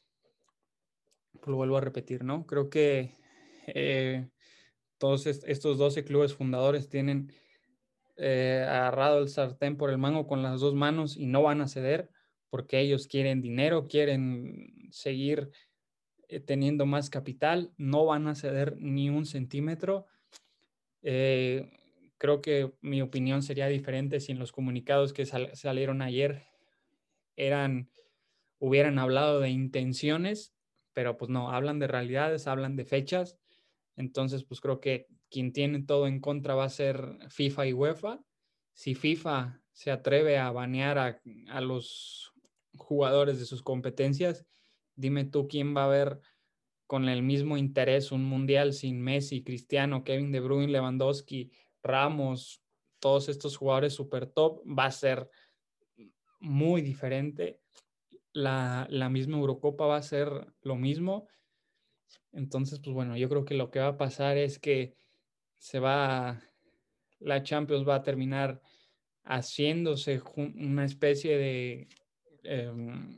pues 1.34 1.48
lo 1.48 1.58
vuelvo 1.58 1.78
a 1.78 1.82
repetir, 1.82 2.24
¿no? 2.24 2.46
Creo 2.46 2.70
que 2.70 3.16
eh, 3.68 4.30
todos 4.98 5.26
estos 5.28 5.78
12 5.78 6.04
clubes 6.04 6.34
fundadores 6.34 6.90
tienen 6.90 7.34
eh, 8.18 8.66
agarrado 8.68 9.20
el 9.20 9.30
sartén 9.30 9.78
por 9.78 9.90
el 9.90 9.98
mango 9.98 10.28
con 10.28 10.42
las 10.42 10.62
dos 10.62 10.74
manos 10.74 11.18
y 11.18 11.26
no 11.26 11.42
van 11.42 11.62
a 11.62 11.68
ceder 11.68 12.10
porque 12.50 12.80
ellos 12.80 13.08
quieren 13.08 13.42
dinero, 13.42 13.88
quieren 13.88 14.88
seguir 14.90 15.52
eh, 16.30 16.40
teniendo 16.40 16.86
más 16.86 17.10
capital, 17.10 17.74
no 17.78 18.06
van 18.06 18.28
a 18.28 18.36
ceder 18.36 18.78
ni 18.78 19.10
un 19.10 19.26
centímetro. 19.26 20.06
Eh, 21.02 21.70
creo 22.18 22.42
que 22.42 22.74
mi 22.80 23.02
opinión 23.02 23.44
sería 23.44 23.68
diferente 23.68 24.22
si 24.22 24.32
en 24.32 24.40
los 24.40 24.54
comunicados 24.54 25.12
que 25.12 25.26
salieron 25.26 26.02
ayer 26.02 26.48
eran, 27.36 27.90
hubieran 28.60 29.00
hablado 29.00 29.42
de 29.42 29.50
intenciones, 29.50 30.54
pero 30.94 31.18
pues 31.18 31.30
no, 31.30 31.52
hablan 31.52 31.80
de 31.80 31.88
realidades, 31.88 32.48
hablan 32.48 32.78
de 32.78 32.86
fechas. 32.86 33.38
Entonces, 33.96 34.44
pues 34.44 34.62
creo 34.62 34.80
que 34.80 35.08
quien 35.30 35.54
tiene 35.54 35.84
todo 35.84 36.08
en 36.08 36.20
contra 36.20 36.56
va 36.56 36.66
a 36.66 36.70
ser 36.70 37.18
FIFA 37.30 37.68
y 37.68 37.74
UEFA. 37.74 38.22
Si 38.74 38.96
FIFA 38.96 39.62
se 39.72 39.92
atreve 39.92 40.38
a 40.38 40.52
banear 40.52 40.98
a, 40.98 41.22
a 41.50 41.62
los 41.62 42.34
jugadores 42.78 43.40
de 43.40 43.46
sus 43.46 43.62
competencias, 43.62 44.46
dime 44.96 45.26
tú 45.26 45.48
quién 45.48 45.76
va 45.76 45.86
a 45.86 45.90
ver 45.90 46.20
con 46.88 47.10
el 47.10 47.24
mismo 47.24 47.58
interés 47.58 48.12
un 48.12 48.24
mundial 48.24 48.74
sin 48.74 49.02
Messi, 49.02 49.44
Cristiano, 49.44 50.04
Kevin 50.04 50.32
De 50.32 50.40
Bruyne, 50.40 50.72
Lewandowski, 50.72 51.52
Ramos, 51.82 52.62
todos 53.00 53.30
estos 53.30 53.58
jugadores 53.58 53.94
super 53.94 54.28
top, 54.28 54.62
va 54.68 54.86
a 54.86 54.92
ser 54.92 55.30
muy 56.40 56.82
diferente. 56.82 57.60
La, 58.34 58.88
la 58.90 59.10
misma 59.10 59.38
Eurocopa 59.38 59.86
va 59.86 59.98
a 59.98 60.02
ser 60.02 60.30
lo 60.62 60.76
mismo. 60.76 61.28
Entonces, 62.32 62.80
pues 62.80 62.94
bueno, 62.94 63.16
yo 63.18 63.30
creo 63.30 63.46
que 63.46 63.56
lo 63.56 63.72
que 63.72 63.80
va 63.80 63.90
a 63.90 63.98
pasar 63.98 64.38
es 64.38 64.60
que 64.60 64.96
se 65.58 65.80
va, 65.80 66.42
la 67.20 67.44
Champions 67.44 67.88
va 67.88 67.96
a 67.96 68.04
terminar 68.04 68.62
haciéndose 69.24 70.22
una 70.36 70.86
especie 70.86 71.38
de 71.38 71.88
Em, 72.46 73.18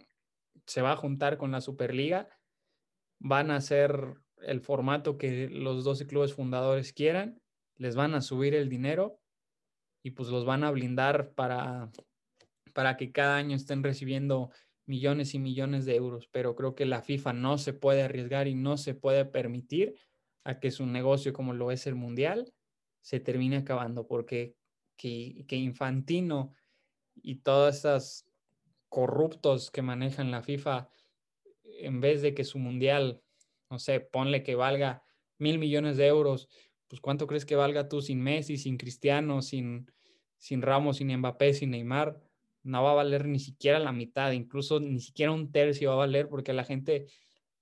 se 0.65 0.81
va 0.81 0.93
a 0.93 0.97
juntar 0.97 1.37
con 1.37 1.51
la 1.51 1.61
Superliga, 1.61 2.29
van 3.19 3.51
a 3.51 3.57
hacer 3.57 4.15
el 4.41 4.61
formato 4.61 5.17
que 5.17 5.49
los 5.49 5.83
12 5.83 6.07
clubes 6.07 6.33
fundadores 6.33 6.93
quieran, 6.93 7.41
les 7.75 7.95
van 7.95 8.15
a 8.15 8.21
subir 8.21 8.55
el 8.55 8.69
dinero 8.69 9.19
y 10.03 10.11
pues 10.11 10.29
los 10.29 10.45
van 10.45 10.63
a 10.63 10.71
blindar 10.71 11.33
para, 11.33 11.91
para 12.73 12.97
que 12.97 13.11
cada 13.11 13.37
año 13.37 13.55
estén 13.55 13.83
recibiendo 13.83 14.51
millones 14.87 15.33
y 15.35 15.39
millones 15.39 15.85
de 15.85 15.95
euros, 15.95 16.27
pero 16.31 16.55
creo 16.55 16.73
que 16.73 16.85
la 16.85 17.01
FIFA 17.01 17.33
no 17.33 17.57
se 17.57 17.73
puede 17.73 18.01
arriesgar 18.01 18.47
y 18.47 18.55
no 18.55 18.77
se 18.77 18.95
puede 18.95 19.25
permitir 19.25 19.95
a 20.43 20.59
que 20.59 20.71
su 20.71 20.85
negocio 20.85 21.33
como 21.33 21.53
lo 21.53 21.71
es 21.71 21.87
el 21.87 21.95
Mundial 21.95 22.53
se 23.01 23.19
termine 23.19 23.57
acabando, 23.57 24.07
porque 24.07 24.55
que, 24.95 25.45
Infantino 25.49 26.53
y 27.15 27.35
todas 27.35 27.79
esas 27.79 28.25
corruptos 28.89 29.71
que 29.71 29.81
manejan 29.81 30.31
la 30.31 30.41
FIFA, 30.41 30.89
en 31.63 32.01
vez 32.01 32.21
de 32.21 32.33
que 32.33 32.43
su 32.43 32.57
mundial, 32.59 33.21
no 33.69 33.79
sé, 33.79 33.99
ponle 33.99 34.43
que 34.43 34.55
valga 34.55 35.03
mil 35.37 35.59
millones 35.59 35.97
de 35.97 36.07
euros, 36.07 36.47
pues 36.87 37.01
cuánto 37.01 37.27
crees 37.27 37.45
que 37.45 37.55
valga 37.55 37.89
tú 37.89 38.01
sin 38.01 38.21
Messi, 38.21 38.57
sin 38.57 38.77
Cristiano, 38.77 39.41
sin, 39.41 39.91
sin 40.37 40.61
Ramos, 40.61 40.97
sin 40.97 41.15
Mbappé, 41.15 41.53
sin 41.53 41.71
Neymar? 41.71 42.21
No 42.67 42.83
va 42.83 42.91
a 42.91 42.95
valer 42.95 43.27
ni 43.27 43.39
siquiera 43.39 43.79
la 43.79 43.91
mitad, 43.91 44.31
incluso 44.31 44.79
ni 44.79 44.99
siquiera 44.99 45.31
un 45.31 45.51
tercio 45.51 45.89
va 45.89 45.95
a 45.95 46.05
valer 46.05 46.29
porque 46.29 46.53
la 46.53 46.63
gente, 46.63 47.07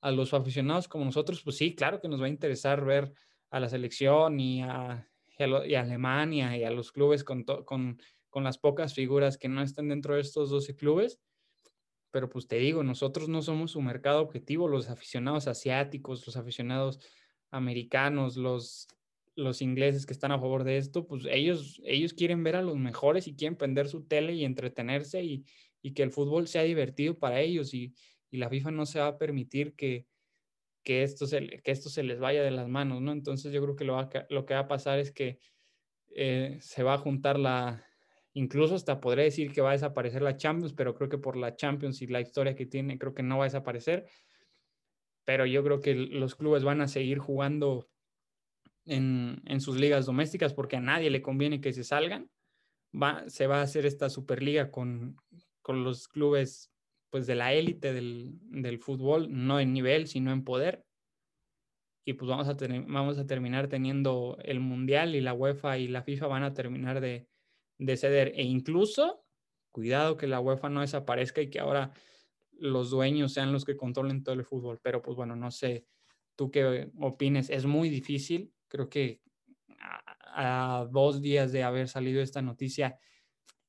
a 0.02 0.12
los 0.12 0.34
aficionados 0.34 0.88
como 0.88 1.06
nosotros, 1.06 1.42
pues 1.44 1.58
sí, 1.58 1.76
claro 1.76 2.02
que 2.02 2.08
nos 2.08 2.22
va 2.22 2.26
a 2.26 2.30
interesar 2.30 2.84
ver 2.84 3.14
a 3.50 3.60
la 3.60 3.70
selección 3.70 4.40
y 4.40 4.62
a, 4.62 5.08
y 5.66 5.76
Alemania 5.76 6.58
y 6.58 6.64
a 6.64 6.72
los 6.72 6.92
clubes 6.92 7.24
con, 7.24 7.44
con 7.44 7.98
con 8.36 8.44
las 8.44 8.58
pocas 8.58 8.94
figuras 8.94 9.38
que 9.38 9.48
no 9.48 9.62
están 9.62 9.88
dentro 9.88 10.16
de 10.16 10.20
estos 10.20 10.50
12 10.50 10.76
clubes. 10.76 11.22
Pero 12.12 12.28
pues 12.28 12.50
te 12.50 12.58
digo, 12.58 12.84
nosotros 12.84 13.30
no 13.30 13.42
somos 13.42 13.78
un 13.78 13.86
mercado 13.86 14.20
objetivo, 14.20 14.68
los 14.68 14.90
aficionados 14.90 15.48
asiáticos, 15.48 16.26
los 16.26 16.36
aficionados 16.36 17.00
americanos, 17.50 18.36
los, 18.36 18.90
los 19.36 19.62
ingleses 19.62 20.06
que 20.06 20.14
están 20.14 20.32
a 20.32 20.40
favor 20.40 20.64
de 20.64 20.78
esto, 20.78 21.06
pues 21.08 21.26
ellos, 21.30 21.82
ellos 21.86 22.14
quieren 22.14 22.44
ver 22.44 22.56
a 22.56 22.62
los 22.62 22.78
mejores 22.78 23.28
y 23.28 23.36
quieren 23.36 23.58
prender 23.58 23.88
su 23.88 24.06
tele 24.06 24.34
y 24.34 24.46
entretenerse 24.46 25.24
y, 25.24 25.46
y 25.82 25.94
que 25.94 26.04
el 26.04 26.12
fútbol 26.12 26.48
sea 26.48 26.64
divertido 26.64 27.18
para 27.20 27.42
ellos 27.42 27.74
y, 27.74 27.94
y, 28.32 28.38
la 28.38 28.50
FIFA 28.50 28.72
no 28.72 28.86
se 28.86 29.00
va 29.00 29.08
a 29.08 29.18
permitir 29.18 29.76
que, 29.76 30.08
que, 30.84 31.04
esto 31.04 31.28
se, 31.28 31.62
que 31.64 31.72
esto 31.72 31.90
se 31.90 32.04
les 32.04 32.20
vaya 32.20 32.44
de 32.44 32.52
las 32.52 32.68
manos, 32.68 33.02
¿no? 33.02 33.12
Entonces 33.12 33.52
yo 33.52 33.62
creo 33.62 33.76
que 33.76 33.86
lo, 33.86 34.10
lo 34.30 34.46
que 34.46 34.54
va 34.54 34.62
a 34.62 34.68
pasar 34.68 35.00
es 35.00 35.12
que 35.12 35.40
eh, 36.16 36.58
se 36.62 36.84
va 36.84 36.94
a 36.94 36.98
juntar 36.98 37.38
la, 37.38 37.86
Incluso 38.38 38.76
hasta 38.76 39.00
podría 39.00 39.24
decir 39.24 39.54
que 39.54 39.62
va 39.62 39.70
a 39.70 39.74
desaparecer 39.74 40.22
la 40.22 40.36
Champions, 40.36 40.74
pero 40.74 40.94
creo 40.94 41.08
que 41.08 41.18
por 41.18 41.38
la 41.38 41.56
Champions 41.56 42.02
y 42.02 42.08
la 42.08 42.20
historia 42.20 42.54
que 42.54 42.66
tiene, 42.66 43.00
creo 43.00 43.14
que 43.14 43.24
no 43.24 43.38
va 43.38 43.46
a 43.46 43.48
desaparecer. 43.48 44.08
Pero 45.24 45.46
yo 45.46 45.64
creo 45.64 45.80
que 45.80 45.96
los 45.96 46.36
clubes 46.36 46.66
van 46.66 46.82
a 46.82 46.90
seguir 46.90 47.18
jugando 47.18 47.88
en, 48.86 49.62
sus 49.62 49.78
ligas 49.78 50.06
domésticas 50.06 50.54
porque 50.54 50.78
a 50.78 50.82
nadie 50.82 51.10
le 51.10 51.22
conviene 51.22 51.62
que 51.62 51.74
se 51.74 51.84
salgan. 51.84 52.30
Va, 52.94 53.28
se 53.28 53.48
va 53.48 53.60
a 53.60 53.64
hacer 53.64 53.86
esta 53.86 54.10
Superliga 54.10 54.72
con, 54.72 55.18
con 55.62 55.84
los 55.84 56.08
clubes 56.08 56.72
pues 57.10 57.28
de 57.28 57.36
la 57.36 57.54
élite 57.54 57.94
del, 57.94 58.34
del, 58.42 58.80
fútbol, 58.80 59.28
no 59.30 59.60
en 59.60 59.74
nivel, 59.74 60.08
sino 60.08 60.32
en 60.32 60.44
poder. 60.44 60.86
Y 62.06 62.14
pues 62.14 62.30
vamos 62.30 62.48
a, 62.48 62.56
vamos 62.88 63.18
a 63.18 63.26
terminar 63.26 63.68
teniendo 63.68 64.38
el 64.44 64.60
Mundial 64.60 65.16
y 65.16 65.22
la 65.22 65.34
UEFA 65.34 65.78
y 65.78 65.88
la 65.88 66.04
FIFA 66.04 66.28
van 66.28 66.44
a 66.44 66.54
terminar 66.54 67.02
de, 67.02 67.28
de 67.78 67.98
ceder 67.98 68.34
e 68.36 68.44
incluso, 68.44 69.24
cuidado 69.72 70.18
que 70.18 70.28
la 70.28 70.40
UEFA 70.40 70.70
no 70.70 70.82
desaparezca 70.82 71.42
y 71.42 71.50
que 71.50 71.60
ahora 71.60 71.94
los 72.52 72.90
dueños 72.90 73.34
sean 73.34 73.52
los 73.52 73.66
que 73.66 73.76
controlen 73.76 74.24
todo 74.24 74.36
el 74.36 74.46
fútbol. 74.46 74.80
Pero 74.82 75.02
pues 75.02 75.16
bueno, 75.16 75.36
no 75.36 75.52
sé, 75.52 75.86
tú 76.36 76.52
qué 76.52 76.92
opines, 77.00 77.50
es 77.50 77.66
muy 77.66 77.90
difícil, 77.90 78.54
creo 78.76 78.90
que 78.90 79.22
a, 80.36 80.88
dos 80.92 81.22
días 81.22 81.52
de 81.52 81.64
haber 81.64 81.88
salido 81.88 82.22
esta 82.22 82.42
noticia 82.42 83.00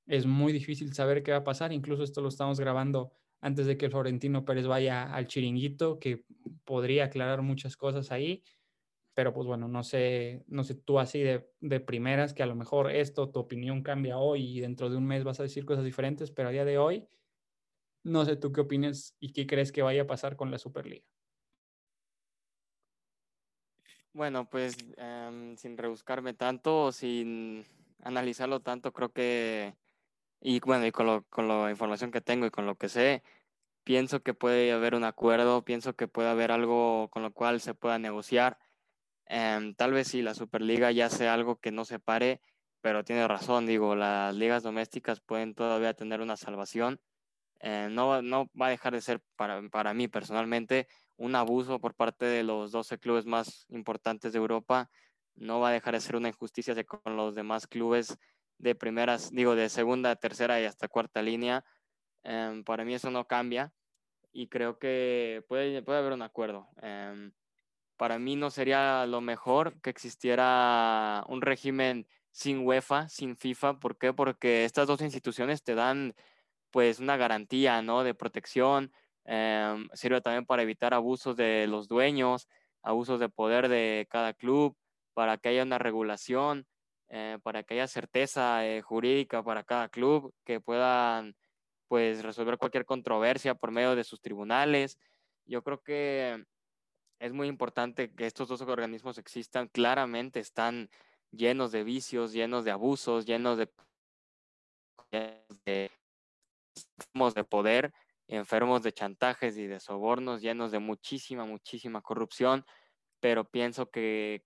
es 0.07 0.27
muy 0.27 0.53
difícil 0.53 0.93
saber 0.95 1.23
qué 1.23 1.31
va 1.33 1.39
a 1.39 1.45
pasar, 1.45 1.73
incluso 1.73 2.03
esto 2.03 2.21
lo 2.21 2.29
estamos 2.29 2.59
grabando 2.59 3.13
antes 3.41 3.67
de 3.67 3.77
que 3.77 3.91
Florentino 3.91 4.45
Pérez 4.45 4.67
vaya 4.67 5.15
al 5.15 5.27
chiringuito, 5.27 5.99
que 6.01 6.25
podría 6.65 7.05
aclarar 7.05 7.43
muchas 7.43 7.77
cosas 7.77 8.11
ahí 8.11 8.43
pero 9.15 9.33
pues 9.33 9.47
bueno, 9.47 9.67
no 9.67 9.83
sé, 9.83 10.45
no 10.47 10.63
sé 10.63 10.75
tú 10.75 10.99
así 10.99 11.21
de, 11.21 11.51
de, 11.61 11.81
primeras 11.81 12.35
que 12.35 12.43
a 12.43 12.47
lo 12.47 12.55
mejor 12.55 12.91
esto, 12.91 13.31
tu 13.31 13.41
opinión 13.41 13.83
cambia 13.83 14.19
hoy 14.19 14.59
y 14.59 14.61
dentro 14.61 14.91
de 14.91 14.99
un 14.99 15.07
mes 15.07 15.25
vas 15.25 15.41
a 15.41 15.43
decir 15.43 15.65
cosas 15.65 15.87
diferentes, 15.87 16.31
pero 16.31 16.51
a 16.51 16.53
día 16.53 16.67
de 16.67 16.77
hoy, 16.77 17.09
no 18.05 18.27
sé 18.27 18.37
tú 18.37 18.53
qué 18.53 18.61
opinas 18.61 19.17
y 19.19 19.33
qué 19.33 19.47
crees 19.47 19.73
que 19.73 19.81
vaya 19.81 20.03
a 20.03 20.07
pasar 20.07 20.37
con 20.37 20.51
la 20.51 20.59
Superliga. 20.59 21.07
Bueno, 24.17 24.49
pues 24.49 24.79
em, 24.97 25.57
sin 25.59 25.77
rebuscarme 25.77 26.33
tanto, 26.33 26.91
sin 26.91 27.67
analizarlo 28.03 28.61
tanto, 28.61 28.91
creo 28.95 29.11
que, 29.13 29.75
y 30.41 30.61
bueno, 30.61 30.87
y 30.87 30.93
con, 30.93 31.07
lo, 31.07 31.25
con 31.31 31.49
la 31.49 31.71
información 31.71 32.11
que 32.13 32.23
tengo 32.23 32.47
y 32.47 32.51
con 32.51 32.65
lo 32.67 32.77
que 32.77 32.89
sé, 32.89 33.23
pienso 33.85 34.23
que 34.23 34.35
puede 34.35 34.73
haber 34.73 34.95
un 34.95 35.05
acuerdo, 35.05 35.65
pienso 35.65 35.97
que 35.97 36.09
puede 36.09 36.31
haber 36.31 36.53
algo 36.53 37.09
con 37.11 37.23
lo 37.23 37.33
cual 37.33 37.61
se 37.61 37.75
pueda 37.75 37.99
negociar 37.99 38.59
Em, 39.29 39.75
tal 39.75 39.93
vez 39.93 40.09
sí, 40.09 40.23
la 40.23 40.35
Superliga 40.35 40.91
ya 40.93 41.11
sea 41.11 41.35
algo 41.35 41.57
que 41.61 41.73
no 41.73 41.85
se 41.85 41.99
pare, 41.99 42.41
pero 42.81 43.05
tiene 43.05 43.27
razón, 43.29 43.67
digo, 43.67 43.97
las 43.97 44.35
ligas 44.35 44.63
domésticas 44.63 45.21
pueden 45.21 45.55
todavía 45.55 45.95
tener 45.95 46.21
una 46.21 46.37
salvación. 46.37 47.01
Eh, 47.61 47.89
no, 47.91 48.23
no 48.23 48.51
va 48.61 48.67
a 48.67 48.71
dejar 48.71 48.93
de 48.93 49.01
ser 49.01 49.21
para, 49.37 49.63
para 49.71 49.95
mí 49.95 50.09
personalmente 50.09 50.89
un 51.17 51.35
abuso 51.35 51.81
por 51.81 51.95
parte 51.95 52.27
de 52.27 52.43
los 52.43 52.73
12 52.73 52.99
clubes 52.99 53.27
más 53.27 53.67
importantes 53.71 54.33
de 54.33 54.39
Europa. 54.39 54.91
No 55.35 55.61
va 55.61 55.71
a 55.71 55.73
dejar 55.73 55.95
de 55.95 56.01
ser 56.01 56.17
una 56.17 56.29
injusticia 56.29 56.75
con 56.85 57.17
los 57.17 57.35
demás 57.35 57.67
clubes 57.67 58.19
de 58.59 58.75
primeras, 58.75 59.31
digo, 59.31 59.55
de 59.55 59.69
segunda, 59.69 60.17
tercera 60.17 60.61
y 60.61 60.65
hasta 60.65 60.89
cuarta 60.89 61.23
línea. 61.23 61.65
Em, 62.23 62.65
para 62.65 62.85
mí 62.85 62.95
eso 62.95 63.11
no 63.11 63.27
cambia 63.27 63.73
y 64.33 64.49
creo 64.49 64.79
que 64.79 65.45
puede, 65.49 65.83
puede 65.83 65.99
haber 65.99 66.13
un 66.13 66.23
acuerdo. 66.23 66.69
Em, 66.83 67.33
para 67.97 68.19
mí 68.19 68.37
no 68.37 68.51
sería 68.51 69.07
lo 69.07 69.21
mejor 69.21 69.81
que 69.81 69.91
existiera 69.91 71.25
un 71.29 71.41
régimen 71.41 72.07
sin 72.31 72.67
UEFA, 72.67 73.09
sin 73.09 73.37
FIFA. 73.37 73.81
¿Por 73.81 73.97
qué? 73.99 74.13
Porque 74.13 74.65
estas 74.65 74.87
dos 74.87 75.01
instituciones 75.01 75.63
te 75.63 75.75
dan 75.75 76.15
pues 76.77 77.01
una 77.01 77.17
garantía, 77.17 77.81
¿no? 77.81 78.05
De 78.05 78.13
protección. 78.13 78.93
Em, 79.25 79.89
sirve 79.95 80.21
también 80.21 80.45
para 80.45 80.61
evitar 80.61 80.93
abusos 80.93 81.35
de 81.35 81.67
los 81.67 81.89
dueños, 81.89 82.49
abusos 82.83 83.19
de 83.19 83.31
poder 83.31 83.69
de 83.71 84.07
cada 84.11 84.35
club, 84.35 84.77
para 85.15 85.39
que 85.39 85.49
haya 85.49 85.63
una 85.63 85.79
regulación, 85.79 86.67
eh, 87.09 87.39
para 87.43 87.63
que 87.63 87.73
haya 87.73 87.87
certeza 87.89 88.67
eh, 88.67 88.83
jurídica 88.83 89.43
para 89.43 89.65
cada 89.65 89.89
club, 89.89 90.35
que 90.45 90.61
puedan 90.61 91.35
pues 91.89 92.23
resolver 92.23 92.59
cualquier 92.59 92.85
controversia 92.85 93.55
por 93.55 93.71
medio 93.71 93.97
de 93.97 94.05
sus 94.05 94.21
tribunales. 94.21 94.99
Yo 95.47 95.63
creo 95.63 95.83
que 95.83 96.45
es 97.21 97.33
muy 97.33 97.49
importante 97.49 98.13
que 98.13 98.27
estos 98.27 98.49
dos 98.49 98.61
organismos 98.61 99.17
existan. 99.17 99.69
Claramente 99.69 100.41
están 100.41 100.91
llenos 101.31 101.73
de 101.73 101.85
vicios, 101.85 102.35
llenos 102.35 102.67
de 102.67 102.73
abusos, 102.73 103.25
llenos 103.25 103.57
de, 103.57 103.71
de, 105.65 105.91
de 107.35 107.45
poder, 107.45 107.93
enfermos 108.29 108.83
de 108.83 108.93
chantajes 108.93 109.57
y 109.57 109.67
de 109.67 109.81
sobornos, 109.81 110.43
llenos 110.43 110.71
de 110.71 110.79
muchísima, 110.79 111.45
muchísima 111.45 112.03
corrupción. 112.03 112.65
Pero 113.21 113.45
pienso 113.51 113.91
que, 113.91 114.45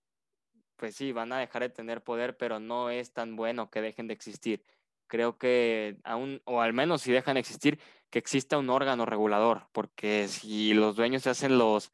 pues 0.77 0.95
sí, 0.95 1.11
van 1.11 1.33
a 1.33 1.39
dejar 1.39 1.63
de 1.63 1.69
tener 1.69 2.03
poder, 2.03 2.37
pero 2.37 2.59
no 2.59 2.89
es 2.89 3.13
tan 3.13 3.35
bueno 3.35 3.69
que 3.69 3.81
dejen 3.81 4.07
de 4.07 4.13
existir 4.13 4.65
creo 5.11 5.37
que 5.37 5.97
aún, 6.05 6.41
o 6.45 6.61
al 6.61 6.71
menos 6.71 7.01
si 7.01 7.11
dejan 7.11 7.33
de 7.33 7.41
existir, 7.41 7.81
que 8.09 8.17
exista 8.17 8.57
un 8.57 8.69
órgano 8.69 9.05
regulador, 9.05 9.67
porque 9.73 10.29
si 10.29 10.73
los 10.73 10.95
dueños 10.95 11.23
se 11.23 11.29
hacen 11.31 11.57
los, 11.57 11.91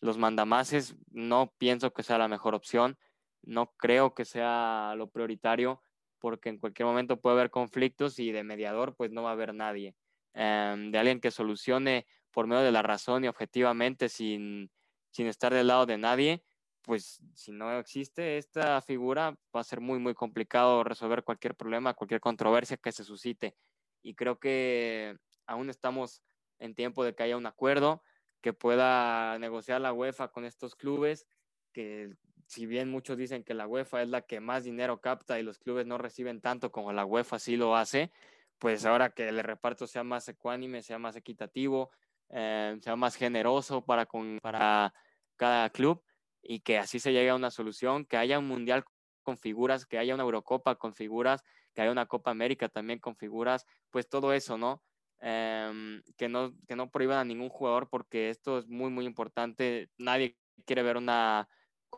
los 0.00 0.18
mandamases, 0.18 0.96
no 1.12 1.54
pienso 1.58 1.92
que 1.92 2.02
sea 2.02 2.18
la 2.18 2.26
mejor 2.26 2.56
opción, 2.56 2.98
no 3.42 3.72
creo 3.76 4.14
que 4.14 4.24
sea 4.24 4.94
lo 4.96 5.08
prioritario, 5.10 5.80
porque 6.18 6.48
en 6.48 6.58
cualquier 6.58 6.86
momento 6.86 7.20
puede 7.20 7.34
haber 7.36 7.50
conflictos 7.50 8.18
y 8.18 8.32
de 8.32 8.44
mediador 8.44 8.94
pues 8.96 9.10
no 9.10 9.22
va 9.22 9.30
a 9.30 9.32
haber 9.32 9.54
nadie. 9.54 9.94
Em, 10.34 10.90
de 10.90 10.98
alguien 10.98 11.20
que 11.20 11.30
solucione 11.30 12.06
por 12.30 12.46
medio 12.46 12.62
de 12.62 12.72
la 12.72 12.82
razón 12.82 13.24
y 13.24 13.28
objetivamente 13.28 14.08
sin, 14.08 14.70
sin 15.10 15.26
estar 15.26 15.54
del 15.54 15.68
lado 15.68 15.86
de 15.86 15.98
nadie, 15.98 16.44
pues 16.82 17.22
si 17.34 17.52
no 17.52 17.78
existe 17.78 18.38
esta 18.38 18.80
figura, 18.80 19.36
va 19.54 19.60
a 19.60 19.64
ser 19.64 19.80
muy, 19.80 19.98
muy 19.98 20.14
complicado 20.14 20.84
resolver 20.84 21.24
cualquier 21.24 21.54
problema, 21.54 21.94
cualquier 21.94 22.20
controversia 22.20 22.76
que 22.76 22.92
se 22.92 23.02
suscite. 23.02 23.56
Y 24.02 24.14
creo 24.14 24.38
que 24.38 25.16
aún 25.46 25.70
estamos 25.70 26.22
en 26.58 26.74
tiempo 26.74 27.02
de 27.02 27.14
que 27.14 27.24
haya 27.24 27.36
un 27.36 27.46
acuerdo, 27.46 28.02
que 28.40 28.52
pueda 28.52 29.38
negociar 29.38 29.80
la 29.80 29.92
UEFA 29.92 30.28
con 30.28 30.44
estos 30.44 30.76
clubes, 30.76 31.26
que 31.72 32.14
si 32.46 32.66
bien 32.66 32.90
muchos 32.90 33.16
dicen 33.16 33.44
que 33.44 33.54
la 33.54 33.66
UEFA 33.66 34.02
es 34.02 34.08
la 34.08 34.22
que 34.22 34.40
más 34.40 34.64
dinero 34.64 35.00
capta 35.00 35.38
y 35.38 35.42
los 35.42 35.58
clubes 35.58 35.86
no 35.86 35.98
reciben 35.98 36.40
tanto 36.40 36.70
como 36.70 36.92
la 36.92 37.04
UEFA 37.04 37.38
sí 37.38 37.56
lo 37.56 37.76
hace, 37.76 38.10
pues 38.58 38.86
ahora 38.86 39.10
que 39.10 39.28
el 39.28 39.42
reparto 39.42 39.86
sea 39.86 40.04
más 40.04 40.28
ecuánime, 40.28 40.82
sea 40.82 40.98
más 40.98 41.16
equitativo, 41.16 41.90
eh, 42.30 42.76
sea 42.80 42.96
más 42.96 43.16
generoso 43.16 43.84
para, 43.84 44.06
con, 44.06 44.38
para 44.40 44.94
cada 45.36 45.70
club, 45.70 46.02
y 46.42 46.60
que 46.60 46.78
así 46.78 47.00
se 47.00 47.12
llegue 47.12 47.30
a 47.30 47.34
una 47.34 47.50
solución, 47.50 48.04
que 48.04 48.16
haya 48.16 48.38
un 48.38 48.46
mundial 48.46 48.84
con 49.22 49.36
figuras, 49.36 49.84
que 49.84 49.98
haya 49.98 50.14
una 50.14 50.22
Eurocopa 50.22 50.76
con 50.76 50.94
figuras, 50.94 51.42
que 51.74 51.82
haya 51.82 51.90
una 51.90 52.06
Copa 52.06 52.30
América 52.30 52.68
también 52.68 53.00
con 53.00 53.16
figuras, 53.16 53.66
pues 53.90 54.08
todo 54.08 54.32
eso, 54.32 54.56
¿no? 54.56 54.82
Em, 55.20 56.02
que 56.16 56.28
no, 56.28 56.54
que 56.68 56.76
no 56.76 56.90
prohíban 56.90 57.18
a 57.18 57.24
ningún 57.24 57.48
jugador 57.48 57.88
porque 57.88 58.30
esto 58.30 58.58
es 58.58 58.68
muy, 58.68 58.90
muy 58.90 59.06
importante. 59.06 59.90
Nadie 59.98 60.36
quiere 60.64 60.82
ver 60.82 60.96
una 60.96 61.48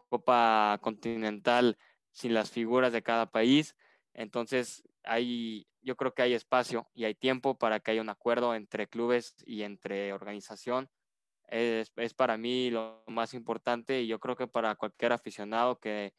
Copa 0.08 0.78
Continental 0.82 1.76
sin 2.10 2.34
las 2.34 2.50
figuras 2.50 2.92
de 2.92 3.02
cada 3.02 3.30
país. 3.30 3.76
Entonces, 4.14 4.82
hay, 5.04 5.66
yo 5.82 5.96
creo 5.96 6.14
que 6.14 6.22
hay 6.22 6.34
espacio 6.34 6.88
y 6.94 7.04
hay 7.04 7.14
tiempo 7.14 7.56
para 7.58 7.80
que 7.80 7.92
haya 7.92 8.02
un 8.02 8.08
acuerdo 8.08 8.54
entre 8.54 8.88
clubes 8.88 9.34
y 9.46 9.62
entre 9.62 10.12
organización 10.12 10.90
es, 11.48 11.92
es, 11.96 12.14
para 12.14 12.36
mí 12.36 12.70
lo 12.70 13.02
más 13.06 13.34
importante 13.34 14.02
y 14.02 14.06
yo 14.06 14.18
creo 14.18 14.36
que 14.36 14.46
para 14.46 14.74
cualquier 14.76 15.12
aficionado 15.12 15.78
que 15.78 16.12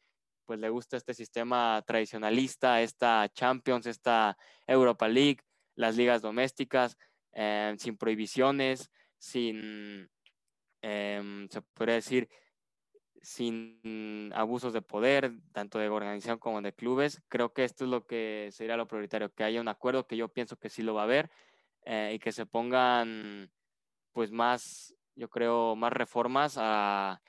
pues 0.44 0.58
le 0.58 0.68
gusta 0.68 0.96
este 0.96 1.14
sistema 1.14 1.82
tradicionalista, 1.86 2.82
esta 2.82 3.28
Champions, 3.32 3.86
esta 3.86 4.36
Europa 4.66 5.06
League, 5.06 5.38
las 5.76 5.96
ligas 5.96 6.22
domésticas, 6.22 6.98
eh, 7.32 7.74
sin 7.78 7.96
prohibiciones, 7.96 8.90
sin, 9.16 10.10
eh, 10.82 11.46
se 11.48 11.62
podría 11.62 11.94
decir, 11.94 12.28
sin 13.20 14.32
abusos 14.34 14.72
de 14.72 14.82
poder, 14.82 15.32
tanto 15.52 15.78
de 15.78 15.88
organización 15.88 16.38
como 16.38 16.62
de 16.62 16.72
clubes. 16.72 17.22
Creo 17.28 17.52
que 17.52 17.64
esto 17.64 17.84
es 17.84 17.90
lo 17.90 18.06
que 18.06 18.48
sería 18.52 18.76
lo 18.76 18.88
prioritario, 18.88 19.32
que 19.34 19.44
haya 19.44 19.60
un 19.60 19.68
acuerdo, 19.68 20.06
que 20.06 20.16
yo 20.16 20.28
pienso 20.28 20.56
que 20.56 20.70
sí 20.70 20.82
lo 20.82 20.94
va 20.94 21.02
a 21.02 21.04
haber, 21.04 21.30
eh, 21.84 22.12
y 22.14 22.18
que 22.18 22.32
se 22.32 22.46
pongan 22.46 23.50
pues 24.12 24.32
más 24.32 24.94
yo 25.20 25.28
creo, 25.28 25.76
más 25.76 25.92
reformas 25.92 26.56
a, 26.58 27.20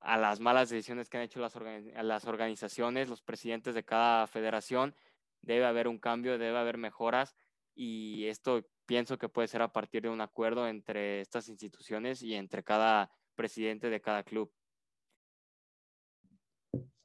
a 0.00 0.16
las 0.16 0.40
malas 0.40 0.70
decisiones 0.70 1.08
que 1.08 1.16
han 1.16 1.24
hecho 1.24 1.40
las, 1.40 1.54
las 1.56 2.24
organizaciones, 2.26 3.08
los 3.08 3.22
presidentes 3.22 3.74
de 3.74 3.84
cada 3.84 4.26
federación. 4.26 4.94
Debe 5.42 5.66
haber 5.66 5.88
un 5.88 5.98
cambio, 5.98 6.38
debe 6.38 6.56
haber 6.56 6.78
mejoras 6.78 7.34
y 7.74 8.26
esto 8.26 8.64
pienso 8.86 9.18
que 9.18 9.28
puede 9.28 9.48
ser 9.48 9.62
a 9.62 9.72
partir 9.72 10.02
de 10.02 10.10
un 10.10 10.20
acuerdo 10.20 10.68
entre 10.68 11.20
estas 11.20 11.48
instituciones 11.48 12.22
y 12.22 12.34
entre 12.34 12.62
cada 12.62 13.10
presidente 13.34 13.90
de 13.90 14.00
cada 14.00 14.22
club. 14.22 14.52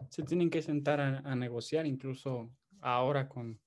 Se 0.09 0.23
tienen 0.23 0.49
que 0.49 0.61
sentar 0.61 0.99
a, 1.01 1.35
negociar, 1.35 1.85
incluso 1.85 2.49
ahora 2.81 3.27
con, 3.27 3.59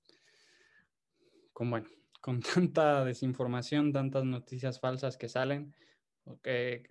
con, 1.53 1.69
bueno, 1.69 1.87
con 2.19 2.41
tanta 2.71 3.05
desinformación, 3.05 3.91
tantas 3.93 4.25
noticias 4.25 4.79
falsas 4.79 5.17
que 5.17 5.29
salen 5.29 5.73
Okay. 6.25 6.83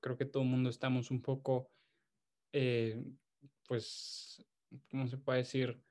Creo 0.00 0.16
que 0.16 0.24
todo 0.24 0.42
el 0.42 0.48
mundo 0.48 0.70
estamos 0.70 1.10
un 1.10 1.20
poco, 1.20 1.70
eh, 2.52 3.02
pues, 3.66 4.44
¿cómo 4.90 5.06
se 5.06 5.18
puede 5.18 5.40
decir? 5.40 5.82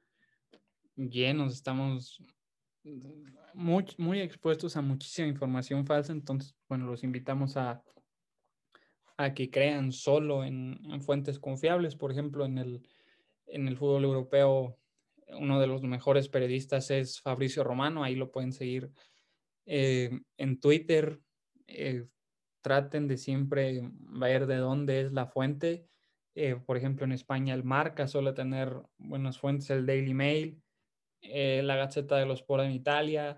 Llenos, 0.96 1.54
estamos 1.54 2.24
muy, 3.54 3.86
muy 3.98 4.20
expuestos 4.22 4.76
a 4.78 4.82
muchísima 4.82 5.28
información 5.28 5.86
falsa, 5.86 6.12
entonces, 6.12 6.56
bueno, 6.68 6.86
los 6.86 7.04
invitamos 7.04 7.58
a, 7.58 7.84
a 9.20 9.34
que 9.34 9.52
crean 9.52 9.92
solo 9.92 10.46
en, 10.46 10.80
en, 10.90 11.02
fuentes 11.02 11.40
confiables. 11.40 11.98
Por 11.98 12.10
ejemplo, 12.10 12.46
en 12.46 12.58
el, 12.58 12.88
en 13.48 13.68
el 13.68 13.76
fútbol 13.76 14.06
europeo, 14.06 14.80
uno 15.38 15.60
de 15.60 15.68
los 15.68 15.84
mejores 15.84 16.30
periodistas 16.30 16.90
es 16.90 17.20
Fabricio 17.20 17.66
Romano, 17.66 18.02
ahí 18.02 18.16
lo 18.16 18.32
pueden 18.32 18.54
seguir 18.54 18.94
eh, 19.66 20.10
en 20.38 20.60
Twitter. 20.62 21.20
Eh, 21.68 22.08
traten 22.62 23.10
de 23.10 23.18
siempre 23.18 23.82
ver 23.92 24.48
de 24.48 24.56
dónde 24.56 25.02
es 25.02 25.12
la 25.12 25.28
fuente. 25.28 25.86
Eh, 26.34 26.56
por 26.56 26.78
ejemplo, 26.78 27.04
en 27.04 27.12
España 27.12 27.54
el 27.54 27.66
Marca 27.66 28.08
suele 28.08 28.32
tener 28.32 28.74
buenas 28.98 29.38
fuentes, 29.38 29.70
el 29.70 29.86
Daily 29.86 30.14
Mail, 30.14 30.64
la 31.22 31.76
Gaceta 31.76 32.16
de 32.16 32.26
los 32.26 32.40
Sport 32.40 32.64
en 32.64 32.72
Italia, 32.72 33.38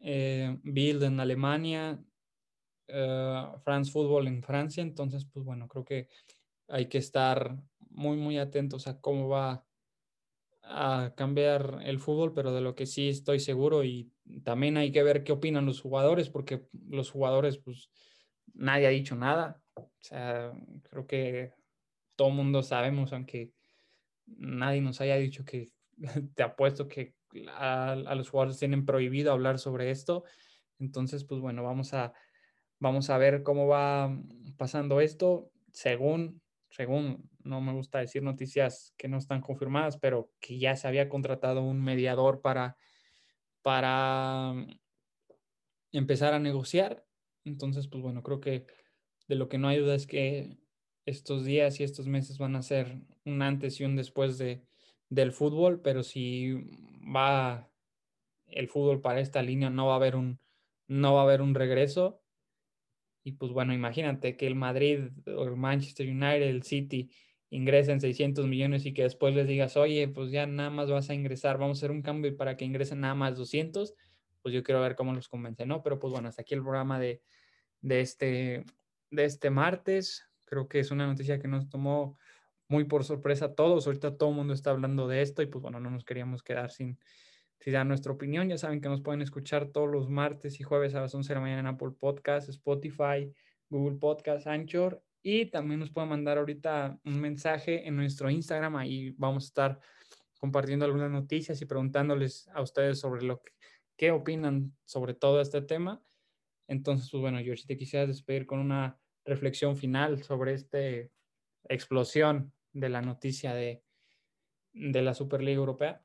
Bild 0.00 1.02
en 1.02 1.20
Alemania, 1.20 2.02
France 2.86 3.90
Football 3.90 4.28
en 4.28 4.42
Francia. 4.42 4.82
Entonces, 4.82 5.24
pues 5.24 5.44
bueno, 5.44 5.68
creo 5.68 5.84
que 5.84 6.08
hay 6.68 6.86
que 6.86 6.98
estar 6.98 7.56
muy, 7.90 8.16
muy 8.16 8.38
atentos 8.38 8.86
a 8.86 9.00
cómo 9.00 9.28
va 9.28 9.64
a 10.62 11.12
cambiar 11.16 11.80
el 11.84 11.98
fútbol, 11.98 12.32
pero 12.32 12.52
de 12.52 12.60
lo 12.60 12.74
que 12.74 12.86
sí 12.86 13.08
estoy 13.08 13.40
seguro 13.40 13.84
y 13.84 14.12
también 14.44 14.76
hay 14.76 14.92
que 14.92 15.02
ver 15.02 15.24
qué 15.24 15.32
opinan 15.32 15.66
los 15.66 15.80
jugadores, 15.80 16.30
porque 16.30 16.66
los 16.88 17.10
jugadores, 17.10 17.58
pues, 17.58 17.90
nadie 18.54 18.86
ha 18.86 18.90
dicho 18.90 19.16
nada. 19.16 19.60
O 19.74 19.90
sea, 20.00 20.52
creo 20.88 21.06
que 21.06 21.52
todo 22.16 22.30
mundo 22.30 22.62
sabemos, 22.62 23.12
aunque 23.12 23.52
nadie 24.26 24.80
nos 24.80 25.00
haya 25.00 25.16
dicho 25.16 25.44
que 25.44 25.72
te 26.34 26.42
apuesto 26.42 26.88
que 26.88 27.14
a, 27.56 27.96
los 28.16 28.30
jugadores 28.30 28.58
tienen 28.58 28.84
prohibido 28.86 29.32
hablar 29.32 29.58
sobre 29.58 29.90
esto. 29.90 30.24
Entonces, 30.78 31.24
pues 31.24 31.40
bueno, 31.40 31.62
vamos 31.62 31.94
a, 31.94 32.12
vamos 32.82 33.10
a 33.10 33.18
ver 33.18 33.42
cómo 33.42 33.66
va 33.66 34.14
pasando 34.56 35.00
esto. 35.00 35.50
Según, 35.72 36.42
según, 36.68 37.30
no 37.44 37.60
me 37.60 37.72
gusta 37.72 38.00
decir 38.00 38.22
noticias 38.22 38.92
que 38.98 39.08
no 39.08 39.18
están 39.18 39.40
confirmadas, 39.40 39.96
pero 39.96 40.30
que 40.40 40.58
ya 40.58 40.76
se 40.76 40.88
había 40.88 41.08
contratado 41.08 41.62
un 41.62 41.82
mediador 41.82 42.42
para, 42.42 42.76
para 43.62 44.52
empezar 45.92 46.34
a 46.34 46.38
negociar 46.38 47.06
entonces, 47.44 47.88
pues 47.88 48.02
bueno, 48.02 48.22
creo 48.22 48.40
que 48.40 48.66
de 49.28 49.34
lo 49.34 49.48
que 49.48 49.58
no 49.58 49.68
hay 49.68 49.78
duda 49.78 49.94
es 49.94 50.06
que 50.06 50.58
estos 51.06 51.44
días 51.44 51.80
y 51.80 51.84
estos 51.84 52.06
meses 52.06 52.38
van 52.38 52.56
a 52.56 52.62
ser 52.62 52.98
un 53.24 53.42
antes 53.42 53.80
y 53.80 53.84
un 53.84 53.96
después 53.96 54.38
de, 54.38 54.62
del 55.08 55.32
fútbol, 55.32 55.80
pero 55.80 56.02
si 56.02 56.54
va 57.14 57.68
el 58.46 58.68
fútbol 58.68 59.00
para 59.00 59.20
esta 59.20 59.42
línea, 59.42 59.70
no 59.70 59.86
va 59.86 59.94
a 59.94 59.96
haber 59.96 60.16
un, 60.16 60.38
no 60.86 61.14
va 61.14 61.20
a 61.20 61.24
haber 61.24 61.42
un 61.42 61.54
regreso. 61.54 62.21
Y 63.24 63.32
pues 63.32 63.52
bueno, 63.52 63.72
imagínate 63.72 64.36
que 64.36 64.46
el 64.46 64.54
Madrid 64.54 65.10
o 65.26 65.44
el 65.44 65.56
Manchester 65.56 66.08
United, 66.08 66.42
el 66.42 66.62
City 66.62 67.10
ingresen 67.50 68.00
600 68.00 68.46
millones 68.46 68.86
y 68.86 68.94
que 68.94 69.02
después 69.02 69.34
les 69.34 69.46
digas, 69.46 69.76
oye, 69.76 70.08
pues 70.08 70.30
ya 70.30 70.46
nada 70.46 70.70
más 70.70 70.90
vas 70.90 71.10
a 71.10 71.14
ingresar, 71.14 71.58
vamos 71.58 71.78
a 71.78 71.80
hacer 71.80 71.90
un 71.90 72.02
cambio 72.02 72.36
para 72.36 72.56
que 72.56 72.64
ingresen 72.64 73.00
nada 73.00 73.14
más 73.14 73.36
200, 73.36 73.94
pues 74.40 74.54
yo 74.54 74.62
quiero 74.62 74.80
ver 74.80 74.96
cómo 74.96 75.12
los 75.12 75.28
convence, 75.28 75.66
¿no? 75.66 75.82
Pero 75.82 75.98
pues 75.98 76.12
bueno, 76.12 76.28
hasta 76.28 76.42
aquí 76.42 76.54
el 76.54 76.62
programa 76.62 76.98
de, 76.98 77.22
de, 77.80 78.00
este, 78.00 78.64
de 79.10 79.24
este 79.24 79.50
martes. 79.50 80.26
Creo 80.46 80.66
que 80.66 80.80
es 80.80 80.90
una 80.90 81.06
noticia 81.06 81.38
que 81.38 81.48
nos 81.48 81.68
tomó 81.68 82.18
muy 82.68 82.84
por 82.84 83.04
sorpresa 83.04 83.46
a 83.46 83.54
todos. 83.54 83.86
Ahorita 83.86 84.16
todo 84.16 84.30
el 84.30 84.36
mundo 84.36 84.54
está 84.54 84.70
hablando 84.70 85.06
de 85.06 85.22
esto 85.22 85.42
y 85.42 85.46
pues 85.46 85.62
bueno, 85.62 85.78
no 85.78 85.90
nos 85.90 86.04
queríamos 86.04 86.42
quedar 86.42 86.70
sin, 86.70 86.98
sin 87.62 87.72
dar 87.72 87.86
nuestra 87.86 88.12
opinión. 88.12 88.48
Ya 88.48 88.58
saben 88.58 88.80
que 88.80 88.88
nos 88.88 89.02
pueden 89.02 89.22
escuchar 89.22 89.68
todos 89.68 89.88
los 89.90 90.08
martes 90.08 90.58
y 90.60 90.62
jueves 90.64 90.94
a 90.94 91.00
las 91.00 91.14
11 91.14 91.28
de 91.28 91.34
la 91.34 91.40
mañana 91.40 91.60
en 91.60 91.66
Apple 91.66 91.92
Podcast, 91.98 92.48
Spotify, 92.48 93.32
Google 93.68 93.98
Podcast, 93.98 94.46
Anchor 94.46 95.02
y 95.22 95.46
también 95.46 95.80
nos 95.80 95.90
pueden 95.90 96.10
mandar 96.10 96.38
ahorita 96.38 96.98
un 97.04 97.20
mensaje 97.20 97.86
en 97.86 97.96
nuestro 97.96 98.28
Instagram. 98.28 98.76
Ahí 98.76 99.14
vamos 99.16 99.44
a 99.44 99.46
estar 99.46 99.80
compartiendo 100.40 100.84
algunas 100.84 101.10
noticias 101.10 101.62
y 101.62 101.66
preguntándoles 101.66 102.48
a 102.52 102.62
ustedes 102.62 102.98
sobre 102.98 103.22
lo 103.22 103.40
que 103.40 103.52
qué 103.96 104.10
opinan 104.10 104.76
sobre 104.84 105.14
todo 105.14 105.40
este 105.40 105.62
tema. 105.62 106.02
Entonces, 106.66 107.08
pues 107.10 107.20
bueno, 107.20 107.38
George, 107.38 107.64
te 107.66 107.76
quisiera 107.76 108.04
despedir 108.04 108.46
con 108.46 108.58
una 108.58 108.98
reflexión 109.24 109.76
final 109.76 110.22
sobre 110.24 110.54
esta 110.54 110.78
explosión 111.68 112.52
de 112.72 112.88
la 112.88 113.02
noticia 113.02 113.54
de, 113.54 113.84
de 114.72 115.02
la 115.02 115.14
Superliga 115.14 115.58
Europea. 115.58 116.04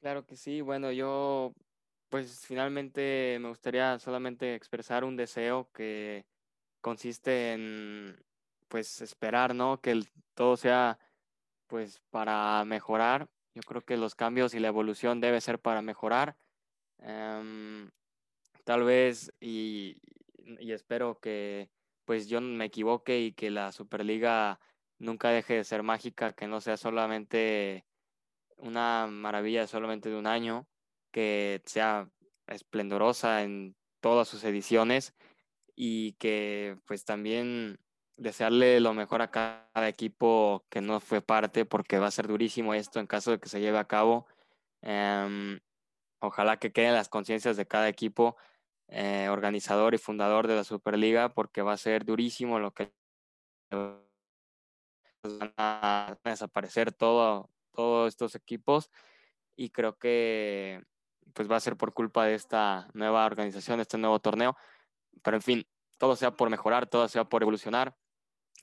Claro 0.00 0.24
que 0.26 0.36
sí, 0.36 0.60
bueno, 0.60 0.92
yo 0.92 1.54
pues 2.08 2.46
finalmente 2.46 3.38
me 3.40 3.48
gustaría 3.48 3.98
solamente 3.98 4.54
expresar 4.54 5.04
un 5.04 5.16
deseo 5.16 5.70
que 5.72 6.24
consiste 6.80 7.52
en 7.54 8.24
pues 8.68 9.00
esperar, 9.02 9.54
¿no? 9.54 9.80
Que 9.80 10.02
todo 10.34 10.56
sea 10.56 10.98
pues 11.68 12.00
para 12.10 12.64
mejorar. 12.66 13.28
Yo 13.54 13.62
creo 13.62 13.82
que 13.84 13.96
los 13.96 14.14
cambios 14.14 14.54
y 14.54 14.60
la 14.60 14.68
evolución 14.68 15.20
debe 15.20 15.40
ser 15.40 15.60
para 15.60 15.82
mejorar. 15.82 16.36
Em, 16.98 17.90
tal 18.64 18.84
vez 18.84 19.32
y, 19.40 20.00
y, 20.60 20.72
espero 20.72 21.20
que 21.20 21.70
pues 22.06 22.28
yo 22.28 22.40
me 22.40 22.66
equivoque 22.66 23.20
y 23.20 23.32
que 23.32 23.50
la 23.50 23.72
Superliga 23.72 24.60
nunca 24.98 25.30
deje 25.30 25.54
de 25.56 25.64
ser 25.64 25.82
mágica, 25.82 26.34
que 26.34 26.46
no 26.48 26.60
sea 26.60 26.76
solamente 26.76 27.86
una 28.58 29.06
maravilla 29.06 29.66
solamente 29.66 30.10
de 30.10 30.16
un 30.16 30.26
año, 30.26 30.66
que 31.10 31.62
sea 31.66 32.10
esplendorosa 32.46 33.42
en 33.42 33.76
todas 34.00 34.28
sus 34.28 34.44
ediciones 34.44 35.14
y 35.74 36.12
que 36.14 36.78
pues 36.86 37.04
también 37.04 37.78
desearle 38.16 38.80
lo 38.80 38.94
mejor 38.94 39.22
a 39.22 39.30
cada 39.30 39.88
equipo 39.88 40.66
que 40.70 40.80
no 40.80 41.00
fue 41.00 41.20
parte 41.22 41.64
porque 41.64 41.98
va 41.98 42.08
a 42.08 42.10
ser 42.10 42.26
durísimo 42.26 42.74
esto 42.74 43.00
en 43.00 43.06
caso 43.06 43.30
de 43.30 43.38
que 43.38 43.48
se 43.48 43.60
lleve 43.60 43.78
a 43.78 43.86
cabo. 43.86 44.26
Em, 44.82 45.60
ojalá 46.20 46.58
que 46.58 46.72
queden 46.72 46.94
las 46.94 47.08
conciencias 47.08 47.56
de 47.56 47.66
cada 47.66 47.88
equipo 47.88 48.36
eh, 48.88 49.28
organizador 49.30 49.94
y 49.94 49.98
fundador 49.98 50.46
de 50.48 50.56
la 50.56 50.64
Superliga 50.64 51.34
porque 51.34 51.62
va 51.62 51.74
a 51.74 51.76
ser 51.76 52.04
durísimo 52.04 52.58
lo 52.58 52.72
que 52.72 52.92
van 53.70 54.02
a 55.56 56.16
desaparecer 56.24 56.92
todo, 56.92 57.50
todos 57.78 58.08
estos 58.08 58.34
equipos 58.34 58.90
y 59.54 59.70
creo 59.70 59.96
que 59.98 60.82
pues 61.32 61.48
va 61.48 61.54
a 61.54 61.60
ser 61.60 61.76
por 61.76 61.94
culpa 61.94 62.24
de 62.24 62.34
esta 62.34 62.88
nueva 62.92 63.24
organización, 63.24 63.76
de 63.78 63.82
este 63.82 63.98
nuevo 63.98 64.18
torneo. 64.18 64.56
Pero 65.22 65.36
en 65.36 65.42
fin, 65.42 65.68
todo 65.96 66.16
sea 66.16 66.32
por 66.32 66.50
mejorar, 66.50 66.88
todo 66.88 67.06
sea 67.06 67.28
por 67.28 67.42
evolucionar. 67.42 67.96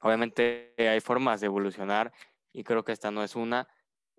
Obviamente 0.01 0.75
hay 0.77 0.99
formas 0.99 1.39
de 1.39 1.45
evolucionar 1.45 2.11
y 2.51 2.65
creo 2.65 2.83
que 2.83 2.91
esta 2.91 3.09
no 3.09 3.23
es 3.23 3.37
una, 3.37 3.69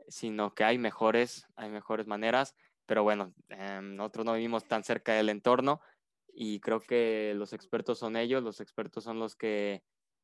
sino 0.09 0.55
que 0.55 0.65
hay 0.65 0.79
mejores, 0.79 1.47
hay 1.57 1.69
mejores 1.69 2.07
maneras. 2.07 2.55
Pero 2.87 3.03
bueno, 3.03 3.35
em, 3.51 3.97
nosotros 3.97 4.25
no 4.25 4.33
vivimos 4.33 4.65
tan 4.65 4.83
cerca 4.83 5.13
del 5.13 5.29
entorno 5.29 5.83
y 6.33 6.61
creo 6.61 6.81
que 6.81 7.35
los 7.37 7.53
expertos 7.53 7.99
son 7.99 8.17
ellos, 8.17 8.43
los 8.43 8.63
expertos 8.63 9.05
son 9.05 9.19
los 9.19 9.37
que 9.37 9.83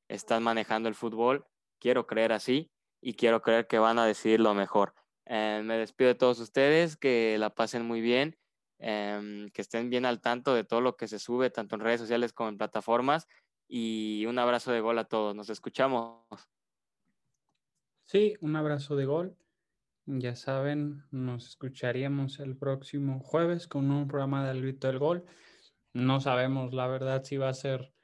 están 0.08 0.42
manejando 0.42 0.88
el 0.88 0.94
fútbol. 0.94 1.46
Quiero 1.78 2.06
creer 2.06 2.32
así 2.32 2.70
y 3.02 3.14
quiero 3.14 3.42
creer 3.42 3.66
que 3.66 3.78
van 3.78 3.98
a 3.98 4.06
decidir 4.06 4.40
lo 4.40 4.54
mejor. 4.54 4.94
Eh, 5.26 5.60
me 5.62 5.76
despido 5.76 6.08
de 6.08 6.14
todos 6.14 6.40
ustedes, 6.40 6.96
que 6.96 7.36
la 7.38 7.50
pasen 7.50 7.84
muy 7.84 8.00
bien 8.00 8.38
Em, 8.84 9.48
que 9.50 9.62
estén 9.62 9.90
bien 9.90 10.04
al 10.04 10.20
tanto 10.20 10.56
de 10.56 10.64
todo 10.64 10.80
lo 10.80 10.96
que 10.96 11.06
se 11.06 11.20
sube, 11.20 11.50
tanto 11.50 11.76
en 11.76 11.82
redes 11.82 12.00
sociales 12.00 12.32
como 12.32 12.48
en 12.48 12.58
plataformas. 12.58 13.28
Y 13.68 14.26
un 14.26 14.40
abrazo 14.40 14.72
de 14.72 14.80
gol 14.80 14.98
a 14.98 15.04
todos. 15.04 15.36
Nos 15.36 15.50
escuchamos. 15.50 16.26
Sí, 18.06 18.34
un 18.40 18.56
abrazo 18.56 18.96
de 18.96 19.04
gol. 19.04 19.36
Ya 20.06 20.34
saben, 20.34 21.04
nos 21.12 21.46
escucharíamos 21.46 22.40
el 22.40 22.56
próximo 22.56 23.20
jueves 23.20 23.68
con 23.68 23.88
un 23.92 24.08
programa 24.08 24.48
del 24.48 24.62
grito 24.62 24.88
del 24.88 24.98
gol. 24.98 25.26
No 25.92 26.18
sabemos 26.18 26.74
la 26.74 26.88
verdad 26.88 27.22
si 27.22 27.36
va 27.36 27.50
a 27.50 27.54
ser 27.54 27.94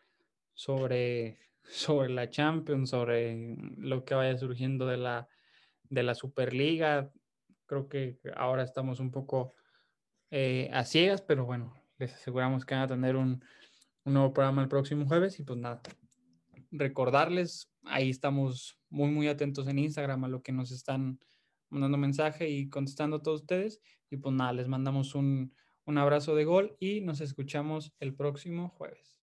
sobre, 0.54 1.40
sobre 1.68 2.10
la 2.10 2.30
Champions, 2.30 2.90
sobre 2.90 3.56
lo 3.76 4.04
que 4.04 4.14
vaya 4.14 4.36
surgiendo 4.36 4.86
de 4.86 4.96
la, 4.96 5.28
de 5.84 6.02
la 6.02 6.14
Superliga. 6.14 7.12
Creo 7.66 7.88
que 7.88 8.18
ahora 8.36 8.62
estamos 8.62 9.00
un 9.00 9.10
poco 9.10 9.54
eh, 10.30 10.70
a 10.72 10.84
ciegas, 10.84 11.22
pero 11.22 11.44
bueno, 11.44 11.74
les 11.98 12.14
aseguramos 12.14 12.64
que 12.64 12.74
van 12.74 12.84
a 12.84 12.88
tener 12.88 13.16
un, 13.16 13.44
un 14.04 14.12
nuevo 14.14 14.32
programa 14.32 14.62
el 14.62 14.68
próximo 14.68 15.06
jueves 15.06 15.38
y 15.38 15.44
pues 15.44 15.58
nada, 15.58 15.82
recordarles, 16.70 17.70
ahí 17.84 18.10
estamos 18.10 18.78
muy, 18.88 19.10
muy 19.10 19.28
atentos 19.28 19.68
en 19.68 19.78
Instagram 19.78 20.24
a 20.24 20.28
lo 20.28 20.42
que 20.42 20.52
nos 20.52 20.70
están 20.70 21.20
mandando 21.68 21.98
mensaje 21.98 22.48
y 22.48 22.68
contestando 22.68 23.16
a 23.16 23.22
todos 23.22 23.42
ustedes. 23.42 23.80
Y 24.10 24.16
pues 24.16 24.34
nada, 24.34 24.52
les 24.52 24.68
mandamos 24.68 25.14
un, 25.14 25.54
un 25.84 25.98
abrazo 25.98 26.34
de 26.34 26.44
gol 26.44 26.76
y 26.80 27.02
nos 27.02 27.20
escuchamos 27.20 27.92
el 28.00 28.14
próximo 28.14 28.70
jueves. 28.70 29.17